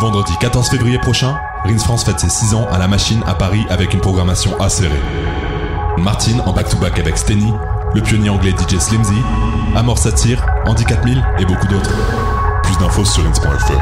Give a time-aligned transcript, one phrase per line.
[0.00, 3.66] Vendredi 14 février prochain, Rins France fête ses 6 ans à la machine à Paris
[3.68, 4.94] avec une programmation acérée.
[5.96, 7.52] Martine en back-to-back avec Steny,
[7.94, 9.20] le pionnier anglais DJ Slimzy,
[9.74, 11.90] Amor Satire, Andy 4000 et beaucoup d'autres.
[12.62, 13.72] Plus d'infos sur rins.fr.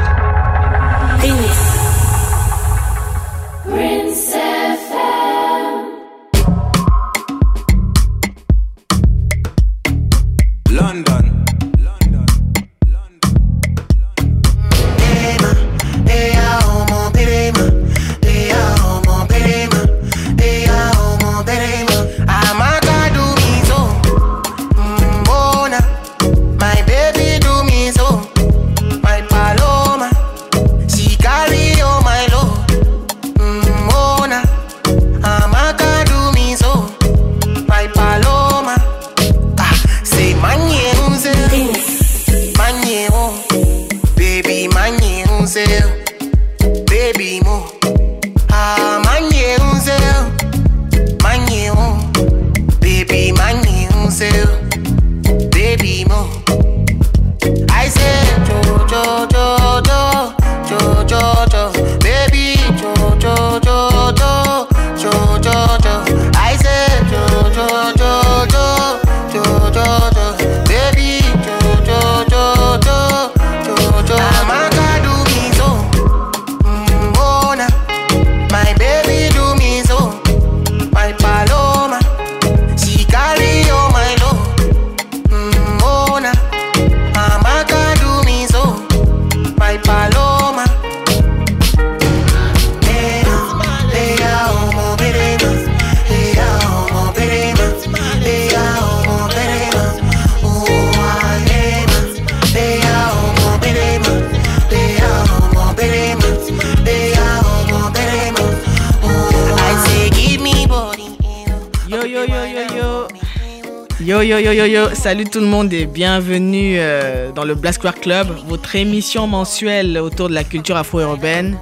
[114.97, 119.97] salut tout le monde et bienvenue euh, dans le Blast Square Club, votre émission mensuelle
[119.97, 121.57] autour de la culture afro-urbaine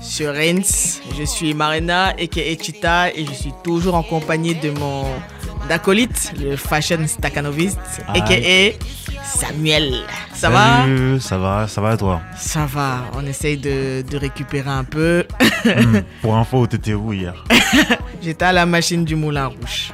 [0.00, 1.00] sur Reims.
[1.18, 5.04] Je suis Marina aka Chita et je suis toujours en compagnie de mon
[5.70, 8.76] acolyte, le fashion staccanoviste aka
[9.24, 9.94] Samuel.
[10.34, 12.20] Ça va Salut, Ça va, ça va et toi?
[12.36, 15.24] Ça va, on essaye de, de récupérer un peu.
[15.64, 17.34] Hmm, Pour info, t'étais où hier?
[18.22, 19.92] J'étais à la machine du Moulin Rouge.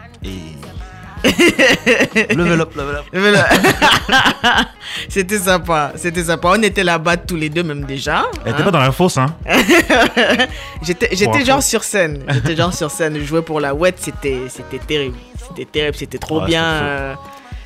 [2.37, 2.97] Level up, level
[3.37, 3.47] up.
[5.09, 6.49] C'était sympa, c'était sympa.
[6.53, 8.27] On était là-bas tous les deux même déjà.
[8.45, 8.65] Elle était hein.
[8.65, 9.35] pas dans la fosse, hein
[10.83, 12.25] J'étais j'étais genre sur scène.
[12.33, 13.17] J'étais genre sur scène.
[13.19, 15.17] Je jouais pour la WET, c'était c'était terrible.
[15.49, 16.63] C'était terrible, c'était trop Ouais, bien.
[16.73, 16.93] c'était le feu.
[16.93, 17.15] euh,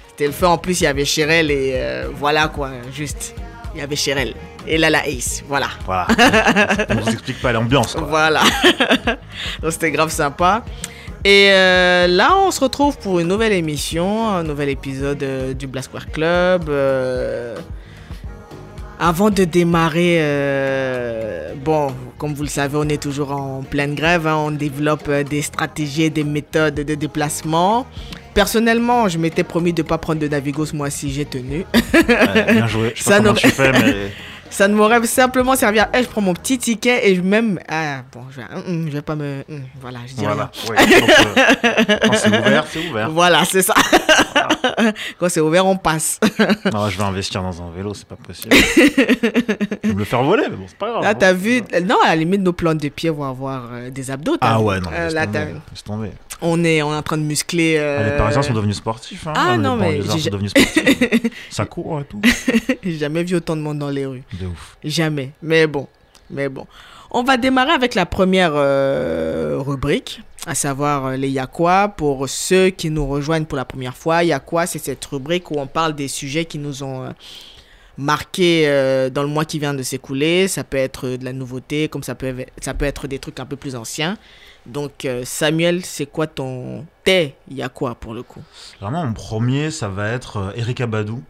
[0.08, 0.46] C'était le feu.
[0.46, 3.34] En plus, il y avait Cherel et euh, voilà quoi, juste.
[3.74, 4.34] Il y avait Cherel.
[4.66, 5.68] Et là, la Ace, voilà.
[5.84, 6.06] Voilà.
[6.90, 7.96] On vous explique pas l'ambiance.
[7.98, 8.40] Voilà.
[9.62, 10.64] Donc c'était grave sympa.
[11.24, 15.66] Et euh, là, on se retrouve pour une nouvelle émission, un nouvel épisode euh, du
[15.66, 16.68] Blast Square Club.
[16.68, 17.56] euh,
[19.00, 20.18] avant de démarrer,
[21.64, 24.26] bon, comme vous le savez, on est toujours en pleine grève.
[24.26, 27.86] hein, on développe des stratégies des méthodes de déplacement.
[28.34, 31.64] Personnellement, je m'étais promis de ne pas prendre de Navigo ce mois-ci, j'ai tenu.
[32.08, 32.92] Bien joué.
[32.96, 33.94] Je sais Ça pas comment n'aurait- tu fais, mais
[34.50, 35.88] Ça ne m'aurait simplement servi à.
[35.94, 37.58] Eh, je prends mon petit ticket et je même.
[37.68, 39.44] Ah, bon, je vais, hum, hum, je vais pas me.
[39.48, 40.50] hum, voilà, je dis voilà.
[40.68, 40.86] rien.
[40.86, 41.10] Donc,
[41.88, 43.10] euh, quand c'est ouvert, c'est ouvert.
[43.18, 43.74] Voilà, c'est ça.
[45.18, 46.18] Quand c'est ouvert, on passe.
[46.72, 48.54] Non, je vais investir dans un vélo, c'est pas possible.
[48.54, 51.02] je vais me le faire voler, mais bon, c'est pas grave.
[51.02, 51.62] Là, t'as vu.
[51.84, 54.36] Non, à la limite, nos plantes de pied vont avoir euh, des abdos.
[54.40, 55.38] Ah vu ouais, non, Euh, laisse là, tomber.
[55.38, 56.10] t'as- laisse tomber.
[56.42, 57.76] on, est, on est en train de muscler.
[57.78, 59.26] Ah, Les euh, Parisiens sont devenus sportifs.
[59.26, 59.32] Hein.
[59.36, 61.32] Ah, les non, mais j'ai- sont devenus sportifs.
[61.50, 62.20] Ça court et tout.
[62.82, 64.22] J'ai jamais vu autant de monde dans les rues.
[64.40, 64.76] De ouf.
[64.84, 65.30] Jamais.
[65.42, 65.86] Mais bon.
[66.30, 66.66] Mais bon.
[67.10, 71.88] On va démarrer avec la première euh, rubrique, à savoir euh, les Yakwa.
[71.88, 75.66] Pour ceux qui nous rejoignent pour la première fois, Yakwa, c'est cette rubrique où on
[75.66, 77.10] parle des sujets qui nous ont euh,
[77.96, 78.66] marqués
[79.10, 80.48] dans le mois qui vient de s'écouler.
[80.48, 82.44] Ça peut être de la nouveauté, comme ça peut,
[82.80, 84.18] être des trucs un peu plus anciens.
[84.66, 88.42] Donc, Samuel, c'est quoi ton thé Yakwa pour le coup?
[88.80, 91.24] Vraiment, mon premier, ça va être Erika Badou.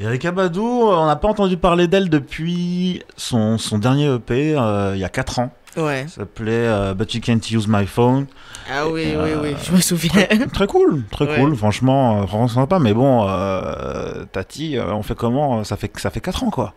[0.00, 4.92] Erika Badou, euh, on n'a pas entendu parler d'elle depuis son, son dernier EP, euh,
[4.94, 5.50] il y a 4 ans.
[5.76, 6.06] Ouais.
[6.08, 8.26] Ça s'appelait euh, But You Can't Use My Phone.
[8.72, 10.26] Ah oui, Euh, oui, oui, je me souviens.
[10.52, 11.36] Très cool, très Ouais.
[11.40, 12.78] cool, franchement, euh, franchement sympa.
[12.78, 15.64] Mais bon, euh, Tati, euh, on fait comment?
[15.64, 16.74] Ça fait, ça fait 4 ans, quoi.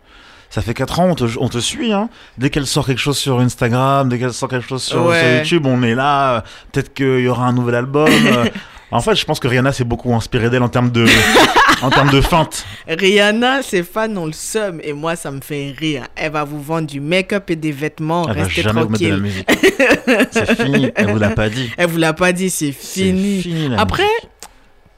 [0.50, 1.92] Ça fait 4 ans, on te, on te suit.
[1.92, 2.10] Hein.
[2.38, 5.18] Dès qu'elle sort quelque chose sur Instagram, dès qu'elle sort quelque chose sur, Ouais.
[5.20, 5.28] sur
[5.58, 6.34] YouTube, on est là.
[6.36, 6.40] euh,
[6.72, 8.08] Peut-être qu'il y aura un nouvel album.
[8.92, 11.06] En fait, je pense que Rihanna s'est beaucoup inspirée d'elle en termes de,
[11.82, 12.64] en termes de feinte.
[12.86, 16.04] Rihanna, ses fans ont le seum et moi, ça me fait rire.
[16.14, 18.28] Elle va vous vendre du make-up et des vêtements.
[18.28, 19.22] Elle va Restez jamais vous mettre de la tranquille.
[19.22, 20.28] musique.
[20.32, 20.90] C'est fini.
[20.94, 21.70] Elle vous l'a pas dit.
[21.78, 23.40] Elle vous l'a pas dit, c'est fini.
[23.42, 24.28] fini, Après, musique.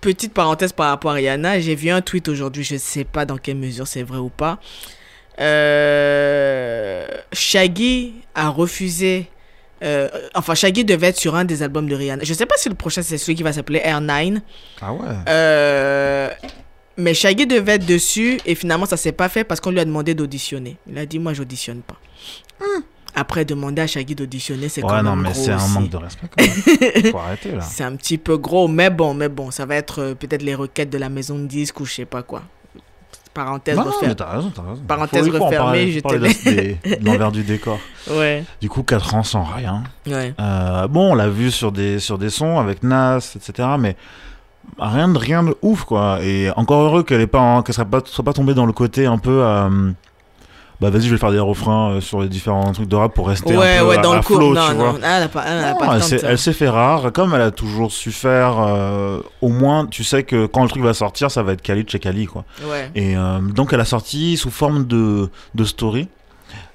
[0.00, 3.38] petite parenthèse par rapport à Rihanna, j'ai vu un tweet aujourd'hui, je sais pas dans
[3.38, 4.58] quelle mesure c'est vrai ou pas.
[5.41, 9.29] Euh, Shaggy a refusé.
[9.85, 12.25] Euh, enfin, Shaggy devait être sur un des albums de Rihanna.
[12.25, 14.41] Je sais pas si le prochain c'est celui qui va s'appeler Air 9.
[14.81, 15.01] Ah ouais.
[15.29, 16.29] Euh,
[16.97, 19.85] mais Shaggy devait être dessus et finalement ça s'est pas fait parce qu'on lui a
[19.85, 20.77] demandé d'auditionner.
[20.89, 21.97] Il a dit moi j'auditionne pas.
[23.17, 25.91] Après demander à Shaggy d'auditionner c'est quand Ouais, même non, mais gros c'est un manque
[25.91, 26.27] de respect.
[26.37, 27.13] Quand même.
[27.13, 27.61] Faut arrêter là.
[27.61, 30.55] C'est un petit peu gros, mais bon, mais bon, ça va être euh, peut-être les
[30.55, 32.43] requêtes de la maison de disques ou je sais pas quoi.
[33.35, 34.09] Parenthèse Non, non, refermée.
[34.09, 34.83] mais t'as raison, t'as raison.
[34.87, 36.15] Parenthèse refermée, te
[37.01, 37.79] de, l'envers du décor.
[38.11, 39.83] Ouais, Du coup, 4 ans sans rien.
[40.07, 40.33] ouais.
[40.41, 43.69] Euh, bon, on l'a vu sur des, sur des sons avec Nas, etc.
[43.79, 43.97] Mais
[44.79, 46.19] rien de, rien de ouf, quoi.
[46.23, 49.19] Et encore heureux qu'elle en- qu'elle soit pas, soit pas tombée dans le côté un
[49.19, 49.43] peu.
[49.43, 49.91] euh,
[50.81, 53.29] bah vas-y, je vais faire des refrains euh, sur les différents trucs de rap pour
[53.29, 54.37] rester Ouais, un peu ouais, à, dans à le cours.
[54.37, 54.99] flow, Non, tu non, vois.
[55.03, 57.12] elle a pas, elle a Non, pas le elle temps de s'est- elle fait rare,
[57.12, 58.59] comme elle a toujours su faire.
[58.59, 61.88] euh, au moins, tu sais que quand le truc va sortir, ça va être Khalid
[61.88, 62.44] chez Kali, quoi.
[62.69, 62.91] Ouais.
[62.94, 66.09] Et euh, donc, elle a sorti sous forme de, de story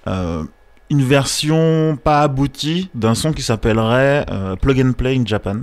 [0.08, 0.44] euh,
[0.90, 4.26] une version pas aboutie d'un son qui s'appellerait
[4.62, 5.58] Plug and Play in Japan.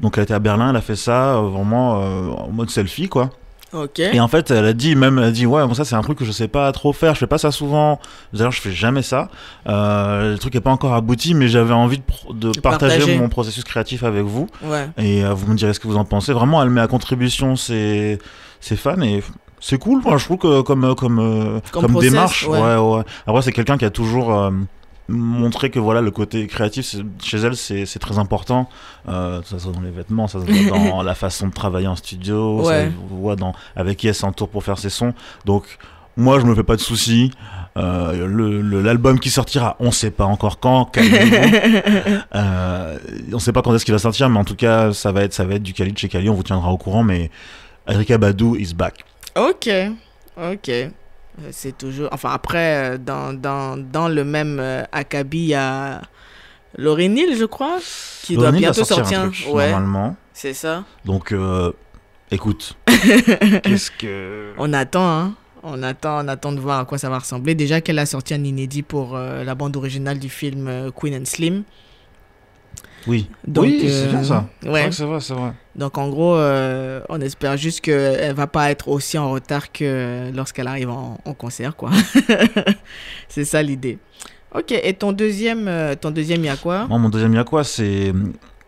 [0.00, 1.98] Donc, elle était à Berlin, elle a fait ça vraiment
[2.46, 3.30] en mode selfie, quoi.
[3.98, 6.02] Et en fait, elle a dit même, elle a dit ouais, bon, ça c'est un
[6.02, 8.00] truc que je sais pas trop faire, je fais pas ça souvent.
[8.32, 9.28] D'ailleurs, je fais jamais ça.
[9.68, 13.18] Euh, le truc est pas encore abouti, mais j'avais envie de, partager, partager.
[13.18, 14.46] mon processus créatif avec vous.
[14.62, 14.88] Ouais.
[14.98, 16.32] Et euh, vous me direz ce que vous en pensez.
[16.32, 18.18] Vraiment, elle met à contribution ses,
[18.60, 19.22] ses fans et
[19.64, 20.02] c'est cool.
[20.02, 22.60] Moi, je trouve que comme comme euh, Comme comme, process, démarche, ouais.
[22.60, 23.02] ouais, ouais.
[23.26, 24.50] Après, c'est quelqu'un qui a toujours euh,
[25.08, 28.68] montré que voilà le côté créatif chez elle c'est très important.
[29.08, 31.88] Euh, ça se voit dans les vêtements, ça se voit dans la façon de travailler
[31.88, 35.14] en studio, ça se voit dans avec qui elle s'entoure pour faire ses sons.
[35.44, 35.78] Donc
[36.16, 37.32] moi, je me fais pas de soucis.
[37.76, 40.90] Euh, L'album qui sortira, on sait pas encore quand.
[42.34, 42.98] Euh,
[43.32, 45.32] on sait pas quand est-ce qu'il va sortir, mais en tout cas, ça va être,
[45.32, 46.28] ça va être du Khalid chez Khalid.
[46.28, 47.30] On vous tiendra au courant, mais
[47.86, 49.04] Erika Badou is back.
[49.36, 49.68] Ok.
[50.36, 50.70] Ok.
[51.42, 52.08] Euh, C'est toujours.
[52.12, 56.02] Enfin, après, euh, dans, dans, dans le même euh, acabit, il y a
[56.76, 57.78] Laurie Hill, je crois,
[58.22, 60.16] qui doit bientôt sortir un truc, ouais, normalement.
[60.32, 60.84] c'est ça.
[61.04, 61.72] Donc, euh,
[62.30, 62.76] écoute.
[62.86, 64.52] Qu'est-ce que.
[64.58, 65.34] On attend, hein.
[65.62, 67.54] On attend, on attend de voir à quoi ça va ressembler.
[67.54, 71.24] Déjà qu'elle a sorti un inédit pour euh, la bande originale du film Queen and
[71.24, 71.62] Slim.
[73.06, 73.28] Oui.
[73.46, 74.46] Donc, oui, c'est euh, bien ça.
[74.64, 74.90] Ouais.
[74.90, 75.52] c'est vrai, c'est vrai.
[75.76, 80.30] Donc en gros, euh, on espère juste qu'elle va pas être aussi en retard que
[80.34, 81.90] lorsqu'elle arrive en, en concert, quoi.
[83.28, 83.98] c'est ça l'idée.
[84.54, 86.86] Ok, et ton deuxième, euh, ton deuxième, il y a quoi?
[86.86, 87.64] Moi, mon deuxième, il y a quoi?
[87.64, 88.12] C'est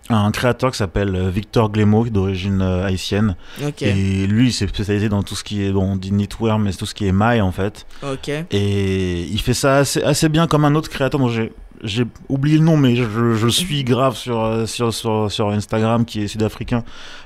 [0.09, 3.37] un créateur qui s'appelle euh, Victor Glémo, d'origine euh, haïtienne.
[3.65, 6.59] Ok, Et lui, il s'est spécialisé dans tout ce qui est, bon, on dit knitwear,
[6.59, 7.87] mais tout ce qui est maille, en fait.
[8.03, 12.05] ok, Et il fait ça assez, assez bien comme un autre créateur dont j'ai j'ai
[12.29, 16.29] oublié le nom, mais je, suis grave sur, euh, sur, sur, sur Instagram, qui est
[16.29, 16.85] sud-africain,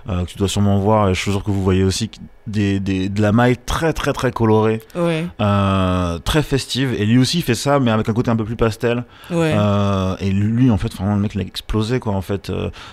[0.08, 2.10] euh, que tu dois sûrement voir, et je suis sûr que vous voyez aussi
[2.46, 7.18] des, des, de la maille très très très colorée, ouais, euh, très festive, et lui
[7.18, 9.04] aussi il fait ça, mais avec un côté un peu plus pastel.
[9.30, 12.50] ouais, Euh, et lui, en fait, vraiment, le mec, il a explosé, quoi, en fait,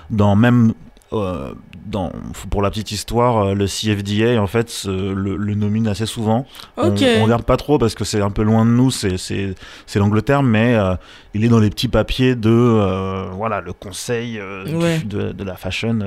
[0.10, 0.74] dans même.
[1.14, 1.54] Euh,
[1.86, 2.12] dans,
[2.50, 6.46] pour la petite histoire, euh, le CFDA en fait le, le nomine assez souvent.
[6.76, 9.16] On, on regarde pas trop parce que c'est un peu loin de nous, c'est
[9.96, 10.96] l'Angleterre, mais euh,
[11.34, 15.56] il est dans les petits papiers de euh, voilà le conseil du- de, de la
[15.56, 16.00] fashion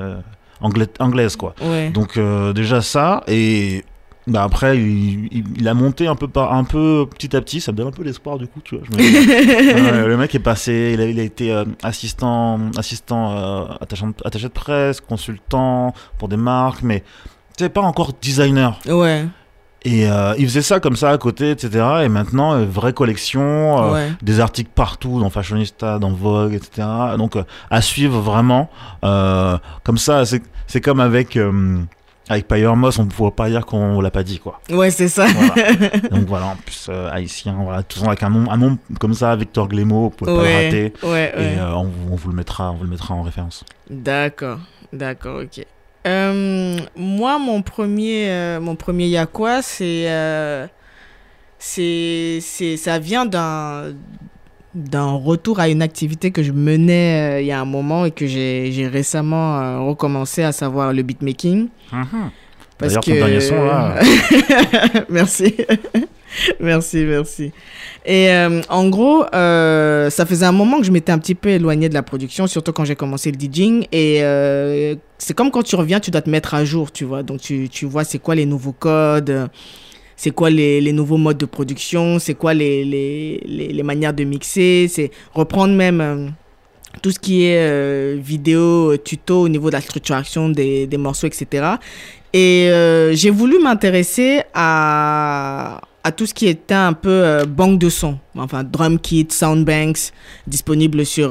[0.62, 1.54] angla- anglaise quoi.
[1.62, 3.84] ouais, Donc euh, déjà ça et
[4.30, 7.60] bah après il, il- il a monté un peu par un peu petit à petit,
[7.60, 8.84] ça me donne un peu l'espoir du coup tu vois.
[8.90, 13.64] je me le mec est passé, il a, il a été euh, assistant, assistant euh,
[13.80, 17.02] attachant- attaché de presse, consultant pour des marques, mais
[17.58, 18.78] c'est pas encore designer.
[18.88, 19.26] ouais,
[19.84, 21.68] Et euh, il faisait ça comme ça à côté, etc.
[22.04, 24.12] Et maintenant, vraie collection, ouais.
[24.22, 26.86] des articles partout, dans Fashionista, dans Vogue, etc.
[27.18, 27.36] Donc
[27.70, 28.70] à suivre vraiment.
[29.02, 31.36] Comme ça, c'est c'est comme avec
[32.30, 34.60] avec Moss, on ne pourrait pas dire qu'on l'a pas dit quoi.
[34.70, 35.26] Ouais, c'est ça.
[35.26, 35.72] Voilà.
[36.10, 39.34] Donc voilà, en plus euh, haïtien, voilà, tout avec un nom, un nom comme ça,
[39.36, 40.92] Victor Glémo, vous pouvez pas le Ouais, rater.
[41.02, 41.32] ouais, ouais.
[41.54, 43.64] Et euh, on, vous- on vous le mettra, on vous le mettra en référence.
[43.90, 44.58] D'accord,
[44.92, 45.64] d'accord, ok.
[46.06, 50.06] Euh, moi, mon premier, mon premier y a quoi, c'est,
[51.58, 53.92] c'est, c'est, ça vient d'un,
[54.74, 58.10] d'un retour à une activité que je menais euh, il y a un moment et
[58.10, 61.68] que j'ai, récemment euh, recommencé, à savoir le beatmaking.
[61.90, 63.16] Parce D'ailleurs, ton que...
[63.16, 64.00] dernier son, là.
[65.10, 65.54] Merci.
[66.60, 67.52] merci, merci.
[68.06, 71.88] Et euh, en gros, ça faisait un moment que je m'étais un petit peu éloigné
[71.88, 73.86] de la production, surtout quand j'ai commencé le DJing.
[73.92, 74.22] Et
[75.18, 77.22] c'est comme quand tu reviens, tu dois te mettre à jour, tu vois.
[77.22, 79.48] Donc tu, tu vois c'est quoi les nouveaux codes,
[80.20, 84.86] c'est quoi les, nouveaux modes de production, c'est quoi les, les, les, manières de mixer,
[84.86, 86.28] c'est reprendre même euh,
[87.00, 90.98] tout ce qui est euh, vidéo, euh, tuto au niveau de la structuration des, des
[90.98, 91.76] morceaux, etc.
[92.34, 92.68] Et
[93.14, 98.62] j'ai voulu m'intéresser à, à tout ce qui était un peu banque de sons, enfin
[98.62, 100.12] drum kit, sound banks,
[100.46, 101.30] disponibles sur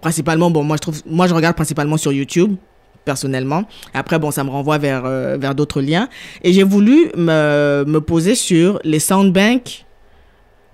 [0.00, 2.56] principalement, bon moi je trouve, moi je regarde principalement sur YouTube
[3.04, 3.64] personnellement.
[3.94, 6.08] Après bon ça me renvoie vers euh, vers d'autres liens
[6.42, 9.84] et j'ai voulu me, me poser sur les sound banks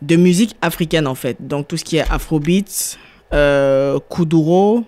[0.03, 2.97] de musique africaine en fait, donc tout ce qui est afrobeats,
[3.33, 4.85] euh, kuduro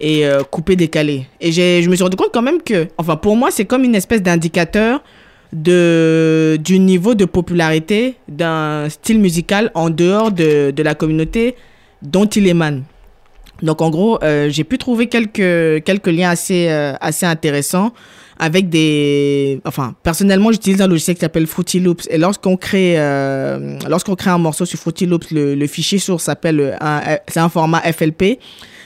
[0.00, 1.26] et euh, coupé décalé.
[1.40, 3.94] Et je me suis rendu compte quand même que, enfin pour moi c'est comme une
[3.94, 5.02] espèce d'indicateur
[5.52, 11.54] de, du niveau de popularité d'un style musical en dehors de, de la communauté
[12.02, 12.82] dont il émane.
[13.64, 17.92] Donc en gros, euh, j'ai pu trouver quelques, quelques liens assez, euh, assez intéressants
[18.38, 19.60] avec des...
[19.64, 22.08] Enfin, personnellement, j'utilise un logiciel qui s'appelle Fruity Loops.
[22.10, 26.24] Et lorsqu'on crée, euh, lorsqu'on crée un morceau sur Fruity Loops, le, le fichier source
[26.24, 28.38] s'appelle un, c'est un format FLP.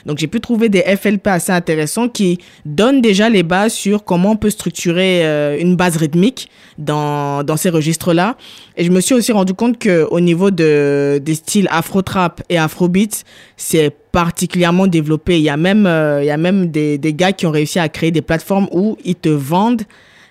[0.09, 4.31] Donc j'ai pu trouver des FLP assez intéressants qui donnent déjà les bases sur comment
[4.31, 6.49] on peut structurer euh, une base rythmique
[6.79, 8.37] dans, dans ces registres-là.
[8.79, 12.57] Et je me suis aussi rendu compte que au niveau de, des styles afro-trap et
[12.57, 13.23] afrobeat,
[13.59, 15.37] c'est particulièrement développé.
[15.37, 17.79] Il y a même, euh, il y a même des, des gars qui ont réussi
[17.79, 19.83] à créer des plateformes où ils te vendent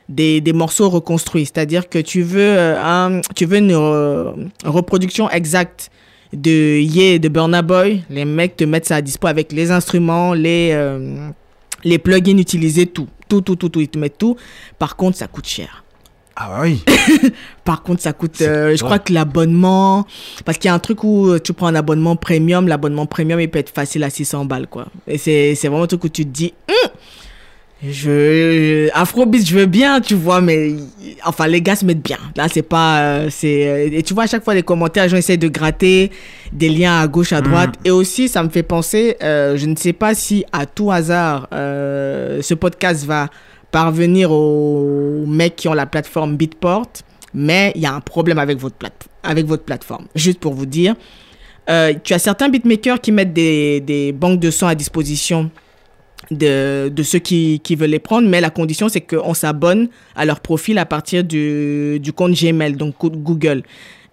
[0.09, 1.45] des, des morceaux reconstruits.
[1.45, 3.75] C'est-à-dire que tu veux, euh, tu veux une
[4.65, 5.91] reproduction exacte
[6.33, 10.33] de Ye de Burna Boy, les mecs te mettent ça à dispo avec les instruments,
[10.33, 11.29] les, euh,
[11.83, 13.07] les plugins utilisés, tout.
[13.29, 14.37] Tout, tout, tout, tout, ils te mettent tout.
[14.79, 15.83] Par contre, ça coûte cher.
[16.39, 16.83] Ah bah oui.
[17.63, 20.05] Par contre, ça coûte, euh, je crois que l'abonnement,
[20.45, 23.39] parce qu'il y a un truc où euh, tu prends un abonnement premium, l'abonnement premium,
[23.39, 24.85] il peut être facile à 600 balles, quoi.
[25.07, 26.91] Et c'est, c'est vraiment un truc où tu te dis, Hum,
[27.83, 30.75] je, Afrobeat, je veux bien, tu vois, mais,
[31.23, 32.17] enfin, les gars se mettent bien.
[32.35, 35.09] Là, c'est pas, euh, c'est, euh, et tu vois, à chaque fois, les commentaires, les
[35.09, 36.11] gens essayent de gratter
[36.51, 37.75] des liens à gauche, à droite.
[37.85, 41.47] Et aussi, ça me fait penser, euh, je ne sais pas si, à tout hasard,
[41.53, 43.29] euh, ce podcast va
[43.71, 46.87] parvenir aux mecs qui ont la plateforme Beatport,
[47.33, 50.05] mais il y a un problème avec votre, plate avec votre plateforme.
[50.15, 50.95] Juste pour vous dire,
[51.69, 55.51] euh, tu as certains beatmakers qui mettent des, des banques de sons à disposition
[56.31, 60.25] de, de ceux qui, qui veulent les prendre, mais la condition, c'est qu'on s'abonne à
[60.25, 63.63] leur profil à partir du, du compte Gmail, donc Google.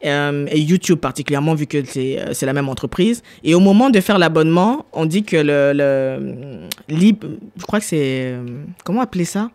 [0.04, 3.22] Euh, et YouTube particulièrement, vu que c'est euh, c'est la même entreprise.
[3.42, 7.24] Et au moment de faire l'abonnement, on dit que le, le lib,
[7.56, 8.44] je crois que c'est euh,
[8.84, 9.50] comment appeler ça?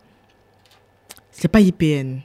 [1.30, 2.18] C'est pas IPN.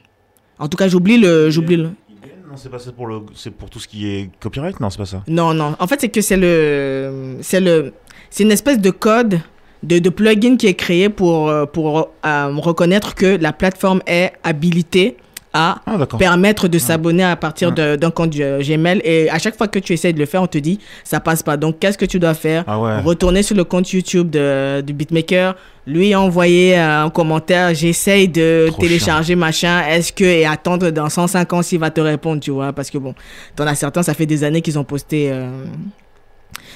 [0.57, 1.83] En tout cas, j'oublie le, j'oublie le.
[1.83, 4.79] Non, c'est pas ça pour le, c'est pour tout ce qui est copyright?
[4.79, 5.23] Non, c'est pas ça.
[5.27, 5.75] Non, non.
[5.77, 7.93] En fait, c'est que c'est le, c'est le,
[8.31, 9.39] c'est une espèce de code
[9.85, 14.31] de, de plugin qui est créé pour euh, pour euh, reconnaître que la plateforme est
[14.43, 15.17] habilitée
[15.57, 18.99] à Ah permettre de s'abonner à partir de- d'un compte euh, Gmail.
[19.05, 21.43] Et à chaque fois que tu essaies de le faire on te dit ça passe
[21.43, 21.55] pas.
[21.55, 22.65] Donc qu'est-ce que tu dois faire?
[22.67, 22.99] Ah ouais.
[22.99, 25.55] retourner sur le compte YouTube de, du beatmaker
[25.87, 29.81] lui envoyer un commentaire j'essaye de Trop télécharger machin.
[29.87, 32.73] Est-ce que et attendre dans 105 ans s'il va te répondre tu vois?
[32.73, 33.15] Parce que bon
[33.55, 35.47] t'en as certains ça fait des années qu'ils ont posté euh,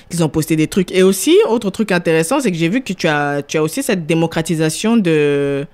[0.10, 2.94] qu'ils ont posté des trucs et aussi autre truc intéressant c'est que j'ai vu que
[2.94, 5.66] tu as tu as aussi cette démocratisation de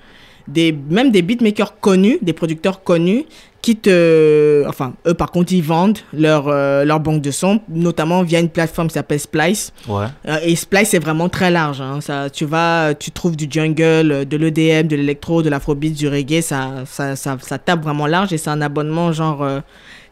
[0.48, 3.26] des même des beatmakers connus des producteurs connus
[3.64, 8.22] qui te enfin eux par contre ils vendent leur euh, leur banque de sons notamment
[8.22, 10.06] via une plateforme qui s'appelle Splice Ouais.
[10.28, 12.00] euh, et Splice c'est vraiment très large hein.
[12.00, 16.42] ça tu vas tu trouves du jungle de l'EDM de l'électro de l'afrobeat du reggae
[16.42, 19.62] ça ça, ça ça tape vraiment large et c'est un abonnement genre euh,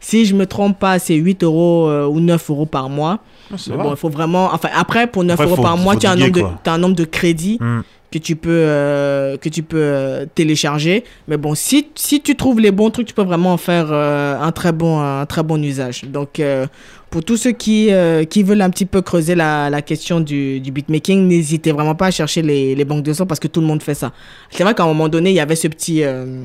[0.04, 3.20] si je me trompe pas c'est 8 euros euh, ou 9 euros par mois.
[3.52, 5.96] Ah, Mais bon il faut vraiment enfin après pour 9 Après, euros faut- par mois
[5.96, 6.60] tu as un nombre de quoi.
[6.62, 7.80] t'as un nombre de crédits Hmm.
[8.10, 11.04] que tu peux euh, que tu peux euh, télécharger.
[11.28, 14.38] Mais bon si si tu trouves les bons trucs tu peux vraiment en faire euh,
[14.40, 16.04] un très bon un très bon usage.
[16.04, 16.66] Donc euh,
[17.10, 20.58] pour tous ceux qui euh, qui veulent un petit peu creuser la, la question du,
[20.60, 23.60] du beatmaking n'hésitez vraiment pas à chercher les, les banques de sons parce que tout
[23.60, 24.12] le monde fait ça.
[24.50, 26.40] C'est vrai qu'à un moment donné il y avait ce petit euh,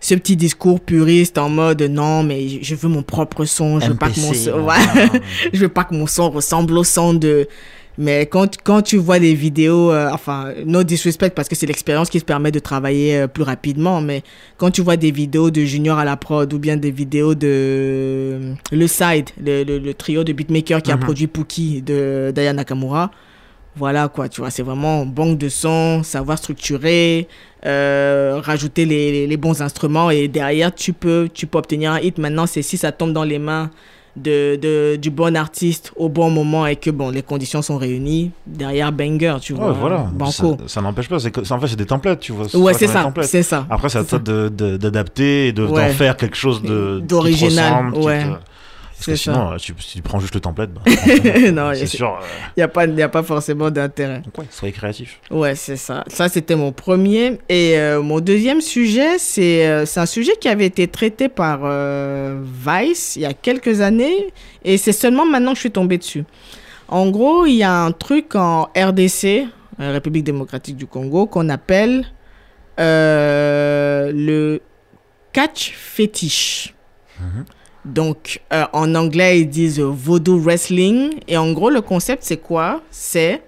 [0.00, 3.96] ce petit discours puriste en mode non mais je veux mon propre son je veux
[3.96, 5.20] pas que mon son ouais
[5.52, 7.48] je veux pas que mon son ressemble au son de
[8.00, 12.08] mais quand, quand tu vois des vidéos, euh, enfin, no disrespect parce que c'est l'expérience
[12.10, 14.22] qui se permet de travailler euh, plus rapidement, mais
[14.56, 17.48] quand tu vois des vidéos de Junior à la prod ou bien des vidéos de
[17.50, 21.00] euh, Le Side, le, le, le trio de beatmakers qui a Mhm.
[21.02, 23.10] produit Pookie de Daya Nakamura,
[23.78, 27.28] Voilà quoi, tu vois, c'est vraiment banque de sons, savoir structurer,
[27.64, 32.00] euh, rajouter les, les- les bons instruments et derrière tu peux, tu peux obtenir un
[32.00, 32.18] hit.
[32.18, 33.70] Maintenant, c'est si ça tombe dans les mains
[34.16, 38.32] de, de- du bon artiste au bon moment et que bon, les conditions sont réunies,
[38.46, 39.68] derrière banger, tu vois.
[39.68, 40.08] Ouais, voilà.
[40.12, 40.56] Banco.
[40.62, 41.20] Ça, ça n'empêche pas.
[41.20, 42.46] C'est que- en fait, c'est des templates, tu vois.
[42.56, 43.64] Ouais, c'est ça, c'est ça.
[43.70, 45.90] Après, c'est à toi de- d'adapter et de- d'en Ouais.
[45.90, 48.24] faire quelque chose de D'original, ouais.
[48.24, 48.28] te-
[48.98, 50.82] Parce que sinon, euh, tu- si tu prends juste le template, bah,
[51.52, 52.18] Non, c'est sûr.
[52.20, 52.26] euh,
[52.56, 54.20] Il n'y a, a pas forcément d'intérêt.
[54.20, 55.20] donc ouais, soyez créatif.
[55.30, 56.02] Ouais, c'est ça.
[56.08, 57.38] Ça, c'était mon premier.
[57.48, 62.42] Et euh, mon deuxième sujet, c'est euh, un sujet qui avait été traité par euh,
[62.42, 64.32] Vice il y a quelques années.
[64.64, 66.24] Et c'est seulement maintenant que je suis tombé dessus.
[66.88, 69.46] En gros, il y a un truc en RDC,
[69.80, 72.04] euh, République démocratique du Congo, qu'on appelle
[72.80, 74.60] euh, le
[75.32, 76.74] catch fétiche.
[77.84, 81.14] Donc, euh, en anglais, ils disent voodoo wrestling.
[81.26, 82.82] Et en gros, le concept, c'est quoi?
[82.90, 83.42] C'est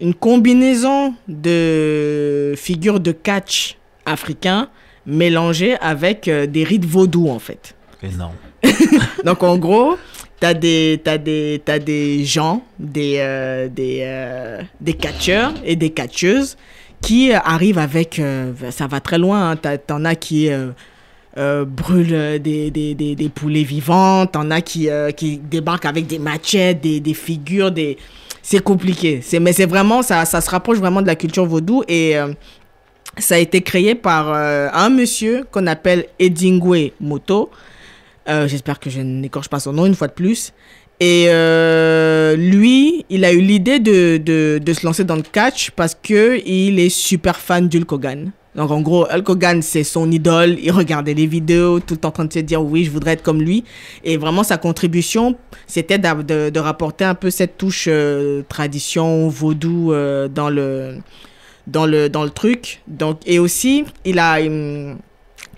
[0.00, 4.68] une combinaison de figures de catch africains
[5.06, 7.74] mélangées avec euh, des rites vaudous, en fait.
[8.02, 8.34] Énorme.
[9.24, 9.96] Donc, en gros,
[10.40, 16.56] t'as des, t'as des, t'as des gens, des, euh, des, des catcheurs et des catcheuses
[17.02, 18.20] qui arrivent avec...
[18.70, 19.50] ça va très loin.
[19.52, 20.50] Hein, T'en as qui...
[21.38, 26.06] euh, brûlent euh, des, des, des, poulets vivants, t'en as qui, euh, qui débarquent avec
[26.06, 27.98] des machettes, des, des figures, des...
[28.42, 29.20] c'est compliqué.
[29.22, 32.28] C'est, mais c'est vraiment, ça, ça se rapproche vraiment de la culture vaudou et euh,
[33.18, 37.50] ça a été créé par un monsieur qu'on appelle Edingwe Moto.
[38.26, 40.52] J'espère que je n'écorche pas son nom une fois de plus.
[41.00, 41.24] Et
[42.36, 46.42] lui, il a eu l'idée de, de, de se lancer dans le catch parce que
[46.46, 48.32] il est super fan d'Hulk Hogan.
[48.56, 50.56] Donc en gros, Hulk Hogan, c'est son idole.
[50.62, 53.12] Il regardait les vidéos, tout le temps en train de se dire oui, je voudrais
[53.12, 53.64] être comme lui.
[54.02, 55.36] Et vraiment, sa contribution,
[55.66, 60.98] c'était de, rapporter un peu cette touche euh, tradition vaudou euh, dans le
[61.66, 62.80] dans le dans le truc.
[62.88, 64.96] Donc et aussi, il a hum,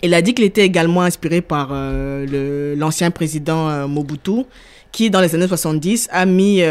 [0.03, 4.45] il a dit qu'il était également inspiré par euh, l'ancien président Mobutu,
[4.91, 6.63] qui dans les années 70 a mis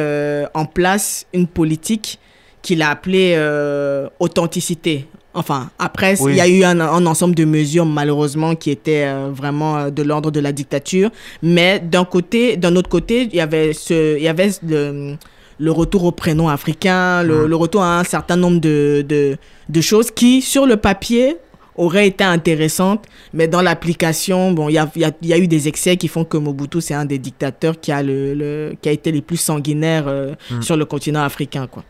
[0.54, 2.20] en place une politique
[2.68, 5.06] qu'il a appelée euh, authenticité.
[5.34, 6.34] Enfin, après, Oui.
[6.34, 9.90] il y a eu un, un ensemble de mesures, malheureusement, qui étaient euh, vraiment euh,
[9.90, 11.10] de l'ordre de la dictature.
[11.42, 15.16] Mais d'un côté, d'un autre côté, il y avait, ce, il y avait le,
[15.60, 17.46] le retour au prénom africain, le, Mhm.
[17.52, 19.38] le retour à un certain nombre de, de,
[19.70, 21.38] de choses qui, sur le papier,
[21.76, 25.34] auraient été intéressantes, mais dans l'application, bon, il y a, il y, a, il y
[25.34, 28.34] a eu des excès qui font que Mobutu, c'est un des dictateurs qui a, le,
[28.34, 30.64] le- qui a été les plus sanguinaires euh, Mhm.
[30.64, 31.84] sur le continent africain, quoi.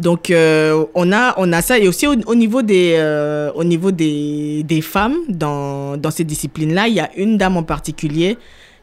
[0.00, 1.78] Donc, euh, on, a, on a ça.
[1.78, 6.24] Et aussi, au, au niveau, des, euh, au niveau des, des femmes, dans, dans ces
[6.24, 8.38] disciplines-là, il y a une dame en particulier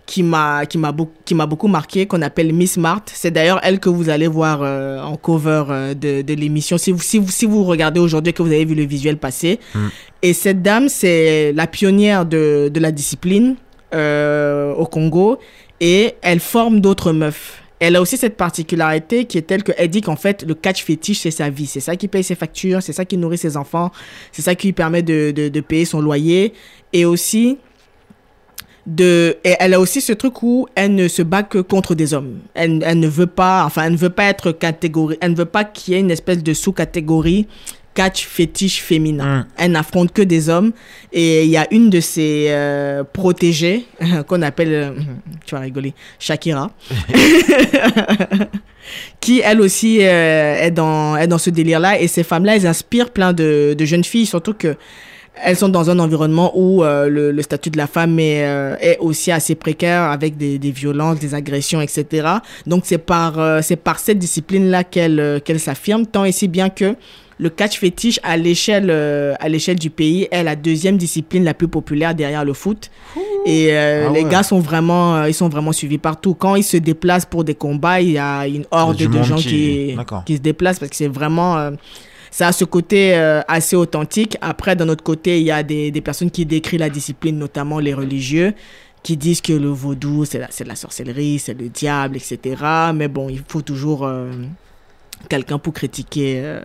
[0.06, 3.60] qui m'a qui m'a beaucoup qui m'a beaucoup marqué qu'on appelle Miss Marthe c'est d'ailleurs
[3.62, 6.78] elle que vous allez voir euh, en cover euh, de, de l'émission.
[6.78, 9.60] Si vous, si vous si vous regardez aujourd'hui que vous avez vu le visuel passer.
[9.76, 9.88] Mm.
[10.22, 13.58] et cette dame c'est la pionnière de, de la discipline
[13.94, 15.40] euh, au Congo.
[15.80, 20.02] Et elle forme d'autres meufs elle a aussi cette particularité qui est telle qu'elle dit
[20.02, 21.68] qu'en fait, le catch fétiche, c'est sa vie.
[21.68, 23.92] C'est ça qui paye ses factures, c'est ça qui nourrit ses enfants,
[24.32, 26.54] c'est ça qui lui permet de, de, de payer son loyer.
[26.94, 27.58] Et aussi,
[28.88, 32.14] de, et elle a aussi ce truc où elle ne se bat que contre des
[32.14, 32.40] hommes.
[32.54, 35.46] Elle, elle ne veut pas, enfin, elle ne veut pas être catégorie, elle ne veut
[35.46, 37.48] pas qu'il y ait une espèce de sous-catégorie
[37.98, 39.40] catch fétiche féminin.
[39.40, 39.46] Mm.
[39.58, 40.72] Elle n'affronte que des hommes.
[41.12, 43.86] Et il y a une de ses euh, protégées
[44.28, 44.92] qu'on appelle, euh,
[45.46, 46.70] tu vas rigoler, Shakira,
[49.20, 52.00] qui elle aussi euh, est, dans, est dans ce délire-là.
[52.00, 54.76] Et ces femmes-là, elles inspirent plein de, de jeunes filles, surtout que
[55.44, 58.76] elles sont dans un environnement où euh, le, le statut de la femme est, euh,
[58.80, 62.28] est aussi assez précaire avec des, des violences, des agressions, etc.
[62.66, 66.48] Donc c'est par, euh, c'est par cette discipline-là qu'elle euh, qu'elle s'affirme, tant et si
[66.48, 66.96] bien que
[67.40, 71.54] le catch fétiche à l'échelle euh, à l'échelle du pays est la deuxième discipline la
[71.54, 72.90] plus populaire derrière le foot.
[73.46, 74.30] Et euh, Ah les ouais.
[74.30, 76.34] gars sont vraiment euh, ils sont vraiment suivis partout.
[76.34, 79.96] Quand ils se déplacent pour des combats, il y a une horde de gens qui-
[80.26, 81.72] qui, se déplacent parce que c'est vraiment euh,
[82.32, 84.38] ça a ce côté euh, assez authentique.
[84.42, 87.80] Après, d'un autre côté, il y a des, des personnes qui décrivent la discipline, notamment
[87.80, 88.54] les religieux,
[89.02, 92.56] qui disent que le vaudou, c'est la, c'est de la sorcellerie, c'est le diable, etc.
[92.94, 94.30] Mais bon, il faut toujours euh,
[95.30, 96.60] quelqu'un pour critiquer euh,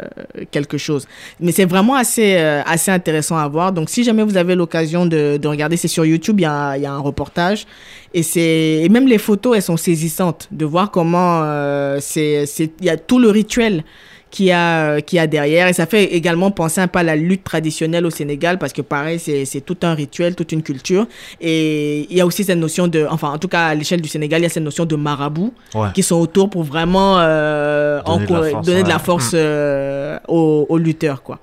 [0.50, 1.06] quelque chose.
[1.40, 3.72] Mais c'est vraiment assez, euh, assez intéressant à voir.
[3.72, 6.76] Donc, si jamais vous avez l'occasion de, de regarder, c'est sur YouTube, il y a,
[6.76, 7.66] y a un reportage.
[8.14, 12.96] Et, c'est, même les photos, elles sont saisissantes de voir comment euh, il y a
[12.96, 13.84] tout le rituel
[14.32, 15.68] qui a, qui a derrière.
[15.68, 18.80] Et ça fait également penser un peu à la lutte traditionnelle au Sénégal parce que
[18.82, 21.06] pareil, c'est c'est tout un rituel, toute une culture.
[21.40, 24.08] Et il y a aussi cette notion de, enfin en tout cas à l'échelle du
[24.08, 25.88] Sénégal, il y a cette notion de marabout Ouais.
[25.94, 29.02] qui sont autour pour vraiment euh, Donner de la force, donner de la ouais.
[29.04, 31.38] force euh, aux, aux lutteurs quoi.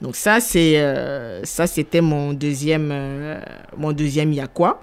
[0.00, 3.40] Donc ça c'est euh, ça c'était mon deuxième euh,
[3.76, 4.80] mon deuxième Yakwa.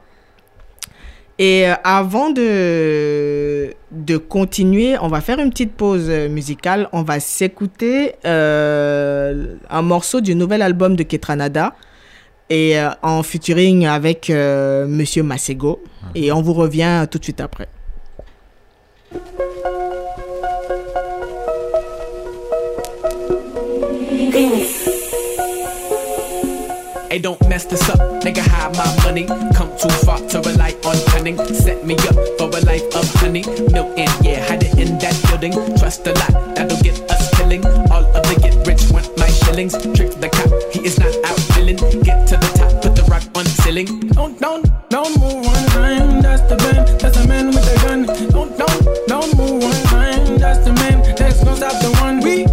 [1.40, 6.90] Et euh, avant de, de continuer, on va faire une petite pause euh, musicale.
[6.94, 11.76] On va s'écouter euh, un morceau du nouvel album de Ketranada
[12.50, 15.84] et euh, en featuring avec euh, Monsieur Masego.
[16.16, 17.68] Et on vous revient tout de suite après.
[27.18, 28.46] Hey, don't mess this up, nigga.
[28.46, 29.26] Hide my money.
[29.56, 31.36] Come too far to rely on cunning.
[31.48, 33.42] Set me up for a life of honey.
[33.74, 35.52] Milton, yeah, hide it in that building.
[35.80, 37.66] Trust a lot, that'll get us killing.
[37.90, 39.74] All of the get rich want my shillings.
[39.98, 41.78] Trick the cop, he is not out feeling.
[42.04, 44.10] Get to the top, put the rock on ceiling.
[44.10, 46.22] Don't, don't, don't move one time.
[46.22, 48.06] That's the man, that's the man with the gun.
[48.30, 50.38] Don't, don't, don't move one time.
[50.38, 52.20] That's the man that's gonna stop the one.
[52.20, 52.46] We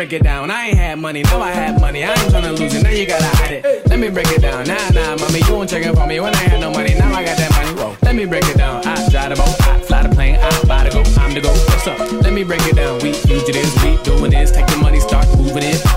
[0.00, 0.50] break it down.
[0.50, 2.02] I ain't had money, now I have money.
[2.02, 3.86] I ain't tryna lose it, now you gotta hide it.
[3.86, 4.66] Let me break it down.
[4.66, 6.94] Nah, nah, mommy, you won't checking for me when I had no money.
[6.94, 7.78] Now I got that money.
[7.78, 7.94] Whoa.
[8.00, 8.80] Let me break it down.
[8.86, 11.50] I drive the boat, I fly the plane, I buy the go, I'm the go.
[11.50, 11.98] What's up?
[12.22, 12.98] Let me break it down.
[13.00, 14.52] We fugitives, we doing this.
[14.52, 15.89] Take the money, start moving it.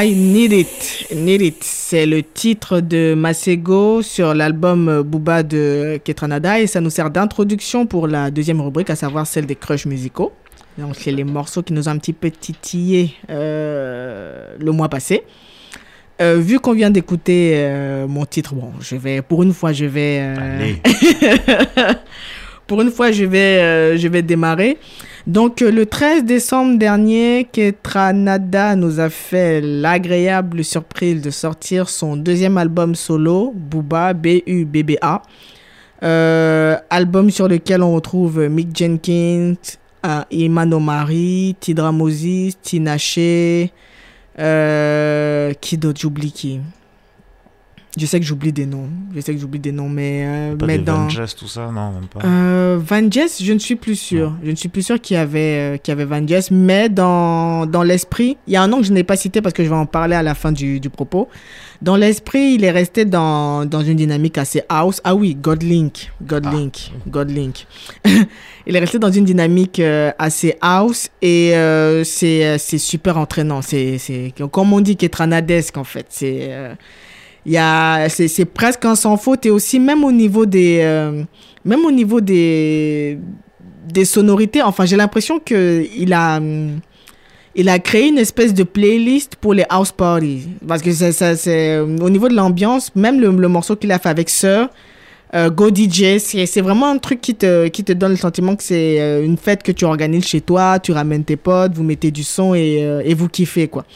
[0.00, 1.06] I Need It.
[1.12, 6.90] Need It, c'est le titre de Masego sur l'album Booba de Ketranada et ça nous
[6.90, 10.32] sert d'introduction pour la deuxième rubrique, à savoir celle des crushs musicaux.
[10.76, 15.24] Donc, c'est les morceaux qui nous ont un petit peu titillé euh, le mois passé.
[16.20, 19.86] Euh, vu qu'on vient d'écouter euh, mon titre, bon, je vais, pour une fois, je
[19.86, 20.76] vais, Allez.
[22.68, 24.78] pour une fois, je vais, je vais démarrer.
[25.28, 32.16] Donc, euh, le 13 décembre dernier, Ketranada nous a fait l'agréable surprise de sortir son
[32.16, 35.20] deuxième album solo, Booba, B-U-B-B-A.
[36.02, 39.52] Euh, album sur lequel on retrouve Mick Jenkins,
[40.06, 43.70] euh, Iman Omari, Tidra Moses, Tinaché,
[47.96, 50.66] Je sais que j'oublie des noms, je sais que j'oublie des noms, mais, euh, Pas
[50.66, 51.04] mais des dans...
[51.04, 52.20] Van Jess, tout ça, non, même pas.
[52.24, 54.34] Euh, Van Jess, je ne suis plus sûr.
[54.44, 56.88] Je ne suis plus sûr qu'il y avait, euh, qu'il y avait Van Jess, mais
[56.88, 59.64] dans, dans l'esprit, il y a un nom que je n'ai pas cité parce que
[59.64, 61.28] je vais en parler à la fin du, du propos.
[61.80, 65.00] Dans l'esprit, il est resté dans, dans une dynamique assez house.
[65.04, 67.66] Ah oui, Godlink, Godlink, Godlink.
[68.66, 73.16] il est resté dans une dynamique euh, assez house et euh, c'est, euh, c'est super
[73.16, 73.62] entraînant.
[73.62, 76.06] C'est, comme on dit, qu'étranadesque en fait.
[76.08, 76.50] C'est,
[77.48, 80.80] il y a, c'est, c'est presque un sans faute et aussi même au niveau des,
[80.82, 81.22] euh,
[81.64, 83.18] même au niveau des,
[83.90, 86.40] des sonorités, enfin, j'ai l'impression que il a,
[87.54, 90.46] il a créé une espèce de playlist pour les house parties.
[90.68, 93.98] Parce que c'est, c'est, euh, au niveau de l'ambiance, même le, le morceau qu'il a
[93.98, 94.68] fait avec Sir,
[95.34, 98.62] euh, Go DJ, c'est, vraiment un truc qui te, qui te donne le sentiment que
[98.62, 102.24] c'est une fête que tu organises chez toi, tu ramènes tes potes, vous mettez du
[102.24, 103.86] son et, et vous kiffez, quoi.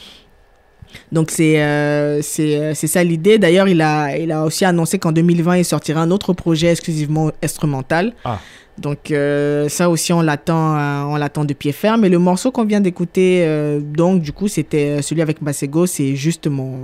[1.11, 3.37] Donc c'est euh, c'est euh, c'est ça l'idée.
[3.37, 7.31] D'ailleurs, il a il a aussi annoncé qu'en 2020 il sortira un autre projet exclusivement
[7.41, 8.13] instrumental.
[8.25, 8.39] Ah.
[8.77, 12.05] Donc euh, ça aussi on l'attend euh, on l'attend de pied ferme.
[12.05, 15.85] Et le morceau qu'on vient d'écouter euh, donc du coup c'était celui avec Masego.
[15.85, 16.77] C'est juste mon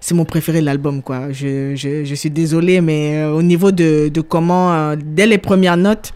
[0.00, 1.32] c'est mon préféré de l'album quoi.
[1.32, 6.12] Je, je je suis désolé mais au niveau de de comment dès les premières notes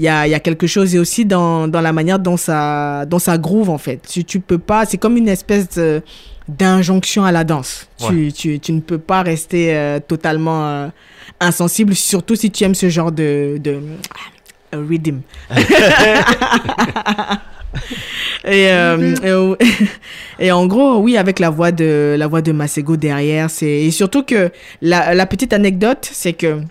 [0.00, 3.04] il y a, y a quelque chose et aussi dans, dans la manière dont ça,
[3.04, 4.00] dont ça groove en fait.
[4.08, 5.78] Tu, tu peux pas, c'est comme une espèce
[6.48, 7.86] d'injonction à la danse.
[8.08, 10.88] Tu, tu, tu ne peux pas rester euh, totalement euh,
[11.38, 13.78] insensible, surtout si tu aimes ce genre de, de
[14.72, 15.20] ah, rhythm.
[18.46, 19.54] et, euh,
[20.38, 23.90] et en gros, oui, avec la voix de la voix de Masego derrière, c'est et
[23.90, 26.62] surtout que la, la petite anecdote, c'est que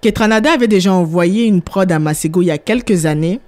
[0.00, 3.40] Ketranada avait déjà envoyé une prod à Masego il y a quelques années,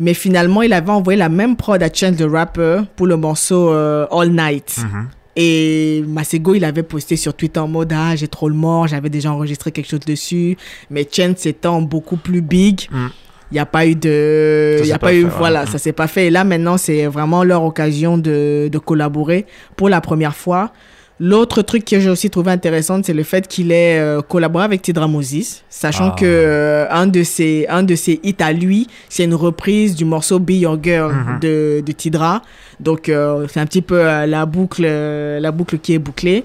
[0.00, 3.70] mais finalement, il avait envoyé la même prod à Chance the Rapper pour le morceau
[3.72, 4.78] euh, All Night.
[4.82, 5.08] Mhm.
[5.36, 9.08] Et Masego, il avait posté sur Twitter en mode Ah, j'ai trop le mort, j'avais
[9.08, 10.56] déjà enregistré quelque chose dessus.
[10.90, 13.10] Mais Chance étant beaucoup plus big, il Mm.
[13.52, 14.80] n'y a pas eu de.
[14.84, 15.22] Il a pas pas, eu.
[15.22, 15.28] fait.
[15.38, 15.66] Voilà, Mm.
[15.68, 16.26] ça s'est pas fait.
[16.26, 19.46] Et là, maintenant, c'est vraiment leur occasion de, de collaborer
[19.76, 20.72] pour la première fois.
[21.20, 24.82] L'autre truc que j'ai aussi trouvé intéressant, c'est le fait qu'il ait euh, collaboré avec
[24.82, 26.16] Tidra Moses, sachant Ah.
[26.18, 30.04] que euh, un de ses un de ses hits à lui, c'est une reprise du
[30.04, 31.38] morceau Be Your Girl Mhm.
[31.40, 32.42] de, de Tidra.
[32.80, 36.44] Donc euh, c'est un petit peu la boucle la boucle qui est bouclée.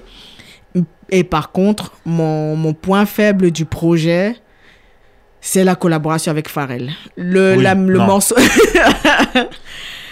[1.10, 4.36] Et par contre, mon, mon point faible du projet,
[5.40, 6.90] c'est la collaboration avec Pharrell.
[7.16, 8.36] Le, Oui, la- le morceau.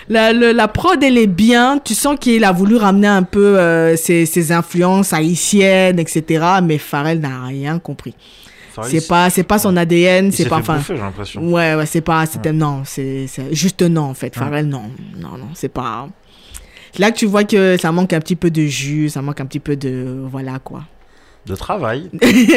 [0.09, 1.79] la, le- la prod, elle est bien.
[1.85, 6.45] Tu sens qu'il a voulu ramener un peu euh, ses, ses influences haïtiennes, etc.
[6.63, 8.15] Mais Pharrell n'a rien compris.
[8.83, 10.59] C'est pas, c'est pas son ADN, c'est pas.
[10.59, 11.43] Enfin, bouffer, j'ai l'impression.
[11.51, 14.37] Ouais, ouais, c'est pas, c'était, non, c'est, juste non, en fait.
[14.37, 14.43] Ouais.
[14.43, 14.83] Pharrell, non,
[15.19, 16.07] non, non, c'est pas.
[16.99, 19.47] Là que tu vois que ça manque un petit peu de jus, ça manque un
[19.47, 20.83] petit peu de, voilà, quoi.
[21.47, 22.11] De travail.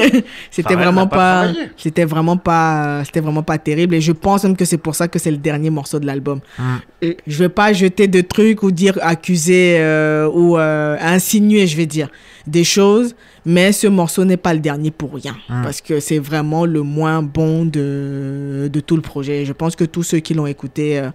[0.51, 1.47] C'était vraiment pas
[1.77, 3.95] c'était vraiment pas, c'était vraiment pas terrible.
[3.95, 6.39] Et je pense même que c'est pour ça que c'est le dernier morceau de l'album.
[6.57, 6.63] Mm.
[7.01, 11.77] Et Je vais pas jeter de trucs ou dire accuser euh, ou euh, insinuer, je
[11.77, 12.09] vais dire,
[12.47, 13.15] des choses.
[13.45, 15.35] Mais ce morceau n'est pas le dernier pour rien.
[15.49, 15.63] Mm.
[15.63, 19.45] Parce que c'est vraiment le moins bon de, de tout le projet.
[19.45, 21.09] Je pense que tous ceux qui l'ont écouté euh,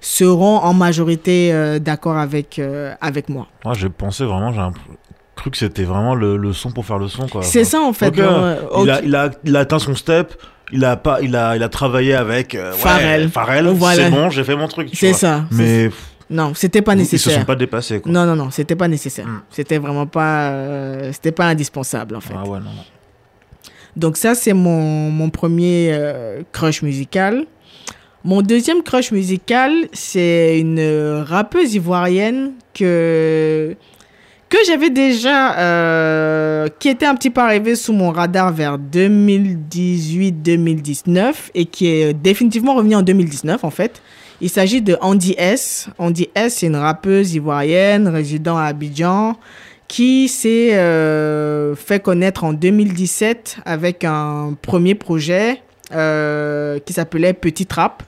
[0.00, 3.48] seront en majorité euh, d'accord avec, euh, avec moi.
[3.64, 4.60] Moi, j'ai pensé vraiment, j'ai
[5.46, 7.42] cru que c'était vraiment le, le son pour faire le son, quoi.
[7.42, 8.10] C'est ça en fait.
[8.16, 10.34] Non, euh, Il, a, il, a, il a atteint son step.
[10.72, 13.28] Il a, pas, il a, il a travaillé avec euh, ouais, Pharrell.
[13.28, 14.04] Pharrell, Voilà.
[14.04, 14.88] c'est bon, j'ai fait mon truc.
[14.92, 15.44] C'est ça.
[15.52, 15.90] Mais
[16.28, 17.38] Non, c'était pas ils se nécessaire.
[17.38, 18.00] sont pas dépassés.
[18.00, 18.10] Quoi.
[18.10, 19.28] Non, non, non, c'était pas nécessaire.
[19.28, 19.42] Mm.
[19.50, 22.34] C'était vraiment pas, euh, c'était pas indispensable en fait.
[22.36, 22.84] Ah ouais, non, non.
[23.96, 27.44] Donc ça, c'est mon, mon premier euh, crush musical.
[28.24, 33.76] Mon deuxième crush musical, c'est une euh, rappeuse ivoirienne que
[34.48, 41.34] que j'avais déjà, euh, qui était un petit peu arrivée sous mon radar vers 2018-2019
[41.54, 44.00] et qui est définitivement revenue en 2019 en fait.
[44.40, 45.88] Il s'agit de Andy S.
[45.98, 49.38] Andy S, c'est une rappeuse ivoirienne résidant à Abidjan
[49.88, 57.66] qui s'est euh, fait connaître en 2017 avec un premier projet euh, qui s'appelait Petit
[57.70, 58.02] Rap.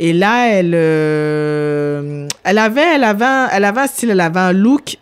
[0.00, 0.74] Et là, elle,
[2.44, 4.96] elle, avait, elle, avait elle avait un style, elle avait un look.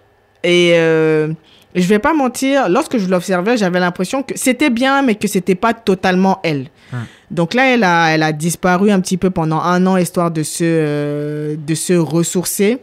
[0.49, 1.33] Et euh,
[1.75, 5.57] je vais pas mentir, lorsque je l'observais, j'avais l'impression que c'était bien, mais que c'était
[5.57, 6.69] pas totalement elle.
[6.93, 6.99] Hmm.
[7.33, 10.45] Donc là, elle a, elle a disparu un petit peu pendant un an, histoire de
[10.45, 12.79] se, euh, de se ressourcer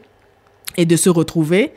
[0.76, 1.72] et de se retrouver.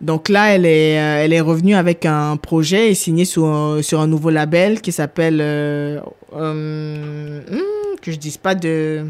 [0.00, 3.82] Donc là, elle est, euh, elle est revenue avec un projet et signée sur, un-
[3.82, 5.40] sur un nouveau label qui s'appelle.
[5.40, 6.00] euh,
[6.36, 9.04] euh, hmm, que je dise pas de.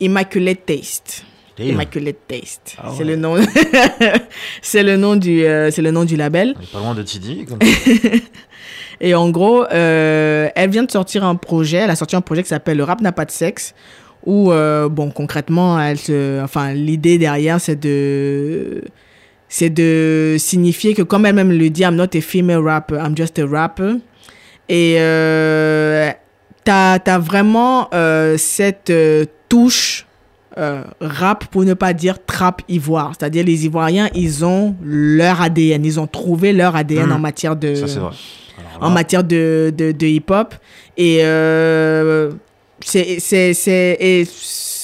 [0.00, 1.24] Immaculate Taste.
[1.58, 1.70] Damn.
[1.70, 2.76] Immaculate Taste.
[2.78, 3.34] Ah C'est le nom.
[4.62, 6.54] c'est le nom du, euh, c'est le nom du label.
[6.56, 7.46] On est pas loin de Tidy.
[7.46, 7.58] Comme...
[9.00, 11.78] Et en gros, euh, elle vient de sortir un projet.
[11.78, 13.74] Elle a sorti un projet qui s'appelle Le rap n'a pas de sexe.
[14.26, 18.82] Où, euh, bon, concrètement, elle se, enfin, l'idée derrière, c'est de,
[19.48, 23.38] c'est de signifier que, comme elle-même le dit, I'm not a female rapper, I'm just
[23.38, 23.94] a rapper.
[24.68, 26.10] Et euh,
[26.64, 27.88] t'as, t'as vraiment
[28.36, 28.92] cette
[29.48, 30.07] touche
[30.58, 33.12] euh, rap, pour ne pas dire trap ivoire.
[33.18, 35.84] C'est-à-dire, les Ivoiriens, ils ont leur ADN.
[35.84, 37.12] Ils ont trouvé leur ADN Mm.
[37.12, 38.10] en matière de Ça, vrai.
[38.80, 40.54] En matière de, de, de hip-hop.
[40.96, 42.32] Et euh,
[42.80, 44.26] c'est, c'est, c'est, et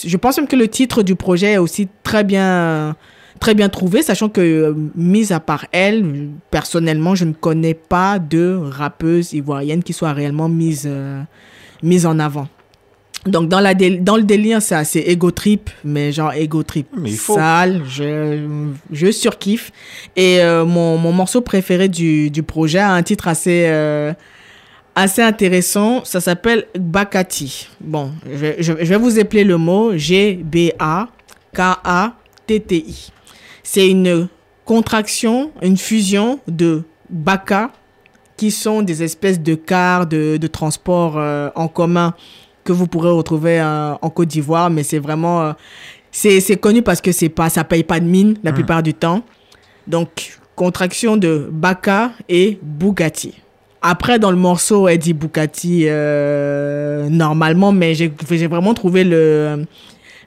[0.06, 2.94] je pense même que le titre du projet est aussi très bien,
[3.40, 8.18] très bien trouvé, sachant que, euh, mis à part elle, personnellement, je ne connais pas
[8.18, 11.20] de rappeuse ivoirienne qui soit réellement mise, euh,
[11.82, 12.48] mise en avant.
[13.26, 16.86] Donc dans, la dél- dans le délire, c'est assez ego trip, mais genre ego trip
[16.96, 17.34] Mais il faut.
[17.34, 19.72] sale, je, je surkiffe.
[20.14, 24.12] Et euh, mon, mon morceau préféré du, du projet a un titre assez, euh,
[24.94, 27.68] assez intéressant, ça s'appelle Bakati.
[27.80, 29.96] Bon, je, vais- je, je vais vous épeler le mot
[31.64, 33.10] G-B-A-K-A-T-T-I.
[33.62, 34.28] C'est une
[34.64, 37.70] contraction, une fusion de Baka,
[38.36, 42.14] qui sont des espèces de cars de, de transport euh, en commun
[42.64, 45.52] que vous pourrez retrouver euh, en Côte d'Ivoire, mais c'est vraiment euh,
[46.10, 49.22] c'est connu parce que c'est pas ça paye pas de mine la plupart du temps.
[49.86, 53.34] Donc contraction de Baka et Bugatti.
[53.82, 59.66] Après dans le morceau elle dit Bugatti euh, normalement, mais j'ai j'ai vraiment trouvé le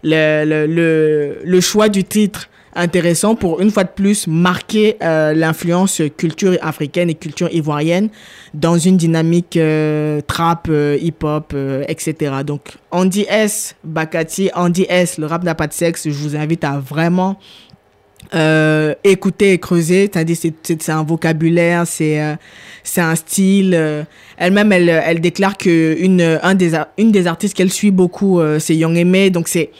[0.04, 5.34] le, le, le, le choix du titre intéressant pour une fois de plus marquer euh,
[5.34, 8.10] l'influence culture africaine et culture ivoirienne
[8.54, 11.54] dans une dynamique euh, trap, euh, hip-hop,
[11.88, 12.36] etc.
[12.46, 16.64] Donc Andy S, Bakati, Andy S, le rap n'a pas de sexe, je vous invite
[16.64, 17.38] à vraiment
[18.34, 20.10] euh, écouter et creuser.
[20.12, 22.36] C'est-à-dire, c'est, c'est, c'est un vocabulaire, c'est, euh,
[22.84, 23.74] c'est un style.
[23.74, 24.04] euh.
[24.38, 28.60] elle-même, elle, elle déclare que une, un des, une des artistes qu'elle suit beaucoup, euh,
[28.60, 29.30] c'est Young Aimé.
[29.30, 29.72] Donc, c'est,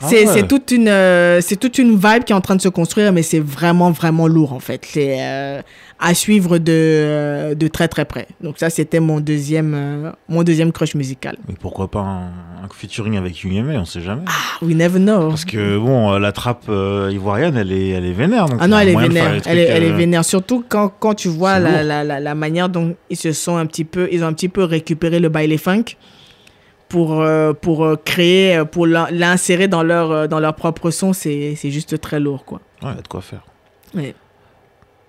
[0.00, 0.32] Ah c'est, ouais.
[0.32, 3.12] c'est toute une, euh, c'est toute une vibe qui est en train de se construire,
[3.12, 4.86] mais c'est vraiment, vraiment lourd, en fait.
[4.90, 5.60] C'est euh,
[5.98, 8.26] à suivre de, euh, de très, très près.
[8.42, 11.36] Donc, ça, c'était mon deuxième, euh, mon deuxième crush musical.
[11.48, 12.24] Mais pourquoi pas un,
[12.64, 14.22] un featuring avec Yungeme, on sait jamais.
[14.26, 15.28] Ah, we never know.
[15.30, 18.46] Parce que bon, euh, la trappe euh, ivoirienne, elle est, elle est vénère.
[18.46, 19.40] Donc Ah non, elle est vénère.
[19.46, 20.24] Elle est, elle est vénère.
[20.24, 23.64] Surtout quand, quand tu vois la, la, la, la manière dont ils se sont un
[23.64, 25.96] petit peu, ils ont un petit peu récupéré le baile funk
[26.90, 31.12] pour, euh, pour créer, pour l'in- l'insérer dans leur, dans leur propre son.
[31.14, 32.60] C'est, c'est juste très lourd, quoi.
[32.82, 33.44] Ouais, il y a de quoi faire.
[33.94, 34.14] Ouais.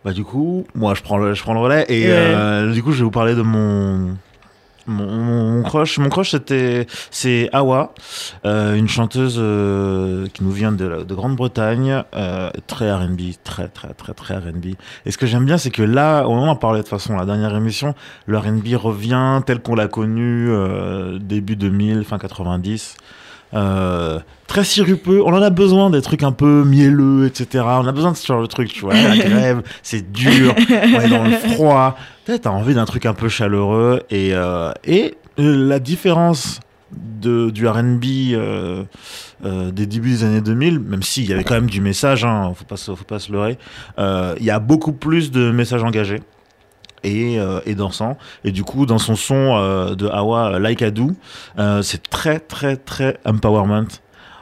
[0.07, 2.13] Bah du coup, moi je prends le, je prends le relais et Ouais.
[2.13, 4.15] euh, du coup je vais vous parler de mon
[4.87, 5.97] mon, mon, crush.
[5.97, 7.93] Mon crush c'était c'est Awa,
[8.45, 12.03] euh, une chanteuse euh, qui nous vient de, Grande-Bretagne,
[12.67, 14.75] très R&B, très très très très R&B.
[15.05, 17.25] Et ce que j'aime bien c'est que là, on en parlait de toute façon la
[17.25, 17.93] dernière émission,
[18.27, 20.49] le R&B revient tel qu'on l'a connu
[21.19, 22.95] début 2000, fin 90.
[23.53, 27.63] Euh, très sirupeux, on en a besoin des trucs un peu mielleux, etc.
[27.65, 28.93] On a besoin de ce genre de trucs, tu vois.
[28.93, 31.97] La grève, c'est dur, on est dans le froid.
[32.25, 34.01] Peut-être t'as envie d'un truc un peu chaleureux.
[34.09, 36.59] Et, euh, et euh, la différence
[36.91, 38.83] de, du RB euh,
[39.45, 42.51] euh, des débuts des années 2000, même s'il y avait quand même du message, hein,
[42.55, 43.57] faut, pas, se- faut pas se leurrer,
[43.99, 46.21] euh, il y a beaucoup plus de messages engagés.
[47.03, 50.81] Et, euh, et dansant et du coup dans son son euh, de Awa euh, Like
[50.81, 51.11] I Do
[51.59, 53.87] euh, c'est très très très empowerment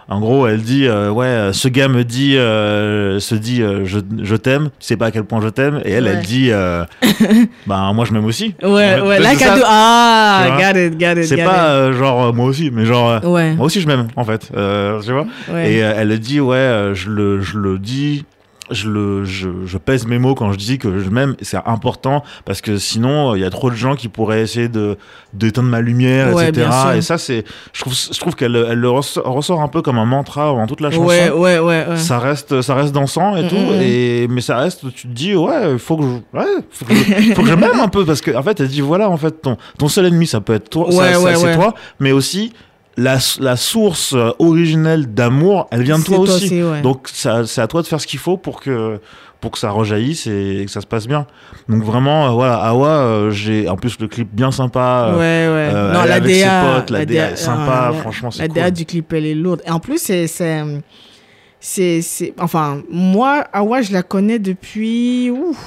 [0.08, 4.86] en gros, elle dit ouais, ce gars me dit, se dit je, je t'aime, tu
[4.86, 6.12] sais pas à quel point je t'aime, et elle, Ouais.
[6.12, 6.52] elle dit
[7.66, 8.54] bah moi je m'aime aussi.
[8.62, 9.20] Ouais, ouais.
[9.20, 9.42] Like.
[9.42, 9.64] I do.
[9.66, 13.24] Ah, got it, got it, C'est pas genre moi aussi, mais genre.
[13.26, 15.26] Ouais, moi aussi je m'aime en fait, tu vois.
[15.52, 15.72] ouais.
[15.74, 18.26] Et elle dit ouais, je le, je le dis.
[18.72, 22.24] Je, le, je, je pèse mes mots quand je dis que je m'aime, c'est important
[22.46, 24.98] parce que sinon euh, il y a trop de gens qui pourraient essayer de
[25.34, 26.68] d'éteindre ma lumière, Ouais, etc.
[26.96, 30.06] Et ça c'est, je trouve, je trouve qu'elle elle le ressort, un peu comme un
[30.06, 31.98] mantra dans toute la chanson ouais, ouais, ouais, ouais.
[31.98, 33.82] ça reste ça reste dansant et Mm, tout mm, mm.
[33.82, 36.94] et mais ça reste tu te dis ouais il faut que je ouais, faut que
[36.96, 39.18] je, faut que je m'aime un peu parce que en fait elle dit voilà en
[39.18, 42.52] fait ton ton seul ennemi ça peut être toi Ouais, c'est toi mais aussi
[42.98, 46.82] la, la source originelle d'amour elle vient de toi aussi, ouais.
[46.82, 47.30] donc c'est
[47.62, 49.00] à toi de faire ce qu'il faut pour que
[49.42, 51.28] pour que ça rejaillisse et, que ça se passe bien
[51.70, 55.54] donc vraiment euh, voilà Awa euh, j'ai en plus le clip bien sympa Ouais, euh,
[55.70, 55.76] ouais.
[55.76, 58.72] euh, non, la avec ses potes, la DA est sympa, la- franchement, c'est La DA
[58.72, 59.62] du clip, elle est lourde.
[59.68, 60.64] Et en plus, c'est, c'est,
[61.60, 65.58] c'est, c'est- enfin, moi, Awa, je la connais depuis, ouf,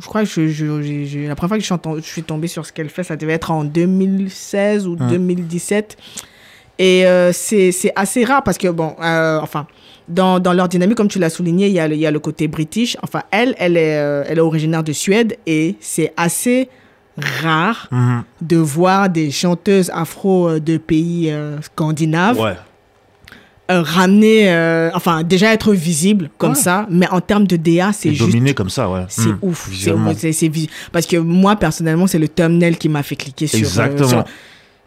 [0.00, 2.64] je crois que je, je- la première fois que je suis, je suis tombée sur
[2.66, 5.08] ce qu'elle fait, ça devait être en 2016 ou Hum.
[5.08, 5.96] 2017.
[6.78, 9.66] Et euh, c'est assez rare parce que, bon, euh, enfin,
[10.08, 12.10] dans, dans leur dynamique, comme tu l'as souligné, il y, a le, il y a
[12.10, 12.96] le côté british.
[13.02, 16.68] Enfin, elle, elle est, euh, elle est originaire de Suède et c'est assez
[17.18, 18.22] rare Mhm.
[18.40, 22.54] de voir des chanteuses afro de pays euh, scandinaves ouais
[23.70, 26.54] euh, ramener, euh, enfin déjà être visibles comme Ouais.
[26.56, 29.38] ça, mais en termes de DA, c'est juste dominé comme ça ouais c'est Mhm.
[29.42, 29.68] ouf.
[29.72, 30.50] C'est
[30.92, 33.58] Parce que moi, personnellement, c'est le thumbnail qui m'a fait cliquer sur.
[33.58, 34.24] euh, Exactement.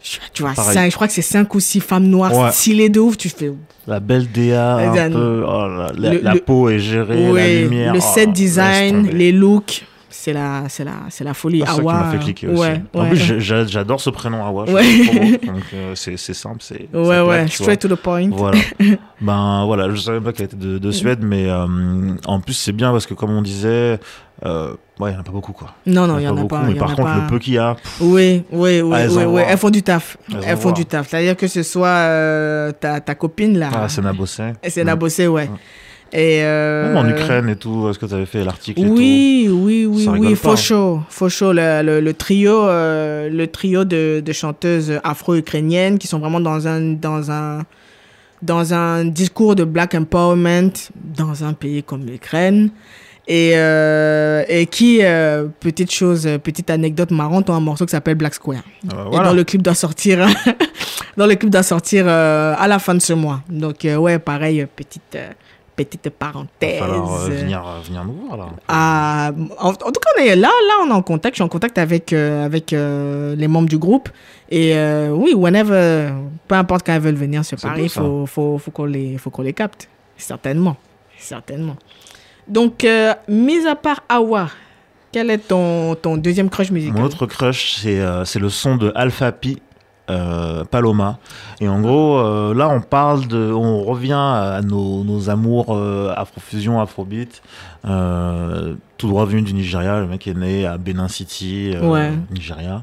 [0.00, 2.52] sur- tu vois, cinq- je crois que c'est cinq ou six femmes noires Ouais.
[2.52, 3.16] stylées de ouf.
[3.16, 3.52] Tu fais.
[3.86, 5.66] La belle DA, un peu, oh
[5.98, 7.92] la, le- la le- peau est gérée, la Ouais, lumière.
[7.94, 9.84] le oh, set design, les looks.
[10.16, 11.62] C'est la, c'est la, c'est la folie.
[11.62, 12.60] Ah, c'est ça qui Awa, m'a fait cliquer aussi.
[12.60, 13.08] ouais, En ouais.
[13.10, 14.64] plus, j'adore ce prénom Awa.
[14.70, 14.82] Ouais.
[15.06, 15.14] trop.
[15.52, 16.58] Donc, euh, c'est c'est simple.
[16.60, 18.30] c'est ouais, ouais, straight to the point.
[18.30, 18.58] Voilà.
[19.20, 21.66] ben voilà, je savais pas qu'elle était de, de Suède, mais euh,
[22.26, 23.98] en plus c'est bien parce que comme on disait,
[24.44, 25.74] euh, ouais, il y en a pas beaucoup quoi.
[25.86, 26.62] Non, non, il y en a beaucoup, pas.
[26.62, 27.20] mais en par a contre pas.
[27.22, 29.42] le peu qu'il y a, pff, Oui, oui, oui, elles oui, oui.
[29.46, 30.16] Elles font du taf.
[30.30, 30.72] Elles Elles, font envoient.
[30.72, 31.08] du taf.
[31.08, 33.70] C'est-à-dire que ce soit euh, ta, ta copine là.
[33.74, 34.52] ah, c'est Nabossé.
[34.68, 35.50] C'est la bossée, ouais.
[36.16, 39.48] Et euh, Même en Ukraine et tout, est-ce que tu avais fait l'article et Oui,
[39.50, 40.36] oui, oui, Ça oui, hein.
[40.36, 46.20] Fosho, Fosho, le, le, le trio, euh, le trio de, de chanteuses afro-ukrainiennes qui sont
[46.20, 47.62] vraiment dans un, dans un,
[48.42, 52.70] dans un discours de black empowerment dans un pays comme l'Ukraine.
[53.26, 58.16] Et, euh, et qui, euh, petite chose, petite anecdote marrante, ont un morceau qui s'appelle
[58.16, 58.62] Black Square.
[58.88, 60.28] Ah bah Et dans le clip doit sortir,
[61.16, 63.40] dans le clip doit sortir à la fin de ce mois.
[63.48, 64.66] Donc ouais, pareil, euh,
[65.76, 66.78] petite, petite Il va parenthèse.
[66.78, 68.46] falloir euh, venir, euh, venir nous voir là.
[68.68, 71.34] Ah, en, en tout cas, on est là, là, on est en contact.
[71.34, 74.08] Je suis en contact avec, euh, avec les membres du groupe.
[74.50, 74.74] Et
[75.10, 76.10] oui, whenever,
[76.48, 79.42] peu importe quand ils veulent venir sur Paris, il faut, faut, faut qu'on les, qu'on
[79.42, 79.88] les capte.
[80.16, 80.76] Certainement.
[81.18, 81.76] Certainement.
[82.46, 82.86] Donc,
[83.28, 84.48] mis à part Awa,
[85.10, 86.98] quel est ton, ton deuxième crush musical?
[87.00, 89.60] Mon autre crush, c'est c'est le son de Alpha Pi.
[90.10, 91.18] Euh, Paloma
[91.60, 96.12] et en gros euh, là on parle de on revient à nos, nos amours euh,
[96.16, 97.40] afrofusion afrobeat
[97.86, 102.12] euh, tout droit venu du Nigeria le mec est né à Benin City Ouais.
[102.30, 102.82] Nigeria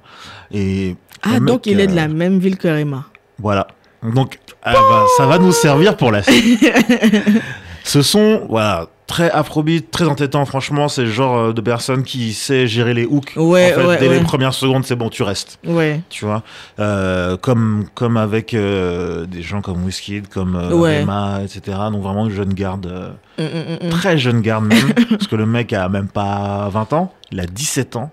[0.51, 3.05] et Ah, donc il est de la même ville que Rema.
[3.39, 3.67] voilà.
[4.03, 6.59] Donc, ah bah, ça va nous servir pour la suite.
[7.83, 10.45] Ce son, voilà, très afrobeat, très entêtant.
[10.45, 13.33] Franchement, c'est le genre euh, de personne qui sait gérer les hooks.
[13.35, 14.17] Ouais, en fait, ouais, dès ouais.
[14.17, 15.59] les premières secondes, c'est bon, tu restes.
[15.65, 16.01] Ouais.
[16.09, 16.41] Tu vois,
[16.79, 20.69] Euh, comme comme avec euh, des gens comme Wizkid, comme euh.
[21.01, 21.77] Rema, etc.
[21.91, 25.45] Donc vraiment une jeune garde, Mm, mm, mm, très jeune garde même, parce que le
[25.45, 28.11] mec a même pas 20 ans, il a 17 ans.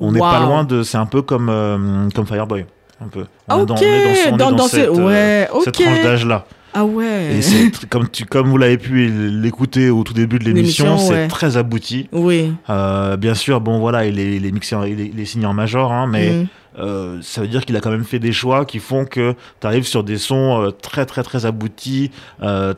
[0.00, 2.64] On n'est pas loin de, c'est un peu comme comme Fireboy,
[3.04, 3.26] un peu.
[3.48, 5.64] On est dans- Ok, on est dans, ce- on est dans- dans dans ce- cette,
[5.64, 6.46] cette tranche d'âge là.
[6.72, 7.36] Ah ouais.
[7.36, 11.12] Et c'est comme tu comme vous l'avez pu l'écouter au tout début de l'émission, c'est
[11.12, 11.28] ouais.
[11.28, 12.08] très abouti.
[12.12, 12.52] Oui.
[12.68, 15.24] Euh, bien sûr, bon voilà, il est, il est mixé, en- il est, il est
[15.24, 16.46] signé en major, hein, mais Mm.
[16.78, 19.66] euh, ça veut dire qu'il a quand même fait des choix qui font que tu
[19.66, 22.12] arrives sur des sons euh, très très très aboutis,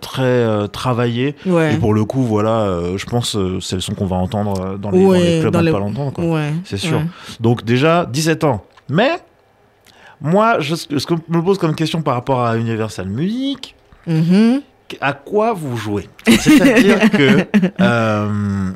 [0.01, 1.35] très travaillés.
[1.45, 1.75] Ouais.
[1.75, 5.05] Et pour le coup, voilà, je pense c'est le son qu'on va entendre dans les,
[5.05, 6.11] dans les Ouais, clubs dans les- pas longtemps.
[6.13, 6.25] Quoi.
[6.25, 6.53] Ouais.
[6.65, 6.97] C'est sûr.
[6.97, 7.05] ouais.
[7.41, 8.65] Donc déjà 17 ans.
[8.89, 9.11] Mais
[10.21, 13.75] moi, je, ce que je me pose comme question par rapport à Universal Music,
[14.07, 14.63] Mhm.
[15.01, 16.09] à quoi vous jouez?
[16.27, 17.47] C'est-à-dire que
[17.81, 18.71] euh,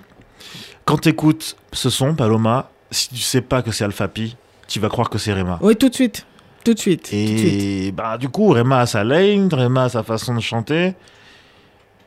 [0.84, 4.36] quand tu écoutes ce son, Paloma, si tu sais pas que c'est Alpha Pi,
[4.68, 5.58] tu vas croire que c'est Rema.
[5.62, 6.26] Oui, tout de suite.
[6.64, 7.02] Tout de suite.
[7.10, 7.62] Tout de suite.
[7.62, 10.94] Et bah, du coup, Rema a sa lane, Rema a sa façon de chanter,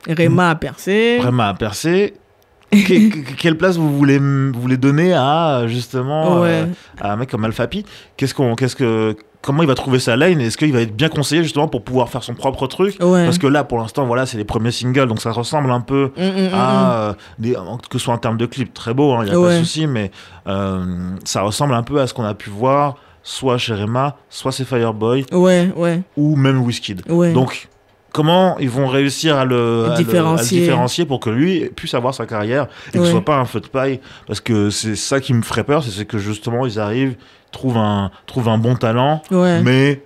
[0.08, 1.20] Rema a percé.
[1.22, 2.14] Rema a percé.
[2.72, 6.50] Que- que- quelle place vous voulez, vous voulez donner à justement Ouais.
[6.50, 6.66] euh,
[7.02, 7.84] à un mec comme Alpha Pi?
[8.16, 11.10] Qu'est-ce qu'on, qu'est-ce que, comment il va trouver sa lane Est-ce qu'il va être bien
[11.10, 13.26] conseillé justement pour pouvoir faire son propre truc Ouais.
[13.26, 16.12] Parce que là, pour l'instant, voilà, c'est les premiers singles, donc ça ressemble un peu
[16.18, 19.16] Mm, mm, mm, à euh, des- que ce soit en termes de clip, très beau,
[19.22, 20.12] il n'y a pas de souci, mais
[20.48, 20.84] euh,
[21.26, 24.64] ça ressemble un peu à ce qu'on a pu voir soit chez Rema, soit chez
[24.66, 25.26] Fireboy.
[25.32, 27.04] Ouais, ouais, ou même Wizkid.
[27.10, 27.32] ouais.
[27.34, 27.68] Donc,
[28.12, 30.04] comment ils vont réussir à le, à le- à le
[30.44, 31.06] Différencier.
[31.06, 33.06] pour que lui puisse avoir sa carrière et que Ouais.
[33.06, 34.00] ce soit pas un feu de paille?
[34.26, 37.16] Parce que c'est ça qui me ferait peur, c'est c'est que justement ils arrivent,
[37.52, 39.62] trouvent un, trouvent un bon talent, ouais.
[39.62, 40.02] mais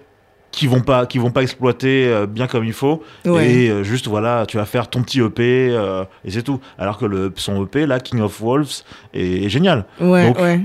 [0.54, 3.50] qui vont pas qui vont pas exploiter euh, bien comme il faut ouais.
[3.50, 7.00] et euh, juste voilà tu vas faire ton petit EP euh, et c'est tout alors
[7.00, 8.84] que le son EP là King of Wolves
[9.14, 10.62] est, est génial ouais, donc, ouais.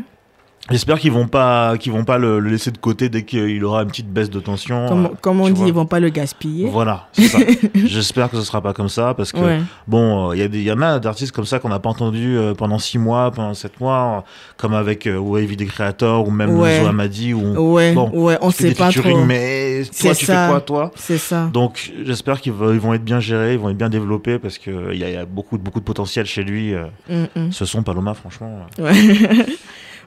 [0.71, 3.83] J'espère qu'ils vont pas qu'ils vont pas le, le laisser de côté dès qu'il aura
[3.83, 5.66] une petite baisse de tension Comme, euh, comme on dit, vois.
[5.69, 6.69] ils vont pas le gaspiller.
[6.69, 7.39] voilà c'est ça
[7.75, 9.61] j'espère que ce sera pas comme ça parce que Ouais.
[9.87, 12.37] Bon, il y, a des- y en a d'artistes comme ça qu'on n'a pas entendu
[12.37, 16.31] euh, pendant 6 mois, pendant 7 mois, euh, comme avec euh, Wavy des créateurs ou
[16.31, 16.85] même Ouais.
[16.87, 19.25] Amadi où Ouais, Bon, ouais, on sait pas trop.
[19.25, 20.45] mais toi tu ça.
[20.47, 20.91] fais quoi toi?
[20.97, 21.49] C'est ça.
[21.53, 24.59] Donc j'espère qu'ils vont, ils vont être bien gérés, ils vont être bien développés parce
[24.59, 26.75] qu'il y, a- y a beaucoup, beaucoup de potentiel chez lui.
[26.75, 27.53] euh, Mm, mm.
[27.53, 28.66] Ce son Paloma, franchement.
[28.81, 29.47] euh, Ouais.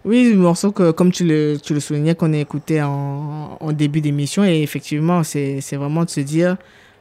[0.05, 3.71] oui, le morceau que, comme tu le, tu le soulignais, qu'on a écouté en, en
[3.71, 4.43] début d'émission.
[4.43, 6.57] Et effectivement, c'est vraiment de se dire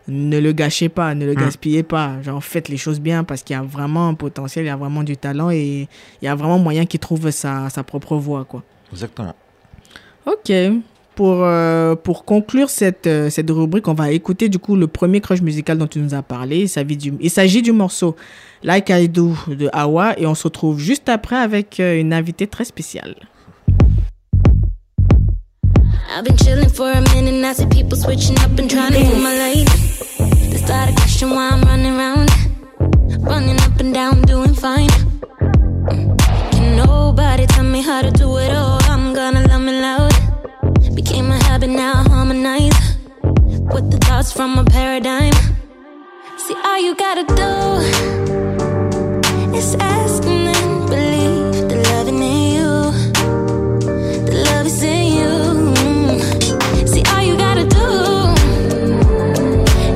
[0.09, 1.37] ne le gâchez pas, ne le Mm.
[1.37, 2.21] gaspillez pas.
[2.23, 4.77] Genre, faites les choses bien parce qu'il y a vraiment un potentiel, il y a
[4.77, 5.89] vraiment du talent et
[6.21, 8.63] il y a vraiment moyen qu'il trouve sa, sa propre voie, quoi.
[8.93, 9.35] Exactement.
[10.27, 10.53] Ok.
[11.21, 15.21] Pour, euh, pour conclure cette, euh, cette rubrique, on va écouter du coup le premier
[15.21, 16.61] crush musical dont tu nous as parlé.
[17.21, 18.17] Il s'agit du, morceau
[18.63, 22.47] Like I Do de Awa et on se retrouve juste après avec euh, une invitée
[22.47, 23.17] très spéciale.
[26.09, 29.01] I've been chilling for a minute, and I see people switching up and trying to
[29.01, 29.67] move my lane.
[30.51, 32.31] They started question why I'm running around,
[33.21, 34.89] running up and down, doing fine.
[35.85, 36.17] Mm.
[36.53, 38.79] Can nobody tell me how to do it all?
[38.85, 40.30] I'm gonna love me loud.
[40.95, 42.97] Became a habit now, I harmonize
[43.73, 45.33] with the thoughts from a paradigm.
[46.37, 47.81] See, all you gotta do
[49.57, 52.73] is ask and believe the loving in you.
[54.27, 55.33] The love is in you.
[56.87, 57.89] See, all you gotta do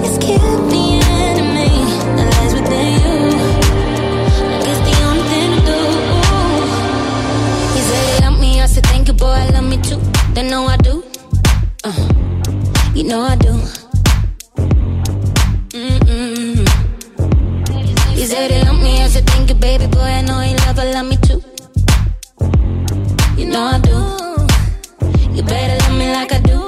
[0.07, 0.85] is kill the
[1.20, 1.74] enemy
[2.16, 3.18] that lies within you.
[4.89, 5.80] The only thing to do.
[8.24, 10.01] Love me, I said thank you, boy, I love me too.
[10.51, 10.74] Know I.
[11.87, 11.93] Uh,
[12.95, 13.53] you know I do.
[15.76, 16.66] Mm-mm.
[18.16, 20.01] He said he love me, I said thank you, baby boy.
[20.01, 21.43] I know he love, I love me too.
[23.37, 23.99] You know I do.
[25.37, 26.64] You better love me like I do.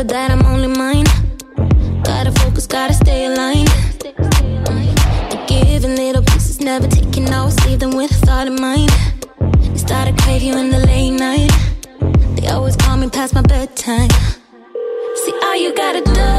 [0.00, 1.06] Discover that I'm only mine.
[2.04, 3.68] Gotta focus, gotta stay aligned.
[5.46, 8.90] Giving little pieces, never taking notes, leave them with a thought in mind.
[9.60, 11.50] They started crave you in the late night.
[12.36, 14.10] They always call me past my bedtime.
[15.22, 16.30] See, all you gotta do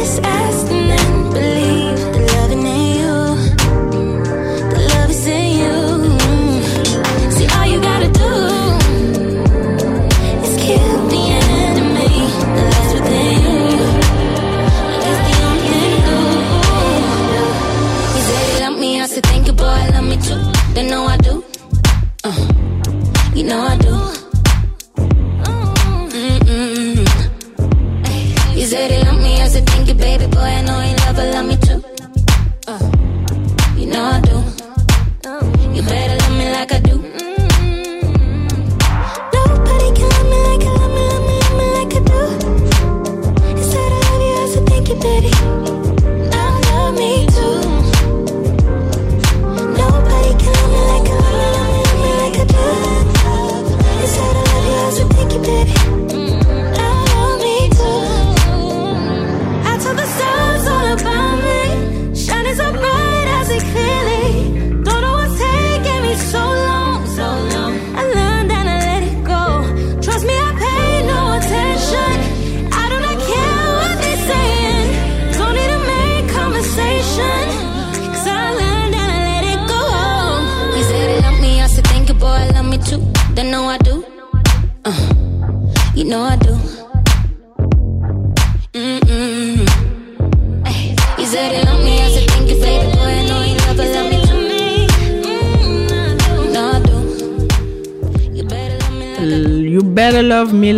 [0.00, 0.85] is ask and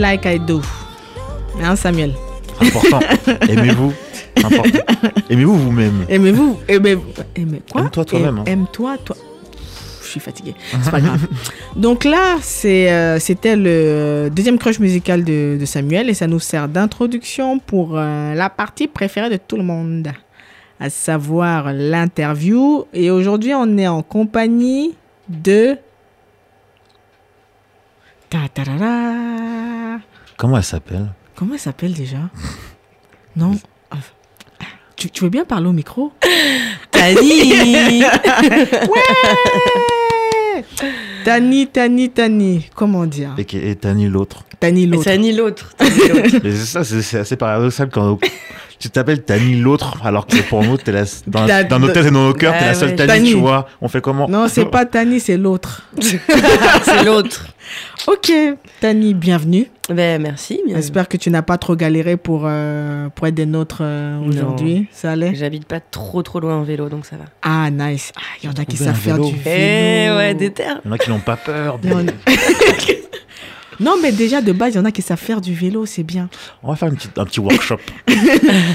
[0.08, 0.60] like I do.
[1.62, 2.14] Hein, Samuel?
[2.60, 3.00] Important.
[3.48, 3.92] Aimez-vous?
[5.28, 6.06] Aimez-vous vous-même?
[6.08, 6.58] Aimez-vous?
[6.68, 6.96] Aimez,
[7.36, 7.82] aimez quoi?
[7.82, 8.44] Aime-toi toi-même, hein.
[8.46, 9.16] Aime- Aime-toi toi.
[10.02, 10.54] Je suis fatiguée.
[10.82, 11.26] C'est pas grave.
[11.76, 16.40] Donc là, c'est, euh, c'était le deuxième crush musical de, de Samuel et ça nous
[16.40, 20.08] sert d'introduction pour euh, la partie préférée de tout le monde,
[20.80, 22.86] à savoir l'interview.
[22.94, 24.94] Et aujourd'hui, on est en compagnie
[25.28, 25.76] de.
[28.30, 29.98] Ta ta ra ra.
[30.36, 31.06] Comment elle s'appelle?
[31.34, 32.18] Comment elle s'appelle déjà?
[33.36, 33.52] Non.
[34.96, 36.12] Tu, tu veux bien parler au micro?
[36.90, 37.52] Tani
[38.02, 38.10] Ouais
[41.24, 42.66] Tani, Tani, Tani.
[42.74, 43.34] Comment dire?
[43.38, 44.42] Et, Tani l'autre.
[44.58, 45.04] Tani l'autre.
[45.04, 45.72] Tani l'autre.
[45.76, 46.38] Tani l'autre.
[46.42, 48.18] Mais c'est ça, c'est assez paradoxal quand
[48.80, 52.06] tu t'appelles Tani l'autre, alors que pour nous, t'es la, dans, La- dans nos têtes
[52.06, 52.96] et dans nos cœurs, t'es la seule ouais.
[52.96, 53.30] Tani, Tani.
[53.30, 53.68] tu vois.
[53.80, 54.28] On fait comment?
[54.28, 55.82] Non, c'est pas Tani, c'est l'autre.
[56.00, 57.46] C'est l'autre.
[58.06, 58.32] Ok,
[58.80, 59.66] Tani, bienvenue.
[59.90, 60.60] Ben merci.
[60.66, 64.86] J'espère que tu n'as pas trop galéré pour, euh, pour être des nôtres euh, aujourd'hui.
[64.92, 65.34] Ça allait?
[65.34, 67.24] J'habite pas trop trop loin en vélo donc ça va.
[67.42, 68.12] Ah, nice.
[68.16, 69.28] Ah, Il y en a qui savent faire vélo.
[69.30, 69.48] du Eh
[70.06, 70.16] vélo.
[70.16, 70.80] ouais, des terres.
[70.84, 71.78] Il y en a qui n'ont pas peur.
[73.80, 76.02] Non, mais déjà, de base, il y en a qui savent faire du vélo, c'est
[76.02, 76.28] bien.
[76.64, 77.78] On va faire une petite- un petit workshop.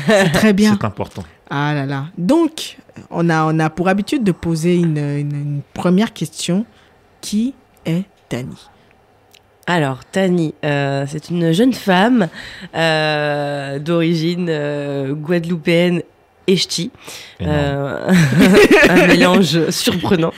[0.07, 0.77] C'est très bien.
[0.79, 1.25] C'est important.
[1.49, 2.05] Ah là là.
[2.17, 2.77] Donc,
[3.11, 6.65] on a, on a pour habitude de poser une, une- une première question.
[7.19, 7.53] Qui
[7.85, 8.55] est Tani?
[9.65, 12.27] Alors, Tani, euh, c'est une jeune femme
[12.75, 16.01] euh, d'origine euh, guadeloupéenne
[16.47, 16.91] et ch'ti.
[17.39, 20.33] Un mélange surprenant.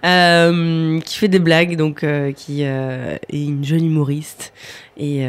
[0.00, 2.04] qui fait des blagues, donc
[2.36, 4.52] qui est une jeune humoriste
[4.96, 5.24] et,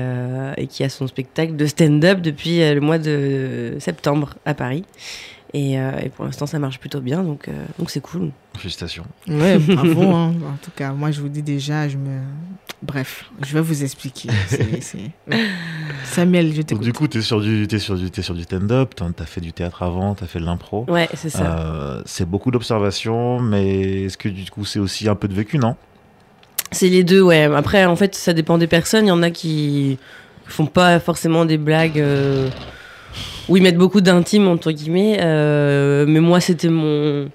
[0.57, 4.85] et qui a son spectacle de stand-up depuis le mois de septembre à Paris.
[5.55, 8.31] Et, euh, et pour l'instant, ça marche plutôt bien, donc euh, donc c'est cool.
[8.57, 9.03] Félicitations.
[9.27, 10.01] Ouais, bravo.
[10.11, 10.33] hein.
[10.51, 12.21] En tout cas, moi, je vous dis déjà, je me.
[12.81, 14.29] Bref, je vais vous expliquer.
[14.47, 15.11] C'est- c'est-
[16.05, 16.83] Samuel, je Donc t'écoute.
[16.83, 18.93] du coup, t'es sur du, t'es sur du, t'es sur du stand-up.
[18.95, 20.85] T'as t'as fait du théâtre avant, t'as fait de l'impro.
[20.89, 21.43] Ouais, c'est ça.
[21.59, 25.59] Euh, c'est beaucoup d'observation, mais est-ce que du coup c'est aussi un peu de vécu,
[25.59, 25.75] non?
[26.71, 27.43] C'est les deux, ouais.
[27.43, 29.05] Après, en fait, ça dépend des personnes.
[29.05, 29.99] Il y en a qui
[30.45, 32.49] font pas forcément des blagues euh,
[33.49, 35.17] où ils mettent beaucoup d'intime, entre guillemets.
[35.21, 37.29] Euh, mais moi, c'était mon.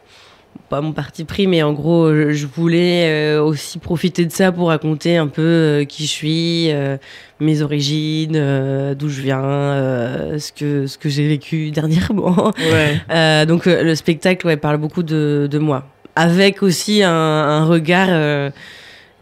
[0.71, 4.53] Pas mon parti pris, mais en gros, je, je voulais euh, aussi profiter de ça
[4.53, 6.99] pour raconter un peu euh, qui je suis, euh,
[7.41, 12.53] mes origines, euh, d'où je viens, euh, ce que, ce que j'ai vécu dernièrement.
[12.59, 13.01] Ouais.
[13.11, 15.87] Euh, donc euh, le spectacle ouais, parle beaucoup de, de moi,
[16.17, 18.51] avec aussi un, un regard euh,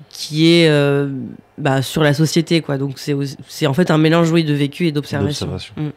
[0.09, 1.09] qui est euh,
[1.59, 2.61] bah, sur la société.
[2.61, 2.77] Quoi.
[2.77, 5.47] Donc c'est en fait un mélange oui, de vécu et d'observation.
[5.47, 5.93] D'observation.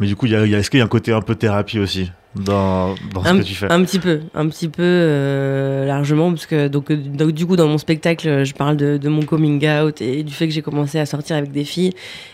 [0.00, 1.12] Mais du coup, il y a, il y a- est-ce qu'il y a un côté
[1.12, 3.70] un peu thérapie aussi dans, dans ce Un, que tu fais?
[3.70, 7.56] un petit peu, un petit peu euh, largement, parce que donc, euh, donc, du coup
[7.56, 10.62] dans mon spectacle, je parle de, de mon coming out et du fait que j'ai
[10.62, 11.92] commencé à sortir avec des filles.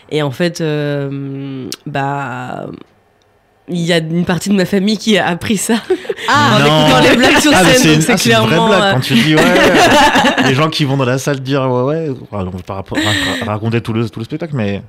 [0.09, 2.69] Et en fait, euh, bah
[3.71, 5.75] il y a une partie de ma famille qui a appris ça
[6.29, 6.65] Ah, en Non.
[6.87, 8.01] écoutant les blagues sur Ah, scène.
[8.01, 8.67] c'est ah, c'est une vraie clairement.
[8.67, 9.41] blague quand tu dis ouais.
[10.45, 13.43] les gens qui vont dans la salle dire ouais ouais, voilà, donc, par rapport à,
[13.49, 14.81] à raconter tout le tout le spectacle, mais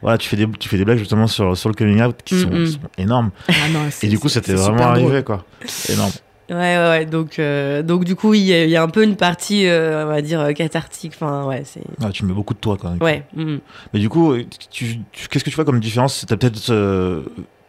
[0.00, 2.40] voilà, tu fais des tu fais des blagues justement sur sur le coming out qui
[2.40, 2.66] sont, Mm,
[2.98, 3.30] énormes.
[3.48, 4.88] ah non, Et du coup, c'était vraiment drôle.
[5.04, 5.44] arrivé quoi.
[5.88, 6.10] Énorme.
[6.50, 7.06] Ouais, ouais, ouais.
[7.06, 9.66] Donc, euh, donc du coup, il y, a- il y a un peu une partie,
[9.66, 11.12] euh, on va dire, euh, cathartique.
[11.14, 11.80] Enfin, ouais, c'est.
[12.04, 13.00] Ah, tu mets beaucoup de toi quand même.
[13.00, 13.22] Ouais.
[13.34, 13.58] mm.
[13.94, 14.34] Mais du coup,
[14.70, 16.24] qu'est-ce que tu vois comme différence?
[16.28, 17.22] T'as peut-être euh,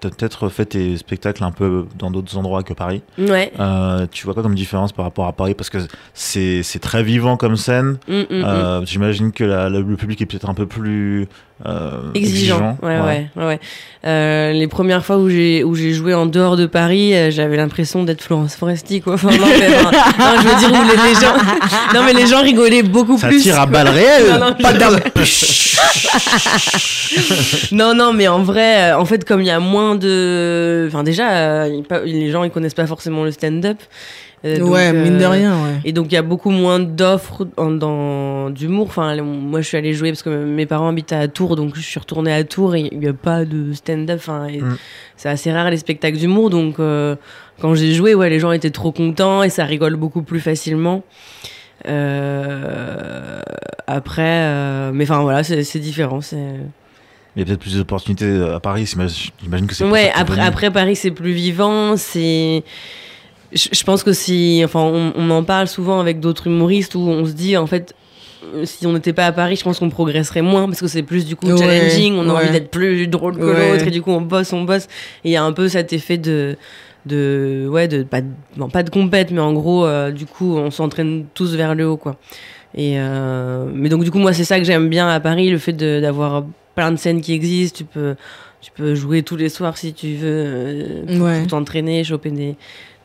[0.04, 3.02] t'as peut-être fait tes spectacles un peu dans d'autres endroits que Paris.
[3.18, 3.52] Ouais.
[3.60, 5.54] Euh, tu vois quoi comme différence par rapport à Paris?
[5.54, 5.78] Parce que
[6.14, 7.98] c'est très vivant comme scène.
[8.08, 8.44] Mm, mm, mm.
[8.44, 11.28] Euh, J'imagine que la- le public est peut-être un peu plus
[11.66, 12.78] euh, Exigeant.
[12.82, 13.46] Ouais, ouais, ouais.
[13.46, 13.60] ouais.
[14.06, 17.56] Euh, les premières fois où j'ai où j'ai joué en dehors de Paris, euh, j'avais
[17.56, 19.14] l'impression d'être Florence Foresti, quoi.
[19.14, 19.90] Enfin, non, mais, non,
[20.42, 21.36] je veux dire où les, les gens,
[21.94, 23.42] non mais les gens rigolaient beaucoup Ça plus.
[23.42, 24.40] tire à balles réelles.
[24.40, 24.74] Non, pas
[25.24, 25.78] je-.
[27.74, 31.68] Non, non, mais en vrai, en fait, comme il y a moins de, enfin déjà,
[31.68, 33.78] les gens ils connaissent pas forcément le stand-up.
[34.46, 35.80] Euh, donc, Ouais, mine de euh, rien, ouais.
[35.86, 38.88] Et donc il y a beaucoup moins d'offres dans d'humour.
[38.88, 41.82] Enfin, moi je suis allée jouer parce que mes parents habitaient à Tours, donc je
[41.82, 44.18] suis retournée à Tours et il n'y a pas de stand-up.
[44.20, 44.76] Enfin, Mm.
[45.16, 47.16] c'est assez rare les spectacles d'humour, donc euh,
[47.62, 51.04] quand j'ai joué, ouais, les gens étaient trop contents et ça rigole beaucoup plus facilement.
[51.88, 53.42] Euh,
[53.88, 56.22] après, euh, mais enfin voilà, c'est différent.
[56.22, 56.38] C'est
[57.36, 58.86] Il y a peut-être plus d'opportunités à Paris.
[59.42, 59.86] J'imagine que c'est.
[59.86, 61.98] Ouais, après, après Paris, c'est plus vivant.
[61.98, 62.64] C'est.
[63.54, 64.62] Je, je pense que si.
[64.64, 67.94] Enfin, on, on en parle souvent avec d'autres humoristes où on se dit, en fait,
[68.56, 71.04] euh, si on n'était pas à Paris, je pense qu'on progresserait moins parce que c'est
[71.04, 72.16] plus du coup Ouais, challenging.
[72.18, 72.44] On a ouais.
[72.44, 73.72] envie d'être plus drôle que Ouais.
[73.72, 74.86] l'autre et du coup, on bosse, on bosse.
[75.24, 76.56] Et il y a un peu cet effet de.
[77.06, 78.04] de ouais, de.
[78.04, 78.28] Pas de,
[78.72, 81.98] pas de compète, mais en gros, euh, du coup, on s'entraîne tous vers le haut,
[81.98, 82.16] quoi.
[82.76, 85.60] Et euh, mais donc du coup moi c'est ça que j'aime bien à Paris le
[85.60, 86.44] fait d'avoir
[86.74, 88.16] plein de scènes qui existent tu peux
[88.64, 91.40] tu peux jouer tous les soirs si tu veux euh, Ouais.
[91.40, 92.56] pour t'entraîner choper des,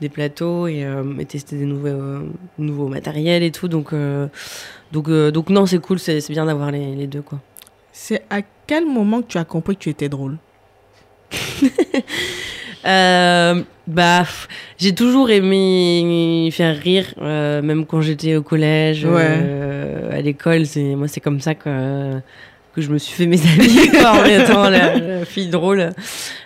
[0.01, 2.21] des plateaux et, euh, et tester des nouveaux euh,
[2.59, 4.29] nouveaux matériels et tout donc euh,
[4.93, 7.41] donc donc non c'est cool c'est bien d'avoir les, les deux quoi
[7.93, 10.37] C'est à quel moment que tu as compris que tu étais drôle?
[13.89, 14.25] Bah,
[14.79, 19.41] j'ai toujours aimé faire rire, même quand j'étais au collège, Ouais.
[20.13, 20.67] à l'école.
[20.67, 22.21] C'est moi, c'est comme ça que
[22.75, 25.91] que je me suis fait mes amis en étant la, la fille drôle.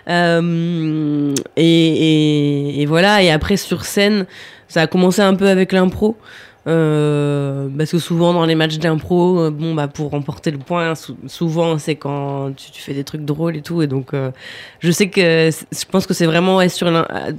[0.09, 3.21] Euh, et, et, et voilà.
[3.23, 4.25] Et après sur scène,
[4.67, 6.17] ça a commencé un peu avec l'impro.
[6.65, 10.95] Euh, parce que souvent dans les matchs d'impro, euh, bon bah pour remporter le point,
[10.95, 14.31] sou- souvent c'est quand tu, tu fais des trucs drôles et tout, et donc euh,
[14.79, 16.89] je sais que je pense que c'est vraiment ouais, sur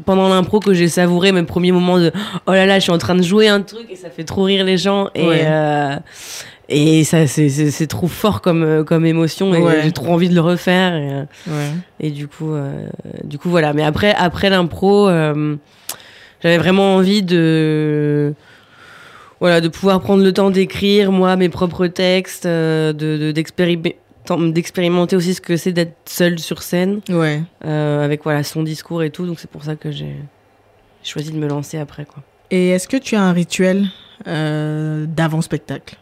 [0.04, 2.12] pendant l'impro que j'ai savouré mes premiers moments de
[2.46, 4.42] oh là là je suis en train de jouer un truc et ça fait trop
[4.42, 5.46] rire les gens et Ouais.
[6.68, 9.80] Et ça c'est- trop fort comme euh, comme émotion et Ouais.
[9.82, 11.70] j'ai trop envie de le refaire et, euh, Ouais.
[12.00, 12.86] et du coup euh,
[13.24, 15.56] du coup voilà mais après après l'impro euh,
[16.42, 18.32] j'avais vraiment envie de
[19.40, 23.98] voilà de pouvoir prendre le temps d'écrire moi mes propres textes euh, de de- d'expérimenter
[24.52, 27.42] d'expérimenter aussi ce que c'est d'être seul sur scène Ouais.
[27.60, 30.16] avec voilà son discours et tout donc c'est pour ça que j'ai
[31.02, 33.84] choisi de me lancer après quoi Et est-ce que tu as un rituel
[34.26, 35.96] euh, d'avant-spectacle?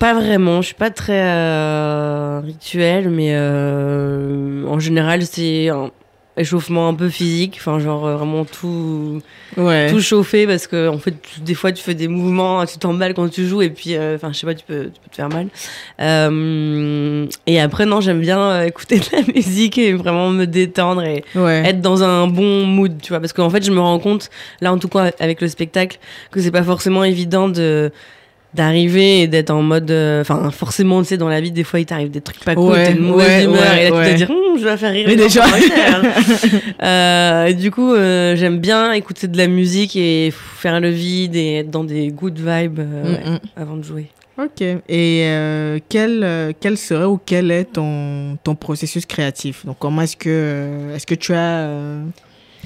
[0.00, 5.90] Pas vraiment je suis pas très euh, rituel mais euh, en général c'est un-
[6.36, 9.20] échauffement un peu physique, enfin genre euh, vraiment tout
[9.58, 9.90] Ouais.
[9.90, 13.12] tout chauffer parce que en fait tu- des fois tu fais des mouvements, tu t'emballes
[13.14, 15.16] quand tu joues et puis euh, enfin je sais pas tu peux tu peux te
[15.16, 15.48] faire mal.
[17.46, 21.62] Et après non j'aime bien écouter de la musique et vraiment me détendre et Ouais.
[21.66, 23.20] être dans un bon mood, tu vois.
[23.20, 24.30] Parce qu'en fait, je me rends compte,
[24.62, 25.98] là en tout cas avec le spectacle,
[26.30, 27.90] que c'est pas forcément évident de
[28.54, 31.78] d'arriver et d'être en mode euh, enfin forcément tu sais dans la vie des fois
[31.78, 34.04] il t'arrive des trucs pas cool Ouais, t'es de mauvaise ouais, humeur ouais, et là
[34.06, 35.44] tu te dire Hum, je vais faire rire déjà.
[36.82, 41.36] euh, et du coup euh, j'aime bien écouter de la musique et faire le vide
[41.36, 43.38] et être dans des good vibes euh, Mm, mm.
[43.56, 44.06] avant de jouer
[44.42, 44.62] Ok.
[44.88, 45.26] Et
[45.90, 49.66] quel, quel serait ou quel est ton, ton processus créatif?
[49.66, 51.68] Donc, comment est-ce que, est-ce que tu as.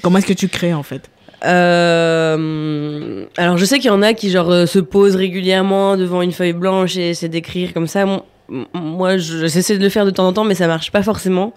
[0.01, 1.11] comment est-ce que tu crées en fait?
[1.45, 6.22] Euh, alors je sais qu'il y en a qui genre euh, se posent régulièrement devant
[6.22, 8.05] une feuille blanche et essaient d'écrire comme ça.
[8.74, 11.55] Moi, je- j'essaie de le faire de temps en temps, mais ça marche pas forcément.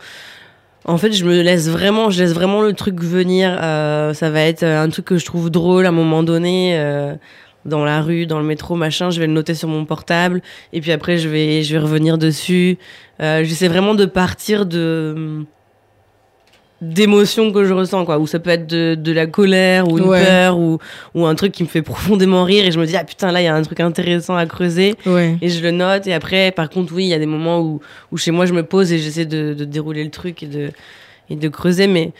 [0.86, 3.58] En fait, je me laisse vraiment, je laisse vraiment le truc venir.
[3.62, 6.78] Euh, ça va être un truc que je trouve drôle à un moment donné.
[6.80, 7.14] euh,
[7.66, 10.80] dans la rue, dans le métro, machin, je vais le noter sur mon portable et
[10.80, 12.78] puis après je vais, je vais revenir dessus.
[13.22, 15.44] Euh, J'essaie vraiment de partir de
[16.82, 20.06] d'émotions que je ressens quoi ou ça peut être de, de la colère ou une
[20.06, 20.24] Ouais.
[20.24, 20.78] peur ou,
[21.16, 23.42] ou un truc qui me fait profondément rire et je me dis ah putain là
[23.42, 25.38] il y a un truc intéressant à creuser Ouais.
[25.42, 27.82] et je le note et après par contre oui il y a des moments où,
[28.12, 30.70] où chez moi je me pose et j'essaie de, de dérouler le truc et de,
[31.32, 32.12] et de creuser mais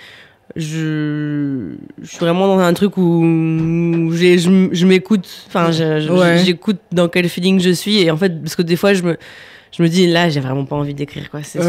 [0.56, 5.70] je, je suis vraiment dans un truc où, où j'ai- je, m'écoute enfin
[6.10, 6.42] Ouais.
[6.46, 9.18] j'écoute dans quel feeling je suis et en fait parce que des fois je me
[9.78, 11.60] je me dis là j'ai vraiment pas envie d'écrire quoi c'est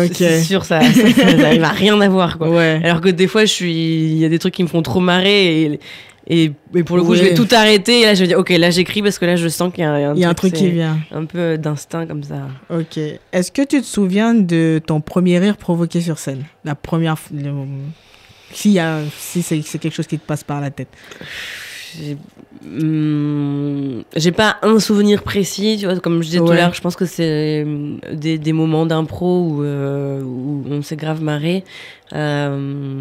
[0.42, 2.80] sûr ça, ça, ça, ça arrive à rien à voir quoi Ouais.
[2.82, 5.00] alors que des fois, je suis, il y a des trucs qui me font trop
[5.00, 5.80] marrer et,
[6.30, 8.50] et, et pour le coup, je vais tout arrêter et là, je vais dire, ok,
[8.50, 10.34] là, j'écris parce que là, je sens qu'il y a un, Il y a un
[10.34, 10.98] truc qui vient.
[11.10, 12.48] Un peu d'instinct comme ça.
[12.68, 12.98] Ok.
[13.32, 16.44] Est-ce que tu te souviens de ton premier rire provoqué sur scène?
[16.66, 17.50] La première le-
[18.52, 20.88] Si, y a- si c'est quelque chose qui te passe par la tête.
[21.96, 22.16] J'ai
[22.64, 26.80] hum, j'ai pas un souvenir précis, tu vois, comme je disais tout à l'heure, je
[26.80, 31.64] pense que c'est hum, des, des moments d'impro où, euh, où on s'est grave marré.
[32.14, 33.00] Euh,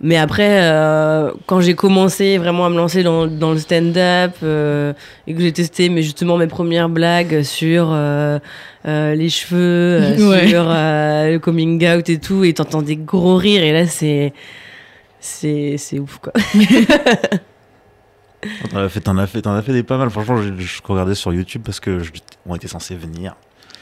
[0.00, 4.32] mais après, euh, quand j'ai commencé vraiment à me lancer dans, dans le stand-up
[5.26, 7.92] et que j'ai testé mais justement mes premières blagues sur
[8.84, 10.48] les cheveux, Ouais.
[10.48, 14.32] sur le coming out et tout, et t'entends des gros rires et là c'est
[15.20, 16.32] c'est c'est ouf quoi.
[18.70, 20.10] T'en as fait, t'en as fait, t'en as fait des pas mal.
[20.10, 22.10] Franchement, je, je regardais sur YouTube parce que je-
[22.46, 23.34] on était censé venir.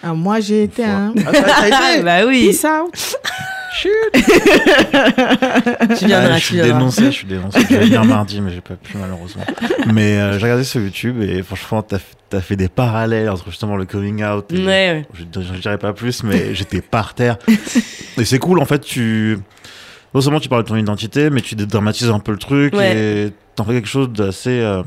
[0.02, 1.12] Ah, moi, j'ai été un.
[1.26, 2.46] Ah, t'as- t'as été bah oui.
[2.50, 3.18] Peace out.
[3.78, 7.60] Tu Ah, viendras, je tu suis dénoncé, je suis dénoncé.
[7.60, 9.44] Je vais venir mardi, mais j'ai pas pu malheureusement.
[9.92, 11.98] Mais euh, j'ai regardé sur YouTube et franchement, t'as
[12.32, 14.46] as fait des parallèles entre justement le coming out.
[14.50, 15.06] et- Ouais, ouais.
[15.12, 17.36] Je, je dirais pas plus, mais j'étais par terre.
[18.18, 19.38] Et c'est cool, en fait, tu.
[20.14, 22.96] Non seulement tu parles de ton identité, mais tu dédramatises un peu le truc Ouais.
[22.96, 24.82] et t'en fais quelque chose d'assez euh,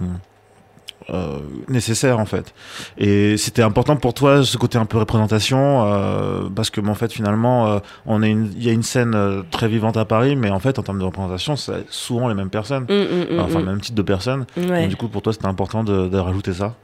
[1.09, 2.53] euh, nécessaire, en fait.
[2.97, 7.11] Et c'était important pour toi, ce côté un peu représentation, euh, parce que, en fait,
[7.11, 10.79] finalement, on est il y a une scène très vivante à Paris, mais en fait,
[10.79, 12.83] en termes de représentation, c'est souvent les mêmes personnes.
[12.83, 13.65] Mm, mm, mm, Enfin, mm.
[13.65, 14.45] même type de personnes.
[14.55, 14.81] Ouais.
[14.81, 16.75] Donc, du coup, pour toi, c'était important de, de rajouter ça.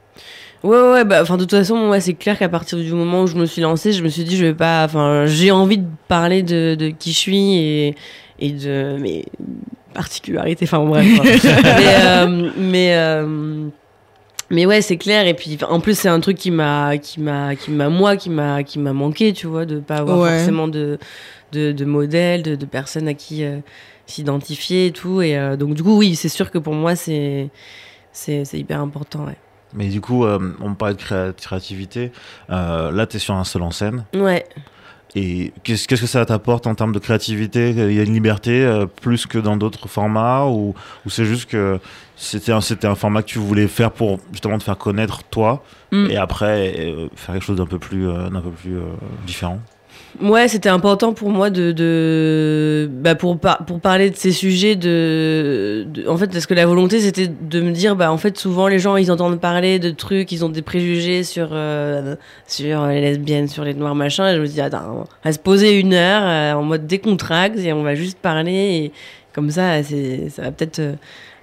[0.64, 3.26] Ouais, ouais, bah, enfin, de toute façon, moi, c'est clair qu'à partir du moment où
[3.28, 5.86] je me suis lancée, je me suis dit, je vais pas, enfin, j'ai envie de
[6.08, 7.94] parler de, de qui je suis et,
[8.40, 9.24] et de mes
[9.96, 11.04] particularités, enfin, bon, bref.
[11.44, 13.68] mais, euh, mais, euh,
[14.50, 15.26] mais ouais, c'est clair.
[15.26, 18.30] Et puis, en plus, c'est un truc qui m'a, qui m'a, qui m'a, moi, qui
[18.30, 20.36] m'a, qui m'a manqué, tu vois, de pas avoir Ouais.
[20.36, 20.98] forcément de,
[21.52, 23.58] de, de modèles, de, de personnes à qui euh,
[24.06, 25.20] s'identifier et tout.
[25.22, 27.48] Et euh, donc, du coup, oui, c'est sûr que pour moi, c'est,
[28.12, 29.36] c'est, c'est hyper important, ouais.
[29.74, 32.12] Mais du coup, euh, on parlait de créa- créativité.
[32.50, 34.04] Euh, là, tu es sur un seul en scène.
[34.14, 34.44] Ouais.
[35.18, 37.70] Et qu'est-ce que ça t'apporte en termes de créativité?
[37.70, 40.74] Il y a une liberté euh, plus que dans d'autres formats Ou,
[41.06, 41.80] ou c'est juste que
[42.16, 46.10] c'était un, format que tu voulais faire pour justement te faire connaître toi Mm.
[46.10, 48.76] et après euh, faire quelque chose d'un peu plus, euh, d'un peu plus
[49.24, 49.60] différent?
[50.20, 54.74] Ouais, c'était important pour moi de, de bah pour par- pour parler de ces sujets
[54.76, 58.66] de, en fait parce que la volonté c'était de me dire bah en fait souvent
[58.68, 62.14] les gens ils entendent parler de trucs ils ont des préjugés sur euh,
[62.46, 65.38] sur les lesbiennes sur les noirs machin et je me dis attends on va se
[65.38, 68.52] poser une heure euh, en mode décontracte et on va juste parler
[68.84, 68.92] et
[69.34, 70.80] comme ça c'est ça va peut-être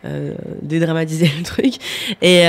[0.05, 1.75] euh, dédramatiser le truc.
[2.21, 2.43] Et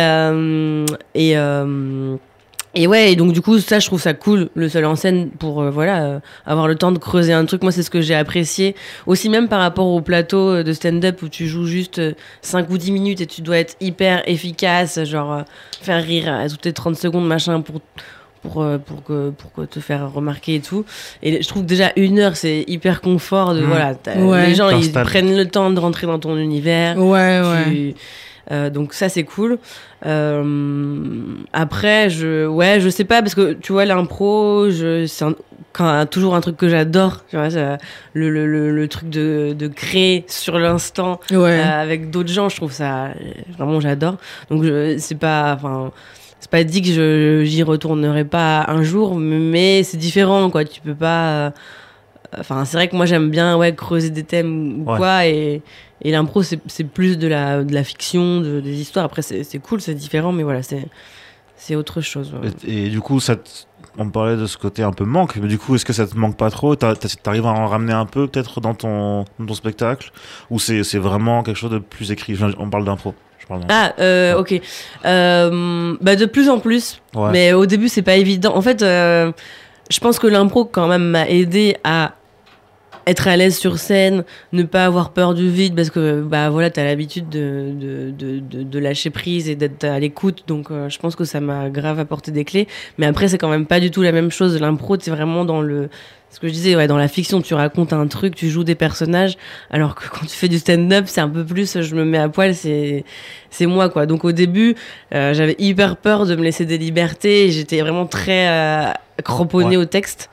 [2.74, 5.30] et ouais, et donc du coup, ça, je trouve ça cool, le seul en scène,
[5.30, 7.62] pour euh, voilà euh, avoir le temps de creuser un truc.
[7.62, 8.74] Moi, c'est ce que j'ai apprécié.
[9.06, 12.12] Aussi, même par rapport au plateau euh, de stand-up où tu joues juste euh,
[12.42, 15.42] 5 ou 10 minutes et tu dois être hyper efficace, genre euh,
[15.82, 17.80] faire rire à toutes les 30 secondes, machin, pour,
[18.42, 20.84] pour, euh, pour, que, pour que te faire remarquer et tout.
[21.22, 23.54] Et je trouve que déjà une heure, c'est hyper confort.
[23.54, 23.66] De, Mhm.
[23.68, 24.46] voilà, Ouais.
[24.48, 26.98] Les gens, ils prennent le temps de rentrer dans ton univers.
[26.98, 27.94] Ouais, ouais.
[28.50, 29.58] Euh, donc ça c'est cool.
[30.06, 31.18] Euh,
[31.52, 35.24] après je ouais je sais pas parce que tu vois l'impro je c'est
[35.72, 37.78] quand, toujours un truc que j'adore tu vois ça-
[38.12, 41.36] le, le, le, le truc de, de créer sur l'instant Ouais.
[41.58, 43.08] euh, avec d'autres gens je trouve ça
[43.56, 44.16] vraiment j'adore
[44.50, 45.90] donc je- c'est pas enfin
[46.40, 50.80] c'est pas dit que je j'y retournerai pas un jour mais c'est différent quoi tu
[50.80, 51.50] peux pas euh,
[52.38, 54.98] enfin c'est vrai que moi j'aime bien ouais creuser des thèmes ou Ouais.
[54.98, 55.62] quoi et
[56.04, 59.80] et l'impro c'est plus de la de la fiction de, des histoires après c'est cool
[59.80, 60.60] c'est différent mais voilà
[61.56, 62.50] c'est autre chose ouais.
[62.66, 63.48] Et, et du coup, ça te-
[63.96, 66.16] on parlait de ce côté un peu manque, mais du coup, est-ce que ça te
[66.16, 66.74] manque pas trop?
[66.74, 70.10] T'arrives à en ramener un peu peut-être dans ton, dans ton spectacle?
[70.50, 72.36] Ou c'est vraiment quelque chose de plus écrit?
[72.58, 73.14] On parle d'impro.
[73.68, 74.60] Ah euh, ok
[75.04, 77.30] Euh, bah de plus en plus Ouais.
[77.32, 78.56] Mais au début, c'est pas évident.
[78.56, 79.30] En fait, euh,
[79.90, 82.14] je pense que l'impro, quand même, m'a aidé à
[83.06, 86.70] être à l'aise sur scène, ne pas avoir peur du vide, parce que bah voilà,
[86.70, 90.44] t'as l'habitude de, de, de, de, de lâcher prise et d'être à l'écoute.
[90.46, 92.66] Donc, euh, je pense que ça m'a grave apporté des clés.
[92.98, 94.58] Mais après, c'est quand même pas du tout la même chose.
[94.60, 95.88] L'impro, c'est vraiment dans le.
[96.30, 98.74] Ce que je disais, ouais, dans la fiction, tu racontes un truc, tu joues des
[98.74, 99.36] personnages,
[99.70, 102.28] alors que quand tu fais du stand-up, c'est un peu plus, je me mets à
[102.28, 103.04] poil, c'est,
[103.50, 104.04] c'est moi, quoi.
[104.06, 104.74] Donc au début,
[105.14, 107.52] euh, j'avais hyper peur de me laisser des libertés.
[107.52, 108.90] J'étais vraiment très euh,
[109.22, 109.82] cramponnée Ouais.
[109.82, 110.28] au texte.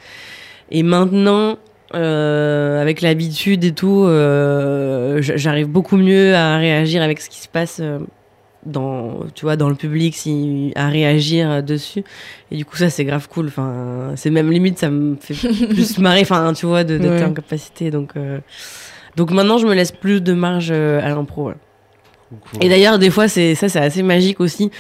[0.72, 1.58] Et maintenant,
[1.94, 7.48] euh, avec l'habitude et tout, euh, j'arrive beaucoup mieux à réagir avec ce qui se
[7.48, 8.00] passe euh,
[8.66, 12.04] dans, tu vois, dans le public, si, à réagir dessus.
[12.52, 13.48] Et du coup, ça, c'est grave cool.
[13.48, 15.34] Enfin, c'est même limite, ça me fait
[15.68, 17.24] plus marrer, enfin, tu vois, de- d'être Ouais.
[17.24, 17.90] en capacité.
[17.92, 18.40] Donc, euh,
[19.16, 21.48] donc maintenant, je me laisse plus de marge à l'impro.
[21.50, 21.56] ouais.
[22.62, 24.72] Et d'ailleurs, des fois, c'est ça, c'est assez magique aussi,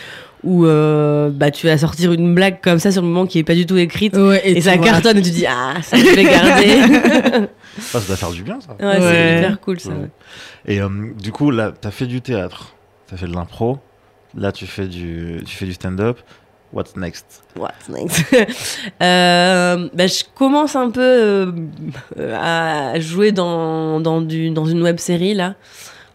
[0.43, 3.43] où euh, bah, tu vas sortir une blague comme ça sur le moment qui est
[3.43, 4.15] pas du tout écrite.
[4.17, 4.85] Ouais, Et, ça vois.
[4.85, 7.47] cartonne et tu dis ah ça je vais garder.
[7.93, 8.73] Ah, ça doit faire du bien, ça.
[8.85, 9.91] ouais, c'est hyper cool ça.
[9.91, 10.09] Ouais.
[10.65, 12.75] Et euh, du coup, là, t'as fait du théâtre,
[13.07, 13.79] t'as fait de l'impro,
[14.35, 16.19] là, tu fais du, tu fais du stand-up.
[16.73, 17.43] What's next?
[17.57, 18.25] What's next?
[19.01, 24.99] Euh, bah, je commence un peu euh, à jouer dans, dans, du, dans une web
[24.99, 25.55] série là.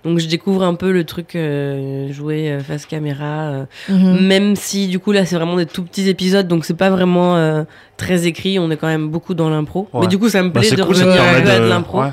[0.06, 3.48] Donc je découvre un peu le truc euh, jouer euh, face caméra.
[3.50, 4.20] euh, Mhm.
[4.26, 7.36] Même si du coup là c'est vraiment des tout petits épisodes donc c'est pas vraiment
[7.36, 7.64] euh,
[7.96, 9.88] très écrit, on est quand même beaucoup dans l'impro.
[9.92, 10.02] Ouais.
[10.02, 11.64] Mais du coup ça me Bah, plaît de cool, revenir un permet peu à de
[11.64, 11.68] de.
[11.68, 12.00] l'impro.
[12.02, 12.10] ouais.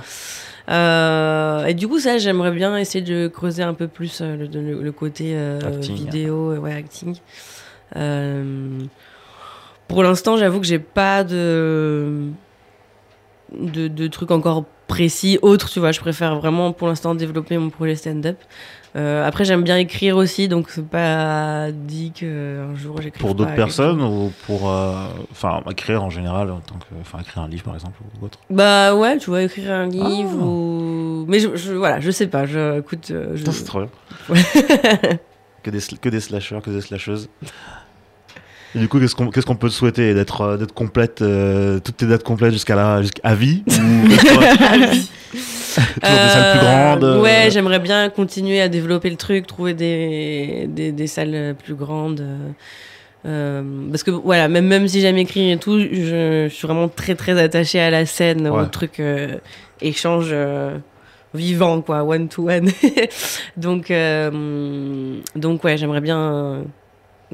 [0.69, 4.61] Euh, et du coup, ça, j'aimerais bien essayer de creuser un peu plus euh, le,
[4.61, 5.93] le- le côté euh, Acting.
[5.93, 7.17] vidéo, ouais, acting.
[7.97, 8.79] Euh,
[9.89, 12.27] pour l'instant, j'avoue que j'ai pas de,
[13.59, 14.63] de de trucs encore
[14.93, 15.91] précis, autres, tu vois.
[15.91, 18.37] Je préfère vraiment, pour l'instant, développer mon projet stand-up.
[18.95, 23.19] Euh, après, j'aime bien écrire aussi, donc c'est pas dit qu'un jour j'écris.
[23.19, 24.69] Pour d'autres personnes ou pour.
[24.69, 26.85] euh, Enfin, écrire en général, en tant que.
[27.01, 28.37] Enfin, écrire un livre par exemple ou autre?
[28.51, 30.45] Bah ouais, tu vois, écrire un livre Ah.
[30.45, 31.25] ou.
[31.27, 32.45] Mais je, je- voilà, je sais pas.
[32.45, 33.49] Je, écoute, euh, je...
[33.49, 33.89] C'est trop bien.
[35.63, 37.29] que, des, que des slashers, que des slasheuses.
[38.75, 41.79] Et du coup, qu'est-ce qu'on qu'est-ce qu'on peut te souhaiter D'être euh, d'être complète, euh,
[41.79, 43.71] toutes tes dates complètes jusqu'à la jusqu'à vie ou
[44.17, 44.89] toujours des salles
[46.53, 50.91] plus grandes euh, Ah Ouais, j'aimerais bien continuer à développer le truc, trouver des, des,
[50.91, 52.25] des salles plus grandes.
[53.25, 53.61] euh,
[53.91, 57.15] parce que voilà, même, même si j'aime écrire et tout, je, je suis vraiment très
[57.15, 58.61] très attachée à la scène, Ouais.
[58.63, 59.37] au truc euh,
[59.81, 60.77] échange euh,
[61.33, 62.69] vivant, quoi, one to one.
[63.57, 63.91] donc,
[65.35, 66.63] donc ouais, j'aimerais bien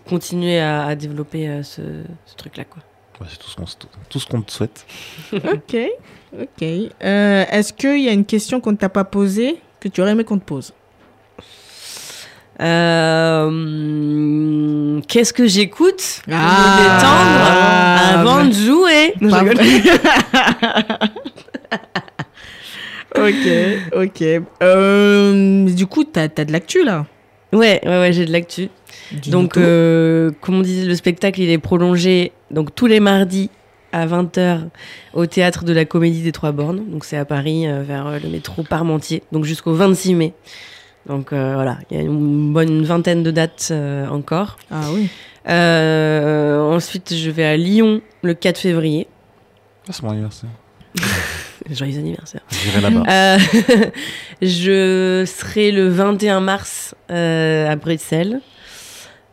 [0.08, 1.82] continuer à, à développer euh, ce,
[2.26, 2.82] ce truc-là, quoi.
[3.22, 3.76] Ouais, c'est tout ce qu'on se-
[4.10, 4.86] tout ce qu'on te souhaite.
[5.34, 5.76] Ok,
[6.40, 6.64] ok.
[7.04, 10.12] Euh, Est-ce qu'il y a une question qu'on ne t'a pas posée que tu aurais
[10.12, 10.74] aimé qu'on te pose?
[13.60, 16.22] Euh, Qu'est-ce que j'écoute?
[16.26, 16.76] Pour Ah.
[16.76, 19.58] me détendre avant de jouer Non, je Pas rigole.
[23.96, 24.24] ok, ok.
[24.62, 27.06] Euh, du coup, t'as as de l'actu là?
[27.52, 28.70] Ouais, ouais, ouais, j'ai de l'actu.
[29.28, 33.50] Donc, euh, comme on disait, le spectacle, il est prolongé donc tous les mardis
[33.92, 34.68] à 20h
[35.14, 36.84] au théâtre de la Comédie des Trois Bornes.
[36.90, 39.24] Donc, c'est à Paris, euh, vers euh, le métro Parmentier.
[39.32, 40.34] Donc, jusqu'au 26 mai.
[41.08, 44.58] Donc, euh, voilà, il y a une bonne vingtaine de dates euh, encore.
[44.70, 45.10] Ah oui.
[45.48, 49.08] Euh, ensuite, je vais à Lyon le 4 février.
[49.88, 50.50] Ah, c'est mon anniversaire.
[51.72, 52.42] Joyeux anniversaire.
[53.10, 53.38] Euh,
[54.42, 58.40] je serai le 21 mars euh, à Bruxelles.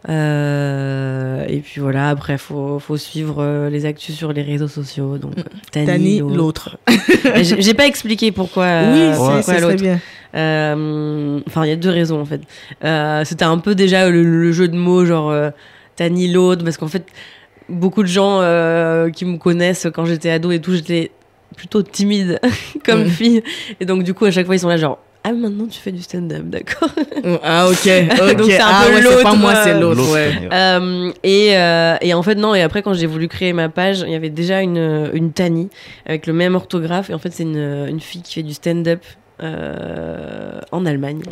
[0.09, 5.19] Euh, et puis voilà, après, faut, faut suivre euh, les actus sur les réseaux sociaux.
[5.19, 6.79] Donc, euh, Tani, Tani, l'autre.
[7.43, 8.65] J'ai pas expliqué pourquoi.
[8.65, 9.83] euh, oui, pourquoi ça serait l'autre.
[9.83, 10.01] bien.
[10.35, 12.41] Euh, Enfin, il y a deux raisons en fait.
[12.85, 15.51] Euh, C'était un peu déjà le, le jeu de mots, genre euh,
[15.97, 17.07] Tani l'autre, parce qu'en fait,
[17.69, 21.11] beaucoup de gens euh, qui me connaissent quand j'étais ado et tout, j'étais
[21.57, 22.41] plutôt timide
[22.85, 23.43] comme fille.
[23.81, 25.91] Et donc, du coup, à chaque fois, ils sont là, genre, ah, maintenant tu fais
[25.91, 26.89] du stand-up, d'accord.
[27.43, 27.75] Ah, ok.
[27.75, 28.37] ok.
[28.37, 29.97] Donc, c'est un ah, peu ouais, c'est pas l'autre, moi, c'est euh, l'autre.
[29.99, 30.49] L'autre, Ouais.
[30.53, 34.05] Euh, et, euh, et en fait, non, et après, quand j'ai voulu créer ma page,
[34.07, 35.69] il y avait déjà une, une Tani
[36.07, 37.11] avec le même orthographe.
[37.11, 39.01] Et en fait, c'est une, une fille qui fait du stand-up.
[39.43, 41.23] euh, en Allemagne.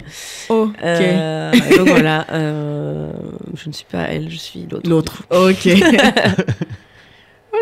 [0.49, 0.71] Ok.
[0.83, 3.11] Euh, et donc voilà, euh,
[3.57, 4.91] je ne suis pas elle, je suis l'autre.
[4.91, 5.23] L'autre.
[5.31, 5.69] Ok.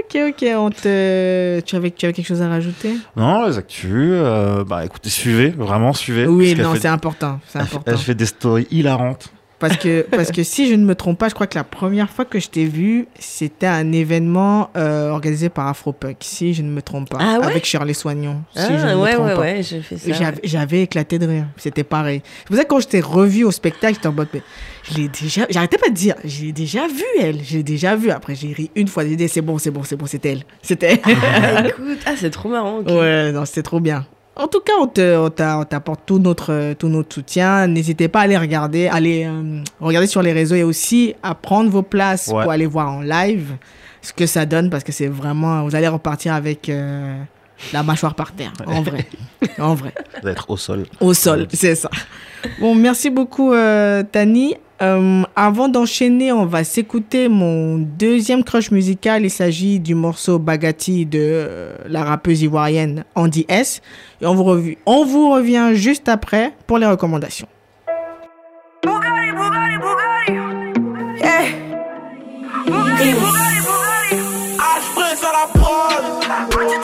[0.01, 0.47] ok, ok.
[0.57, 1.61] On te...
[1.61, 2.95] tu, avais, tu avais quelque chose à rajouter?
[3.16, 6.26] Non, les actus, euh, bah écoutez, suivez, vraiment suivez.
[6.26, 7.40] Oui, non, c'est important.
[7.49, 7.90] C'est important.
[7.90, 9.32] Elle fait des stories hilarantes.
[9.62, 12.10] Parce que, parce que si je ne me trompe pas, je crois que la première
[12.10, 16.68] fois que je t'ai vu, c'était un événement euh, organisé par Afropunk, si je ne
[16.68, 17.18] me trompe pas.
[17.20, 17.46] Ah ouais?
[17.46, 18.42] Avec Shirley Soignon.
[18.56, 19.40] Ah, si je ne me ouais, trompe ouais, pas.
[19.40, 20.32] ouais, j'ai fait ça.
[20.42, 21.46] J'avais, éclaté de rire.
[21.56, 22.22] C'était pareil.
[22.24, 24.42] C'est pour ça que quand je t'ai revu au spectacle, j'étais en mode, mais
[24.82, 28.10] je l'ai déjà, j'arrêtais pas de dire, j'ai déjà vu elle, j'ai déjà vu.
[28.10, 30.42] Après, j'ai ri une fois, j'ai dit, c'est bon, c'est bon, c'est bon, c'était elle.
[30.60, 32.80] C'était Ah, écoute, ah, c'est trop marrant.
[32.80, 34.04] Ouais, non, c'était trop bien.
[34.35, 37.66] En tout cas, on te- on t'apporte tout notre, tout notre soutien.
[37.66, 41.68] N'hésitez pas à aller regarder, aller euh, regarder sur les réseaux et aussi à prendre
[41.70, 42.43] vos places Ouais.
[42.43, 43.57] pour aller voir en live
[44.01, 47.20] ce que ça donne parce que c'est vraiment, vous allez repartir avec euh,
[47.74, 49.07] la mâchoire par terre, en vrai,
[49.59, 50.87] en vrai, Vous allez être au sol.
[51.01, 51.91] au sol, c'est ça.
[52.59, 54.55] Bon, merci beaucoup euh, Tani.
[54.83, 59.22] Euh, avant d'enchaîner, on va s'écouter mon deuxième crush musical.
[59.22, 63.80] Il s'agit du morceau Bagati de euh, la rappeuse ivoirienne Andy S.
[64.20, 67.47] Et on vous, on vous revient juste après pour les recommandations.
[71.20, 71.47] Yeah.
[75.33, 76.82] La prod.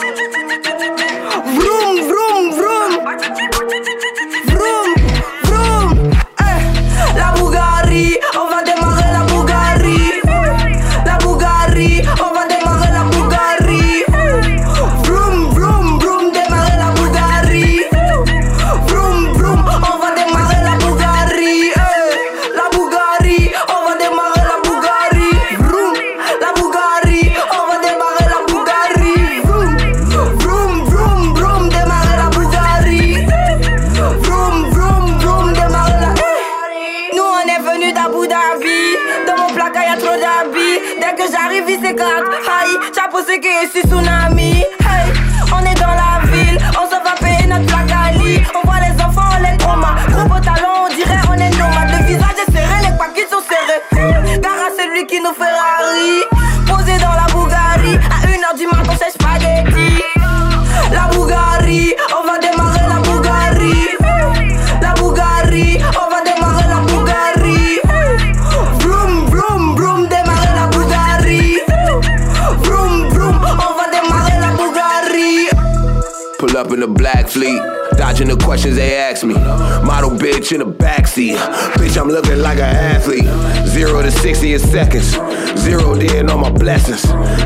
[76.99, 77.61] Black fleet,
[77.97, 79.33] dodging the questions they ask me.
[79.33, 81.37] Model bitch in the backseat.
[81.79, 83.23] Bitch, I'm looking like an athlete.
[83.67, 85.15] Zero to 60 in seconds.
[85.57, 87.01] Zeroed in on my blessings.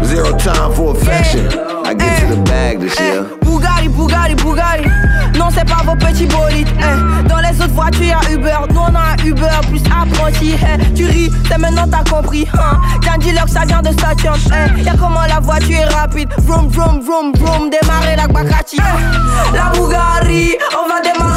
[0.08, 1.48] Zero time for affection.
[1.86, 3.24] I get to the bag this Eh, year.
[3.46, 4.90] Bugatti, Bugatti, Bugatti.
[5.52, 6.68] C'est pas vos petits bolides.
[6.80, 7.28] eh.
[7.28, 8.58] Dans les autres voitures, y'a Uber.
[8.72, 10.54] Nous, on a Uber plus apprenti.
[10.56, 10.94] eh.
[10.94, 12.48] Tu ris, c'est maintenant t'as compris.
[12.54, 12.78] Hein.
[13.02, 14.40] Que ça vient de Saturn.
[14.78, 14.82] Eh.
[14.82, 16.30] Y'a comment la voiture est rapide.
[16.40, 17.70] Vroom, vroom, vroom, vroom.
[17.70, 18.78] Démarrer la eh.
[19.54, 21.33] La Bugatti, on va démarrer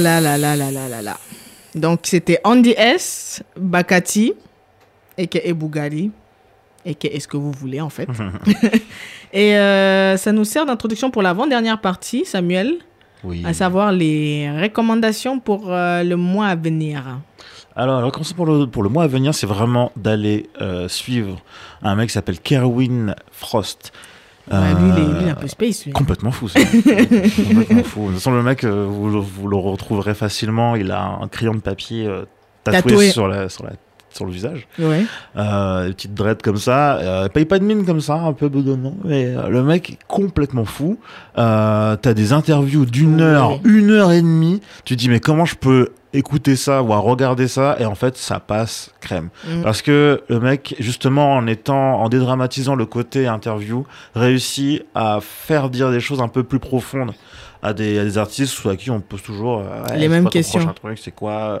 [0.00, 1.16] là là là là là là là là.
[1.74, 4.32] Donc c'était Andy S, Bakati,
[5.18, 6.10] et Bugatti.
[6.84, 8.08] et que est-ce que vous voulez en fait.
[9.32, 12.76] et euh, ça nous sert d'introduction pour l'avant-dernière partie, Samuel,
[13.24, 13.42] Oui.
[13.44, 17.02] à savoir les recommandations pour euh, le mois à venir.
[17.78, 21.36] Alors, la recommandation pour le, pour le mois à venir, c'est vraiment d'aller euh, suivre
[21.82, 23.92] un mec qui s'appelle Kerwin Frost.
[24.50, 25.84] Ouais, lui, il est, Euh, lui, il est un peu space.
[25.86, 25.92] lui.
[25.92, 26.60] Complètement fou, ça.
[26.64, 28.00] complètement fou.
[28.02, 30.76] De toute façon, le mec, euh, vous, le- vous le retrouverez facilement.
[30.76, 32.24] Il a un crayon de papier euh,
[32.64, 33.10] tatoué, Tatoué.
[33.10, 33.72] Sur, la, sur, la,
[34.10, 34.66] sur le visage.
[34.78, 35.04] Ouais.
[35.36, 36.96] Euh, des petites dreads comme ça.
[36.98, 38.94] Euh, paye pas de mine comme ça, un peu bedonnant.
[39.04, 40.98] Mais euh, le mec est complètement fou.
[41.38, 43.22] Euh, T'as des interviews d'une Ouais.
[43.22, 44.60] heure, une heure et demie.
[44.84, 48.16] Tu te dis, mais comment je peux écouter ça, voire regarder ça Et en fait,
[48.16, 49.28] ça passe crème.
[49.46, 49.62] Mm.
[49.62, 55.70] Parce que le mec, justement, en étant, en dédramatisant le côté interview, réussit à faire
[55.70, 57.12] dire des choses un peu plus profondes
[57.62, 60.74] à des, à des artistes à qui on pose toujours euh, Les mêmes quoi questions.
[60.96, 61.60] c'est quoi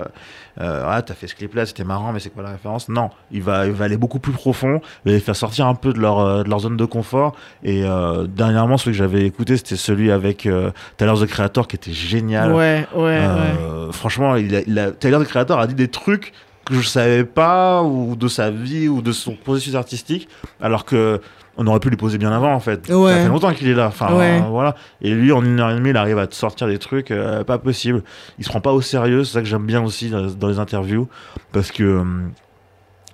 [0.60, 2.88] euh, ah, t'as fait ce clip-là, c'était marrant, mais c'est quoi la référence?
[2.88, 5.74] Non, il va, il va aller beaucoup plus profond, il va les faire sortir un
[5.74, 7.34] peu de leur, euh, de leur zone de confort.
[7.62, 10.48] Et euh, dernièrement, celui que j'avais écouté, c'était celui avec
[10.96, 12.52] Tyler the Creator, qui était génial.
[12.52, 13.92] Ouais, ouais, ouais.
[13.92, 16.32] Franchement, il a, il a- Tyler the Creator a dit des trucs
[16.64, 20.28] que je savais pas, ou de sa vie, ou de son processus artistique,
[20.60, 21.20] alors que
[21.58, 22.86] on aurait pu lui poser bien avant, en fait.
[22.92, 23.12] Ouais.
[23.14, 23.86] Ça fait longtemps qu'il est là.
[23.86, 24.40] Enfin, Ouais.
[24.42, 24.74] euh, voilà.
[25.00, 27.44] Et lui, en une heure et demie, il arrive à te sortir des trucs euh,
[27.44, 28.02] pas possible.
[28.38, 30.58] Il se prend pas au sérieux, c'est ça que j'aime bien aussi dans, dans les
[30.58, 31.08] interviews,
[31.52, 32.04] parce que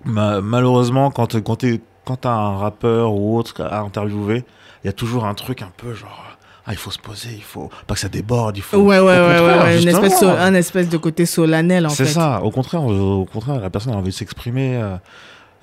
[0.05, 4.45] ma- malheureusement, quand, quand t'es- quand t'as un rappeur ou autre à interviewer,
[4.83, 6.32] il y a toujours un truc un peu genre.
[6.67, 8.77] Ah, il faut se poser, il faut pas que ça déborde, il faut.
[8.79, 12.05] Ouais, ouais, ouais, ouais, Une espèce, so- un espèce de côté solennel, en fait.
[12.05, 14.97] C'est ça, au contraire, au contraire, la personne a envie de s'exprimer euh,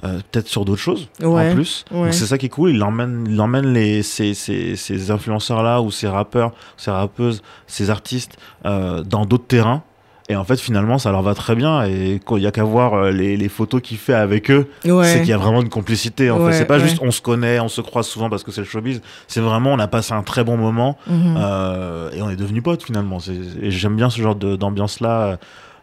[0.04, 1.86] euh, peut-être sur d'autres choses Ouais, en plus.
[1.92, 2.04] ouais.
[2.06, 5.82] Donc c'est ça qui est cool, il emmène, il emmène les, ces, ces, ces influenceurs-là
[5.82, 9.84] ou ces rappeurs, ces rappeuses, ces artistes euh, dans d'autres terrains.
[10.32, 11.84] Et en fait, finalement, ça leur va très bien.
[11.86, 15.06] Et il y a qu'à voir euh, les, les photos qu'il fait avec eux, Ouais.
[15.06, 16.30] c'est qu'il y a vraiment une complicité.
[16.30, 16.84] En Ouais, fait, c'est pas ouais.
[16.84, 19.02] juste on se connaît, on se croise souvent parce que c'est le showbiz.
[19.28, 21.36] C'est vraiment on a passé un très bon moment Mhm.
[21.38, 23.18] euh, et on est devenus potes finalement.
[23.62, 25.36] Et j'aime bien ce genre de- d'ambiance-là, euh,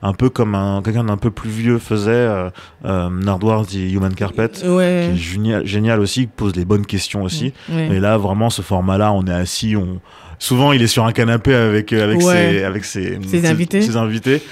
[0.02, 2.50] un peu comme un, quelqu'un d'un peu plus vieux faisait, euh,
[2.84, 7.22] euh, Nardwar dit Human Carpet, qui est génial, génial aussi, qui pose les bonnes questions
[7.24, 7.52] aussi.
[7.68, 7.88] Ouais.
[7.88, 9.98] Et là, vraiment, ce format-là, on est assis, on...
[10.38, 12.24] Souvent, il est sur un canapé avec, euh, avec, Ouais.
[12.58, 13.80] ses, avec ses, Ses invités.
[13.82, 14.42] ses invités.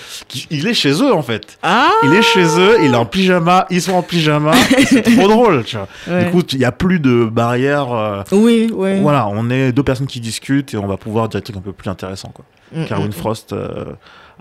[0.51, 1.59] Il est chez eux, en fait.
[1.62, 4.53] Ah Il est chez eux, il est en pyjama, ils sont en pyjama.
[4.87, 5.89] c'est trop drôle, tu vois.
[6.09, 6.24] Ouais.
[6.24, 7.93] Du coup, il n'y a plus de barrière.
[7.93, 9.01] euh, Oui, oui.
[9.01, 11.61] voilà, on est deux personnes qui discutent et on va pouvoir dire des trucs un
[11.61, 12.32] peu plus intéressants.
[12.35, 12.45] Quoi.
[12.74, 13.85] Mm, Carwin mm, Frost, euh,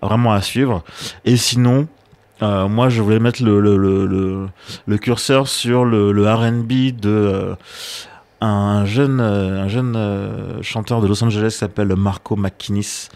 [0.02, 0.84] vraiment à suivre.
[1.26, 1.88] Et sinon,
[2.42, 4.48] euh, moi, je voulais mettre le, le, le, le,
[4.88, 7.56] le curseur sur le, le RB de
[8.46, 13.10] un jeune, euh, un jeune euh, chanteur de Los Angeles qui s'appelle Marco McKinnis.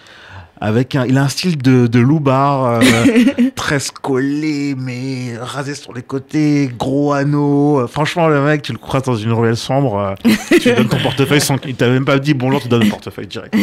[0.59, 2.82] Avec un, il a un style de, de loupard, euh,
[3.55, 7.86] très collé, mais rasé sur les côtés, gros anneau.
[7.88, 10.97] Franchement, le mec, tu le croises dans une ruelle sombre, euh, tu lui donnes ton
[10.97, 13.53] portefeuille sans qu'il t'a même pas dit bonjour, tu donnes le portefeuille direct.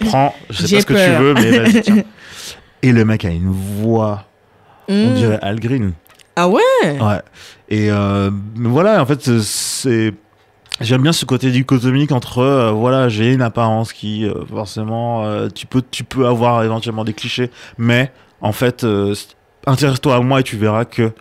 [0.06, 2.02] Prends, je sais pas ce que tu veux, mais vas-y, tiens.
[2.82, 4.24] Et le mec a une voix,
[4.88, 5.14] on Mm.
[5.14, 5.94] dirait Al Green.
[6.36, 6.60] Ah ouais?
[6.84, 7.20] Ouais.
[7.68, 10.12] Et euh, voilà, en fait, c'est.
[10.80, 15.48] J'aime bien ce côté dichotomique entre euh, voilà j'ai une apparence qui euh, forcément euh,
[15.48, 18.10] tu peux tu peux avoir éventuellement des clichés mais
[18.40, 18.84] en fait
[19.66, 21.12] intéresse-toi à moi et tu verras que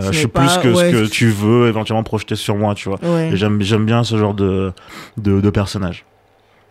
[0.00, 0.92] je suis pas- plus que ouais.
[0.92, 3.30] ce que tu veux éventuellement projeter sur moi tu vois Ouais.
[3.32, 4.72] et j'aime j'aime bien ce genre de
[5.16, 6.04] de, de personnage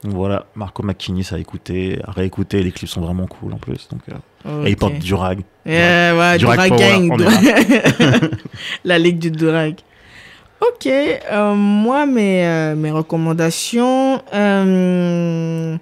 [0.06, 3.90] donc voilà Marco McKinney à écouter à réécouter les clips sont vraiment cool en plus
[3.92, 4.00] donc
[4.66, 7.22] et il porte du rag Eh, ouais, Du rag Gang.
[8.86, 9.76] La ligue du Durag.
[10.62, 14.22] Ok, euh, moi, mes, euh, recommandations.
[14.34, 15.78] euh,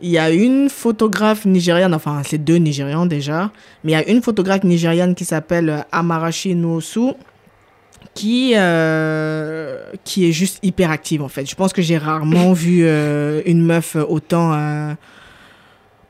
[0.00, 3.50] Il y a une photographe nigériane, enfin, c'est deux Nigérians déjà,
[3.82, 7.14] mais il y a une photographe nigériane qui s'appelle Amarashi Noosu,
[8.14, 8.54] qui,
[10.04, 11.50] qui est juste hyper active en fait.
[11.50, 14.52] Je pense que j'ai rarement vu une meuf autant,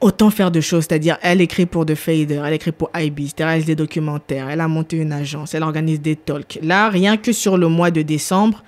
[0.00, 0.84] autant faire de choses.
[0.88, 4.60] C'est-à-dire, elle écrit pour The Fader, elle écrit pour IB, elle réalise des documentaires, elle
[4.60, 6.58] a monté une agence, elle organise des talks.
[6.62, 8.62] Là, rien que sur le mois de décembre,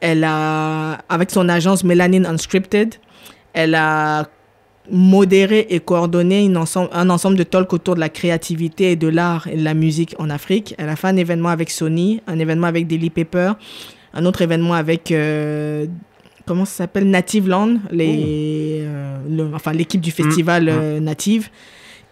[0.00, 2.94] elle a, avec son agence Melanin Unscripted,
[3.52, 4.28] elle a
[4.90, 6.48] modéré et coordonné
[6.92, 10.14] un ensemble de talks autour de la créativité et de l'art et de la musique
[10.18, 10.74] en Afrique.
[10.78, 13.52] Elle a fait un événement avec Sony, un événement avec Daily Paper,
[14.14, 15.86] un autre événement avec euh,
[16.46, 21.48] comment ça s'appelle Native Land, les, euh, le- enfin l'équipe du festival Mm, euh, Native.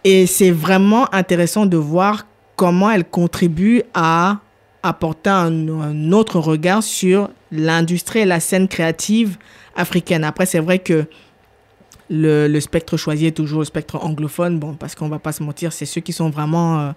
[0.03, 4.39] Et c'est vraiment intéressant de voir comment elle contribue à
[4.83, 9.37] apporter un, un autre regard sur l'industrie et la scène créative
[9.75, 10.23] africaine.
[10.23, 11.05] Après, c'est vrai que
[12.07, 15.41] Le, le spectre choisi est toujours le spectre anglophone, bon, parce qu'on va pas se
[15.41, 16.91] mentir, c'est ceux qui sont vraiment euh,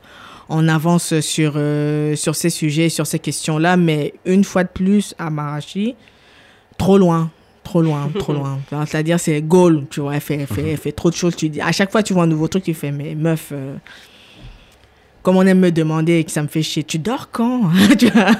[0.51, 1.52] en avance sur,
[2.15, 3.78] sur ces sujets, sur ces questions-là.
[3.78, 5.94] Mais une fois de plus, à Marachi,
[6.78, 7.30] trop loin.
[7.64, 8.59] Trop loin, trop loin.
[8.86, 10.14] C'est-à-dire, c'est goal, tu vois.
[10.14, 11.36] Elle fait, elle fait, elle fait trop de choses.
[11.36, 13.76] Tu dis, à chaque fois, tu vois un nouveau truc, tu fais, mais meuf, euh,
[15.22, 17.64] comme on aime me demander et que ça me fait chier, tu dors quand?
[17.98, 18.30] Tu vois?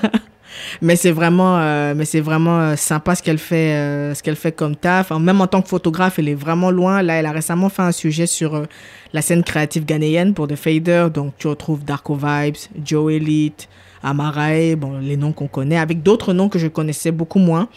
[0.81, 4.37] Mais c'est vraiment euh, mais c'est vraiment euh, sympa ce qu'elle fait euh, ce qu'elle
[4.37, 7.27] fait comme taf Enfin, même en tant que photographe elle est vraiment loin là elle
[7.27, 8.63] a récemment fait un sujet sur
[9.13, 13.69] la scène créative ghanéenne pour The Fader donc tu retrouves Darko Vibes Joe Elite
[14.03, 17.69] Amarae bon les noms qu'on connaît avec d'autres noms que je connaissais beaucoup moins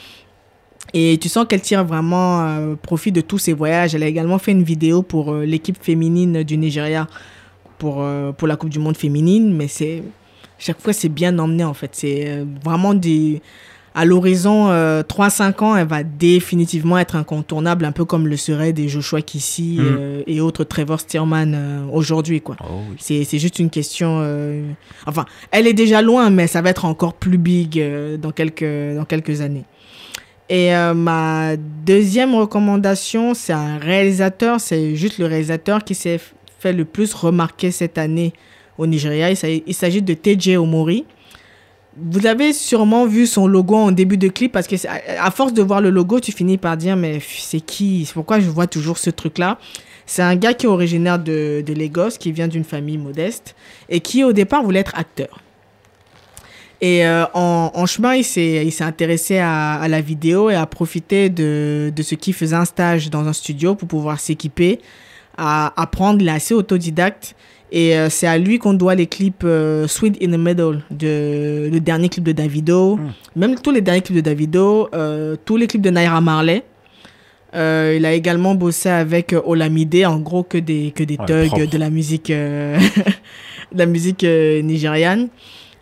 [0.94, 3.95] et tu sens qu'elle tire vraiment euh, profit de tous ces voyages.
[3.95, 7.08] Elle a également fait une vidéo pour euh, l'équipe féminine du Nigeria
[7.82, 9.53] pour, euh, pour la Coupe du Monde féminine.
[9.56, 10.03] Mais c'est
[10.60, 11.91] chaque fois, c'est bien emmené en fait.
[11.94, 13.41] C'est vraiment des.
[13.94, 18.72] À l'horizon euh, 3-5 ans, elle va définitivement être incontournable, un peu comme le serait
[18.72, 22.40] des Joshua Kissi euh, et autres Trevor Stearman aujourd'hui.
[22.40, 22.56] quoi.
[22.62, 22.95] Oh oui.
[22.99, 24.24] C'est c'est juste une question.
[25.08, 27.84] Enfin, elle est déjà loin, mais ça va être encore plus big
[28.22, 29.66] dans, quelques, dans quelques années.
[30.53, 34.60] Et euh, ma deuxième recommandation, c'est un réalisateur.
[34.60, 36.19] C'est juste le réalisateur qui s'est
[36.60, 38.34] fait le plus remarquer cette année
[38.78, 39.32] au Nigeria.
[39.32, 39.38] Il
[39.73, 41.06] s'agit- de TJ Omori.
[41.95, 44.76] Vous avez sûrement vu son logo en début de clip parce que
[45.19, 48.03] à force de voir le logo, tu finis par dire mais c'est qui?
[48.06, 49.57] C'est pourquoi je vois toujours ce truc-là
[50.06, 53.56] C'est un gars qui est originaire de Lagos, qui vient d'une famille modeste
[53.88, 55.40] et qui au départ voulait être acteur.
[56.84, 60.56] Et euh, en, en chemin, il s'est, il s'est intéressé à, à la vidéo et
[60.56, 64.80] a profité de, de ce qui faisait un stage dans un studio pour pouvoir s'équiper,
[65.38, 66.22] à apprendre.
[66.22, 67.36] Il est assez autodidacte.
[67.74, 71.70] Et euh, c'est à lui qu'on doit les clips euh, Sweet in the Middle, de,
[71.72, 72.99] le dernier clip de Davido,
[73.36, 76.64] même tous les derniers clips de Davido, euh, tous les clips de Naira Marley.
[77.53, 81.26] Euh, il a également bossé avec euh, Olamide, en gros que des, que des Ouais,
[81.26, 81.70] thugs propre.
[81.70, 82.78] de la musique, euh,
[83.72, 85.30] de la musique euh, nigériane.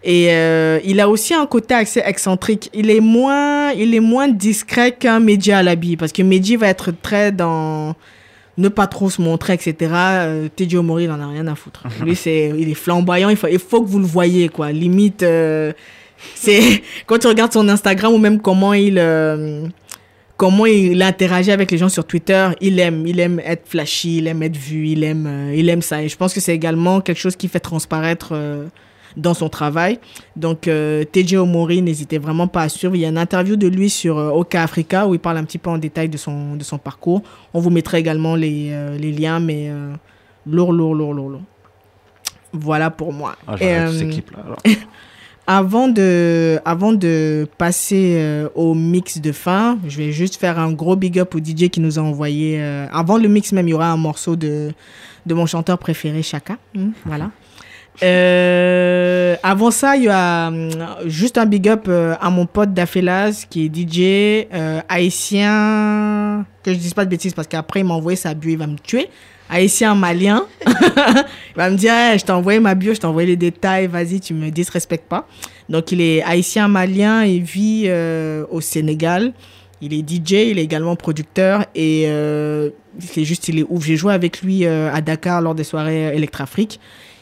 [0.04, 2.70] Et euh, il a aussi un côté assez excentrique.
[2.74, 5.98] Il est moins, il est moins discret qu'un Medji à l'habit.
[5.98, 7.96] Parce que Medji va être très dans
[8.58, 9.76] ne pas trop se montrer, etc.
[9.94, 11.84] Euh, Omori, il en a rien à foutre.
[12.04, 13.30] Lui, c'est, il est flamboyant.
[13.30, 14.72] Il faut, il faut que vous le voyez, quoi.
[14.72, 15.74] Limite, euh,
[16.36, 19.66] c'est quand tu regardes son Instagram ou même comment il, euh,
[20.40, 24.28] comment il interagit avec les gens sur Twitter, il aime, il aime être flashy, il
[24.28, 26.02] aime être vu, il aime, euh, il aime ça.
[26.02, 28.66] Et je pense que c'est également quelque chose qui fait transparaître euh,
[29.18, 30.00] dans son travail.
[30.36, 32.96] Donc, euh, TJ Omori, n'hésitez vraiment pas à suivre.
[32.96, 35.44] Il y a une interview de lui sur euh, Oka Africa où il parle un
[35.44, 37.22] petit peu en détail de son, de son parcours.
[37.54, 39.94] On vous mettra également les, euh, les liens, mais euh,
[40.46, 41.42] lourd, lourd, lourd, lourd, lourd.
[42.54, 43.36] Voilà pour moi.
[43.48, 44.12] Ah, euh,
[45.48, 50.72] avant de, avant de passer euh, au mix de fin, je vais juste faire un
[50.72, 52.60] gros big up au DJ qui nous a envoyé.
[52.60, 54.72] euh, avant le mix même, il y aura un morceau de,
[55.26, 56.58] de mon chanteur préféré, Chaka.
[56.76, 57.32] Hmm, voilà.
[58.02, 60.70] Euh, avant ça, il y a hum,
[61.06, 66.46] juste un big up euh, à mon pote Dafelaz qui est DJ euh, haïtien.
[66.64, 68.68] Que je dise pas de bêtises parce qu'après il m'a envoyé sa bio, il va
[68.68, 69.10] me tuer.
[69.50, 70.46] Haïtien malien.
[70.68, 74.20] il va me dire Je t'ai envoyé ma bio, je t'ai envoyé les détails, vas-y,
[74.20, 75.28] tu me disrespectes pas.
[75.70, 79.34] Donc il est haïtien malien, il vit euh, au Sénégal.
[79.82, 82.70] Il est DJ, il est également producteur et euh,
[83.00, 83.86] c'est juste, il est ouf.
[83.86, 86.80] J'ai joué avec lui euh, à Dakar lors des soirées Electrafrique.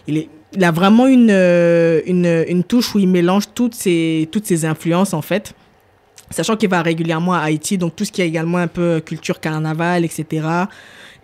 [0.08, 4.30] Il, est, il a vraiment une, euh, une, une touche où il mélange toutes ses,
[4.32, 5.54] toutes ses influences en fait.
[6.30, 9.40] Sachant qu'il va régulièrement à Haïti, donc tout ce qui est également un peu culture
[9.40, 10.46] carnaval, etc.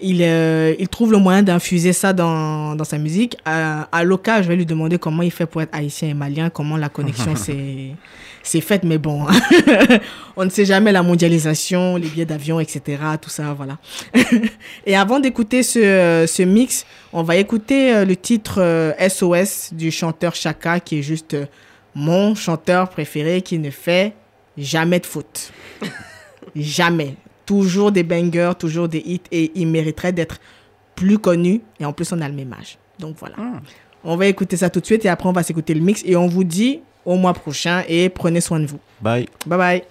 [0.04, 3.38] Il, euh, il trouve le moyen d'infuser ça dans, dans sa musique.
[3.46, 6.50] À, à Loca, je vais lui demander comment il fait pour être haïtien et malien,
[6.50, 7.34] comment la connexion
[8.44, 9.26] s'est faite, mais bon,
[10.36, 12.98] on ne sait jamais la mondialisation, les billets d'avion, etc.
[13.22, 13.78] Tout ça, voilà.
[14.86, 19.90] et avant d'écouter ce, euh, ce mix, on va écouter euh, le titre SOS du
[19.90, 21.38] chanteur Chaka, qui est juste
[21.96, 24.14] mon chanteur préféré qui ne fait
[24.58, 25.54] jamais de faute.
[26.58, 27.16] jamais.
[27.46, 30.40] Toujours des bangers, toujours des hits, et il mériterait d'être
[30.96, 31.62] plus connu.
[31.80, 32.78] Et en plus, on a le même âge.
[33.00, 33.36] Donc voilà.
[34.04, 36.04] On va écouter ça tout de suite et après, on va s'écouter le mix.
[36.06, 38.80] Et on vous dit au mois prochain et prenez soin de vous.
[39.02, 39.28] Bye.
[39.46, 39.84] Bye bye.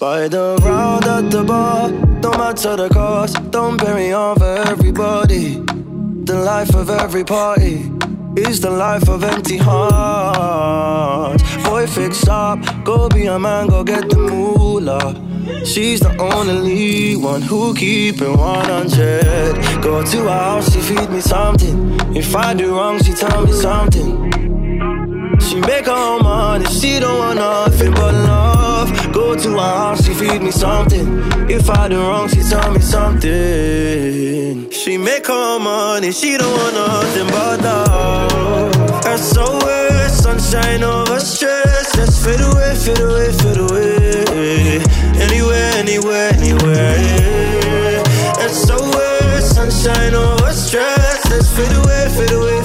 [0.00, 1.90] By the round at the bar,
[2.20, 5.60] don't matter the cost, don't bury on for everybody.
[6.24, 7.97] The life of every party
[8.38, 11.42] Is the life of empty hearts.
[11.64, 15.12] Boy, fix up, go be a man, go get the moolah.
[15.64, 21.20] She's the only one who keep it 100 Go to her house, she feed me
[21.20, 24.30] something If I do wrong, she tell me something
[25.40, 29.12] She make her own money, she don't want nothing but love love.
[29.12, 31.06] Go to my house, she feed me something.
[31.50, 34.70] If I do wrong, she tell me something.
[34.70, 39.18] She make her money, she don't want nothing but love.
[39.18, 41.96] SOS, sunshine over stress.
[41.96, 44.82] Let's fade away, fade away, fade away.
[45.26, 48.04] Anywhere, anywhere, anywhere.
[48.60, 51.30] SOS, sunshine over stress.
[51.30, 52.57] Let's fade away, fade away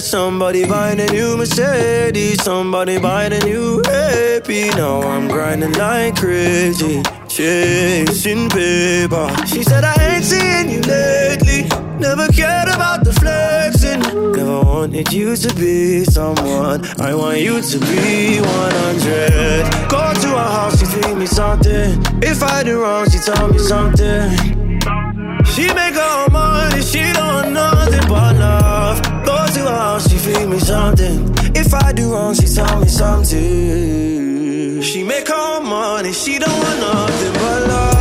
[0.00, 4.48] somebody buying a new Mercedes, somebody buying a new AP.
[4.76, 9.28] Now I'm grinding like crazy, chasing paper.
[9.46, 11.68] She said I ain't seeing you lately.
[11.98, 14.00] Never cared about the flexing.
[14.32, 16.84] Never wanted you to be someone.
[17.00, 19.88] I want you to be 100.
[19.88, 22.02] Go to her house, she tweet me something.
[22.22, 24.30] If I do wrong, she tell me something.
[25.44, 29.11] She make her own money, she don't want nothing but love
[30.08, 31.34] she feed me something.
[31.54, 34.82] If I do wrong, she tell me something.
[34.82, 37.91] She make her money, she don't want nothing but love.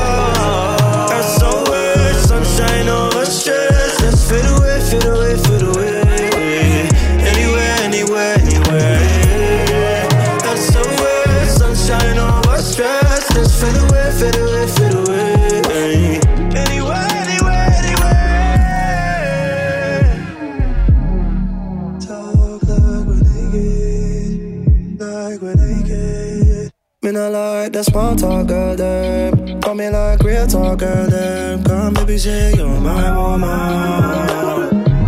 [27.12, 31.62] Me not like that small talk girl Damn, Call me like real talk girl Damn,
[31.62, 33.50] Come baby say you're my woman.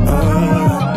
[0.06, 0.92] Uh,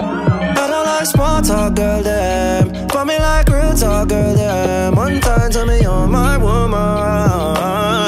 [0.58, 5.20] I don't like small talk girl Damn, Call me like real talk girl Damn, One
[5.20, 8.05] time tell me you're my woman.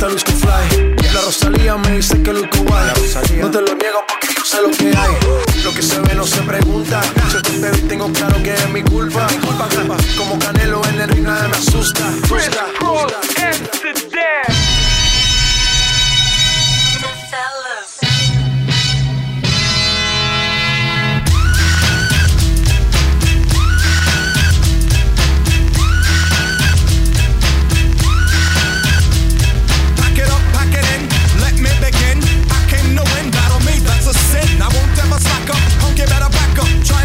[0.00, 2.90] La Rosalía me dice que luzco guay.
[3.38, 5.62] No te lo niego porque yo sé lo que hay.
[5.62, 7.02] Lo que se ve no se pregunta.
[7.30, 9.26] Yo te bebé tengo claro que es mi culpa.
[9.42, 9.68] culpa.
[10.16, 12.10] Como Canelo en el ring me asusta.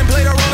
[0.07, 0.44] blade around.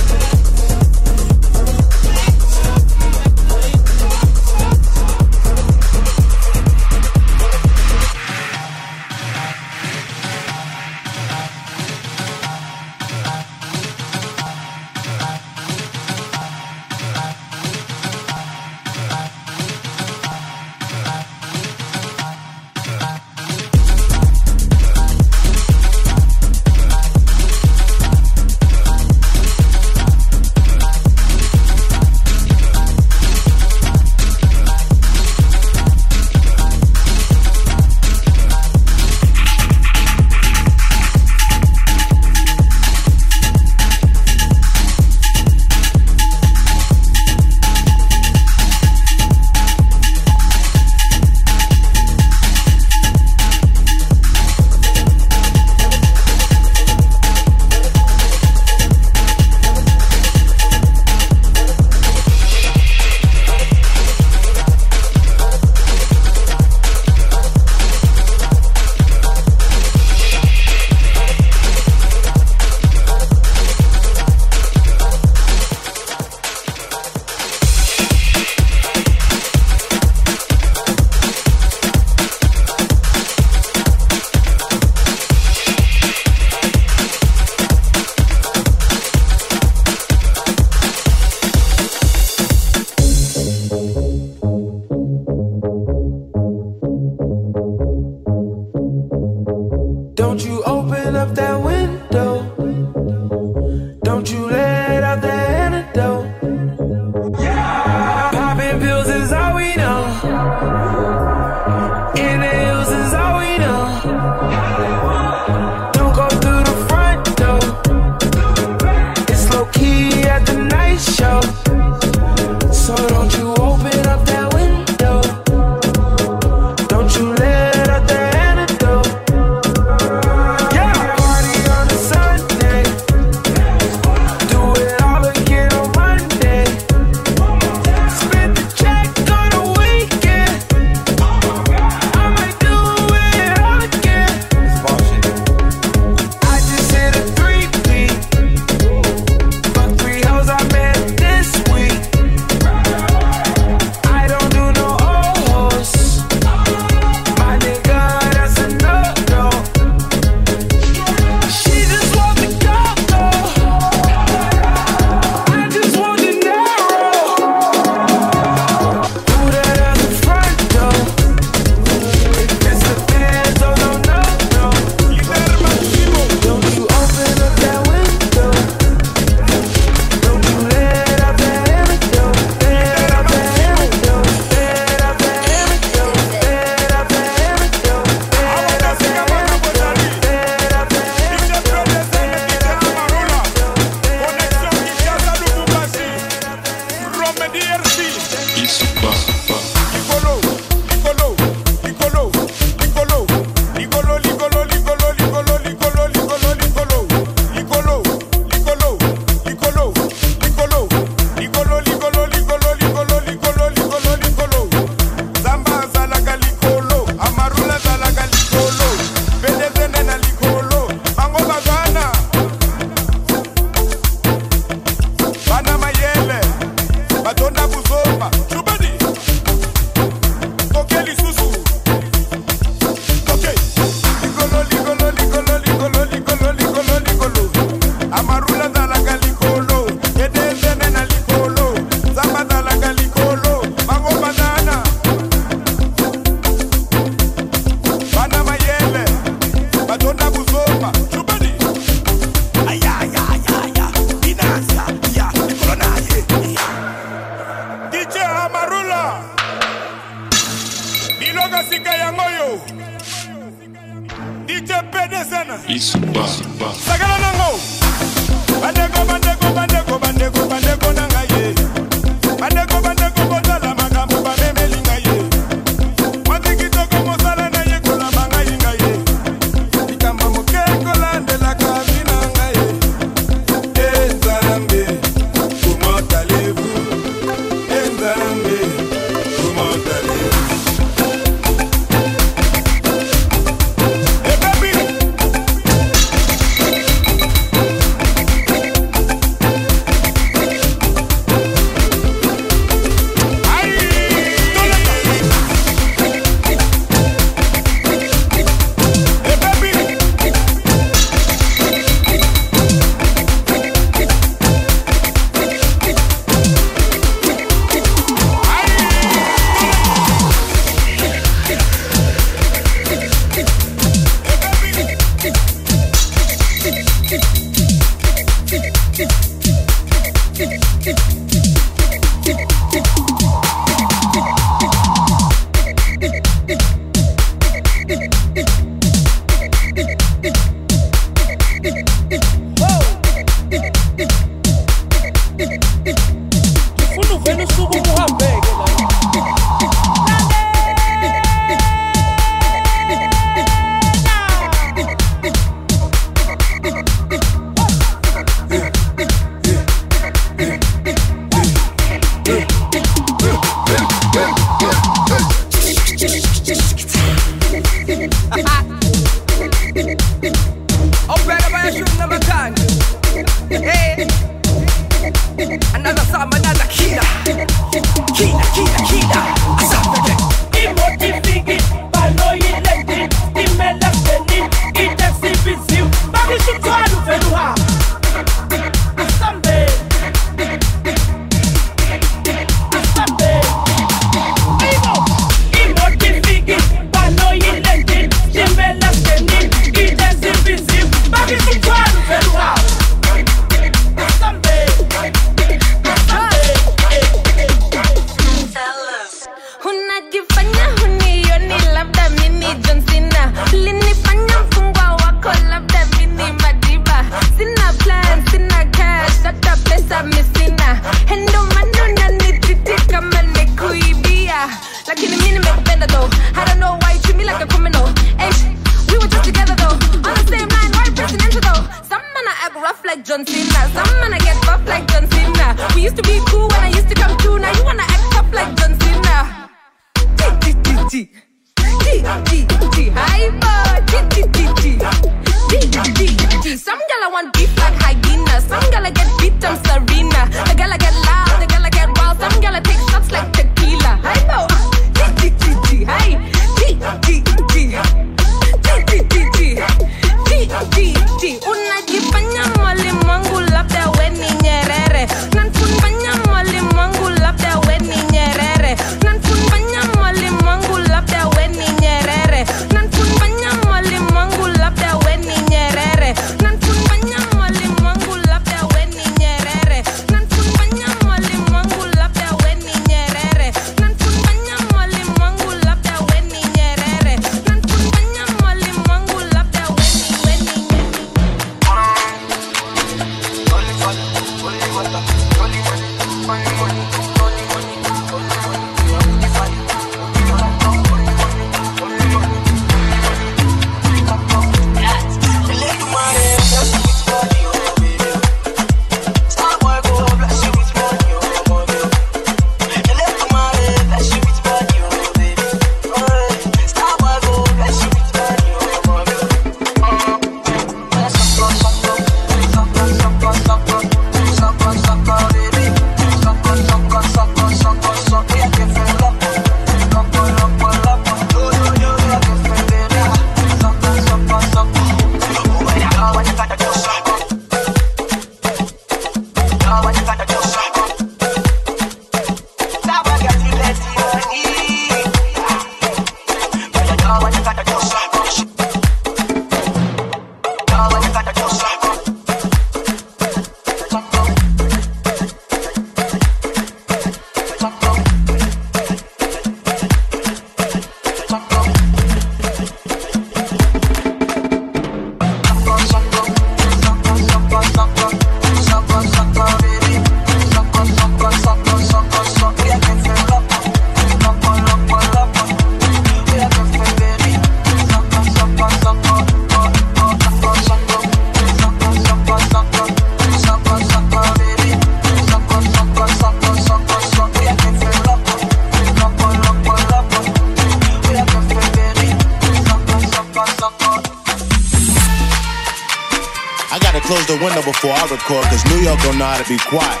[597.80, 600.00] before I record, cause New York don't know how to be quiet.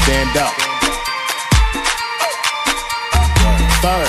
[0.00, 0.54] Stand up.
[3.84, 4.08] Third.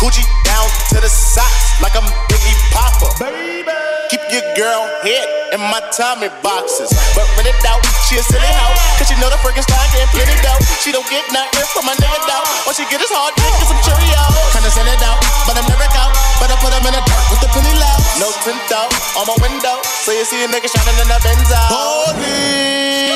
[0.00, 3.24] Coochie down to the socks like I'm Biggie Popper.
[3.26, 3.68] Baby.
[4.08, 6.88] Keep your girl hit in my Tommy boxes.
[7.12, 8.72] But when it out, she a silly hoe.
[8.96, 10.56] Cause she know the freaking style Get plenty dough.
[10.80, 12.44] She don't get nothing from my nigga though.
[12.64, 14.32] All she get is hard dick and some Cheerios.
[14.56, 16.12] Kinda send it out, but I'm never out.
[16.40, 18.00] But I put him in the dark with the penny loud.
[18.16, 18.88] No tint out
[19.20, 19.76] on my window.
[19.84, 21.60] So you see a nigga shining in the Benzo.
[21.68, 23.12] Holy.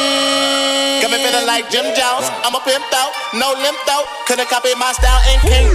[1.01, 2.29] Got me feeling like Jim Jones.
[2.45, 4.05] I'm a pimp out, no limp out.
[4.29, 5.69] Couldn't copy my style and king.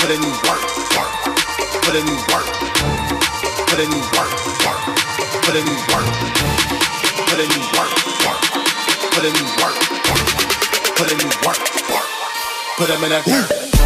[0.00, 0.64] Put in work,
[0.96, 1.12] work.
[1.84, 2.48] Put in work.
[3.68, 4.39] Put in work
[5.42, 6.06] put in work,
[7.28, 7.92] put in work,
[8.24, 8.40] work,
[9.12, 9.76] put in work,
[10.08, 10.28] work,
[10.96, 11.60] put in work,
[11.90, 12.08] work,
[12.76, 13.79] put them in that work.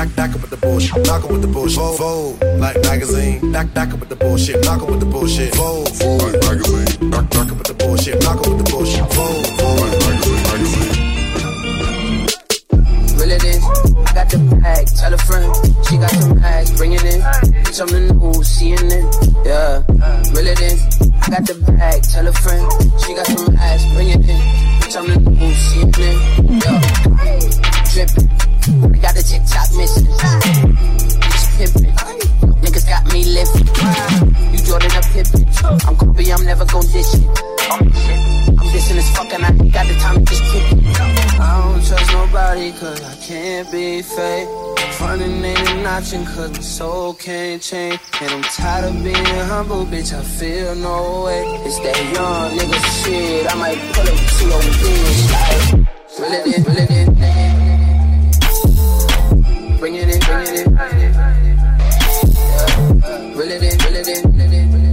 [0.00, 1.06] Knock, knock with the bullshit.
[1.06, 1.76] Knock with the bullshit.
[1.76, 3.52] Vogue, Vogue, like magazine.
[3.52, 4.64] Knock, knock with the bullshit.
[4.64, 5.54] Knock with the bullshit.
[5.54, 7.10] Vogue, Vogue, like magazine.
[7.10, 8.22] Knock, knock with the bullshit.
[8.24, 9.04] Knock with the bullshit.
[9.12, 10.40] Vogue, Vogue, like magazine.
[10.48, 10.96] magazine.
[13.12, 13.60] Will it in?
[14.16, 15.52] Got the bag, tell a friend.
[15.84, 17.20] She got some bags, bring it in.
[17.20, 19.04] Bitch, I'm in the news, seeing it.
[19.44, 19.84] Yeah,
[20.32, 20.80] will it in?
[21.20, 22.64] I got the bag, tell a friend.
[23.04, 24.40] She got some ass, bring it in.
[24.80, 26.16] Bitch, I'm in the news, seeing it.
[26.64, 26.80] Yeah,
[27.92, 28.49] dripping.
[28.60, 30.06] I got the TikTok missing.
[31.24, 31.94] Bitch, pimping.
[32.60, 33.66] Niggas got me lifting.
[34.52, 35.46] You Jordan a Pippin.
[35.86, 37.24] I'm Kobe, I'm never gon' dish it.
[37.70, 41.00] I'm dissing as fuck and I ain't got the time to just kick it.
[41.40, 44.48] I don't trust nobody cause I can't be fake.
[44.98, 47.98] Frontin' ain't notching cause my soul can't change.
[48.20, 51.42] And I'm tired of being humble, bitch, I feel no way.
[51.64, 55.90] It's that young nigga shit, I might pull up to your bitch like.
[56.18, 57.59] Reel it in,
[63.40, 64.89] Will it in, will it in.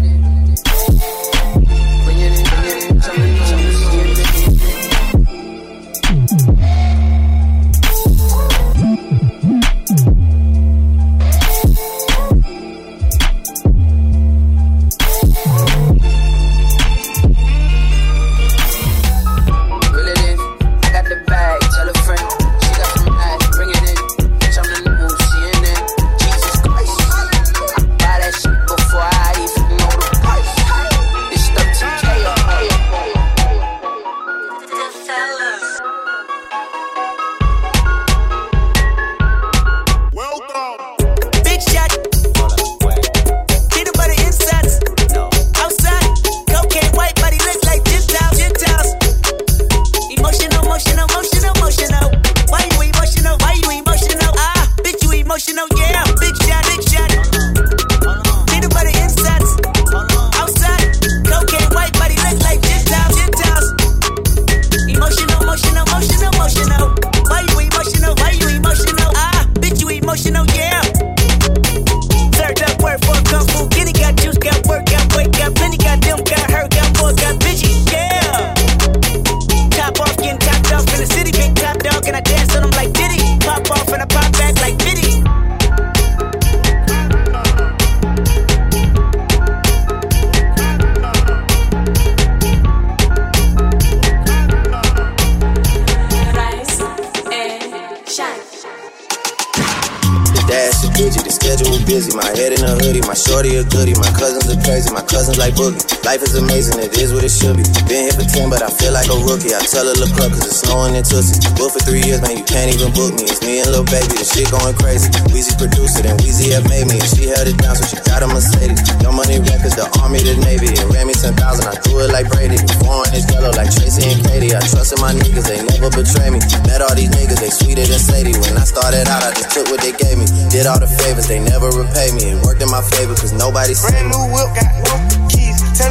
[106.08, 107.68] Life is amazing, it is what it should be.
[107.84, 109.52] Been here for 10, but I feel like a rookie.
[109.52, 111.36] I tell her, look up, cause it's snowing in Tootsie.
[111.60, 113.28] Booked for three years, man, you can't even book me.
[113.28, 115.12] It's me and Lil Baby, the shit going crazy.
[115.36, 116.96] Weezy produced it, and Weezy have made me.
[117.04, 118.80] And she held it down, so she got a Mercedes.
[119.04, 120.72] No money records, the army, the navy.
[120.72, 122.56] It ran me 10,000, I threw it like Brady.
[122.80, 124.56] Born is yellow, like Tracy and Katie.
[124.56, 126.40] I trusted my niggas, they never betray me.
[126.72, 128.32] Met all these niggas, they sweeter than Sadie.
[128.48, 130.24] When I started out, I just took what they gave me.
[130.56, 132.32] Did all the favors, they never repay me.
[132.32, 135.17] It worked in my favor, cause nobody Brand new whip got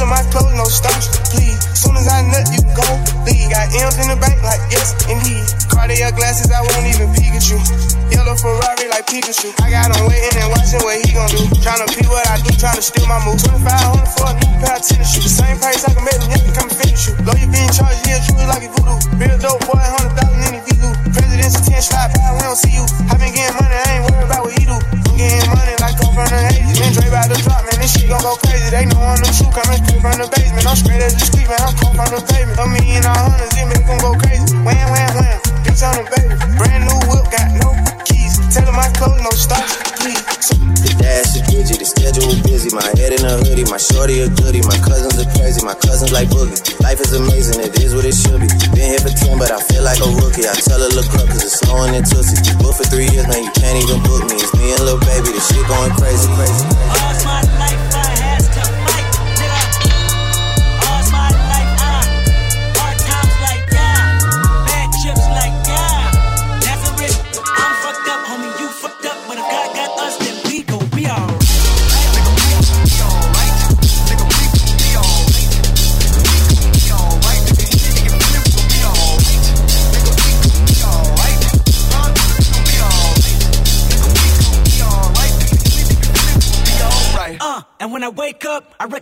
[0.07, 1.59] in my clothes, no stops, please.
[1.75, 2.87] Soon as I nut, you go
[3.27, 3.51] leave.
[3.51, 5.43] Got M's in the bank, like yes, indeed.
[5.67, 7.59] Cartier glasses, I won't even Pikachu.
[8.11, 9.51] Yellow Ferrari like Pikachu.
[9.59, 11.43] I got him waiting and watching what he gon' do.
[11.59, 13.43] Tryna pee what I do, tryna steal my moves.
[13.43, 14.66] 2500 for a new.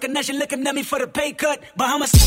[0.08, 1.60] looking at you, looking at me for the pay cut.
[1.76, 2.25] But I'm a.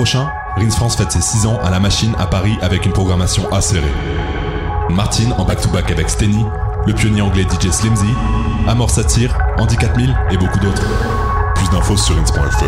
[0.00, 3.52] prochain, Rins France fête ses 6 ans à la machine à Paris avec une programmation
[3.52, 3.92] acérée.
[4.88, 6.42] Martin en back-to-back avec Steny,
[6.86, 8.08] le pionnier anglais DJ Slimzy,
[8.66, 10.86] Amor Satire, Andy 4000 et beaucoup d'autres.
[11.54, 12.64] Plus d'infos sur rins.fr.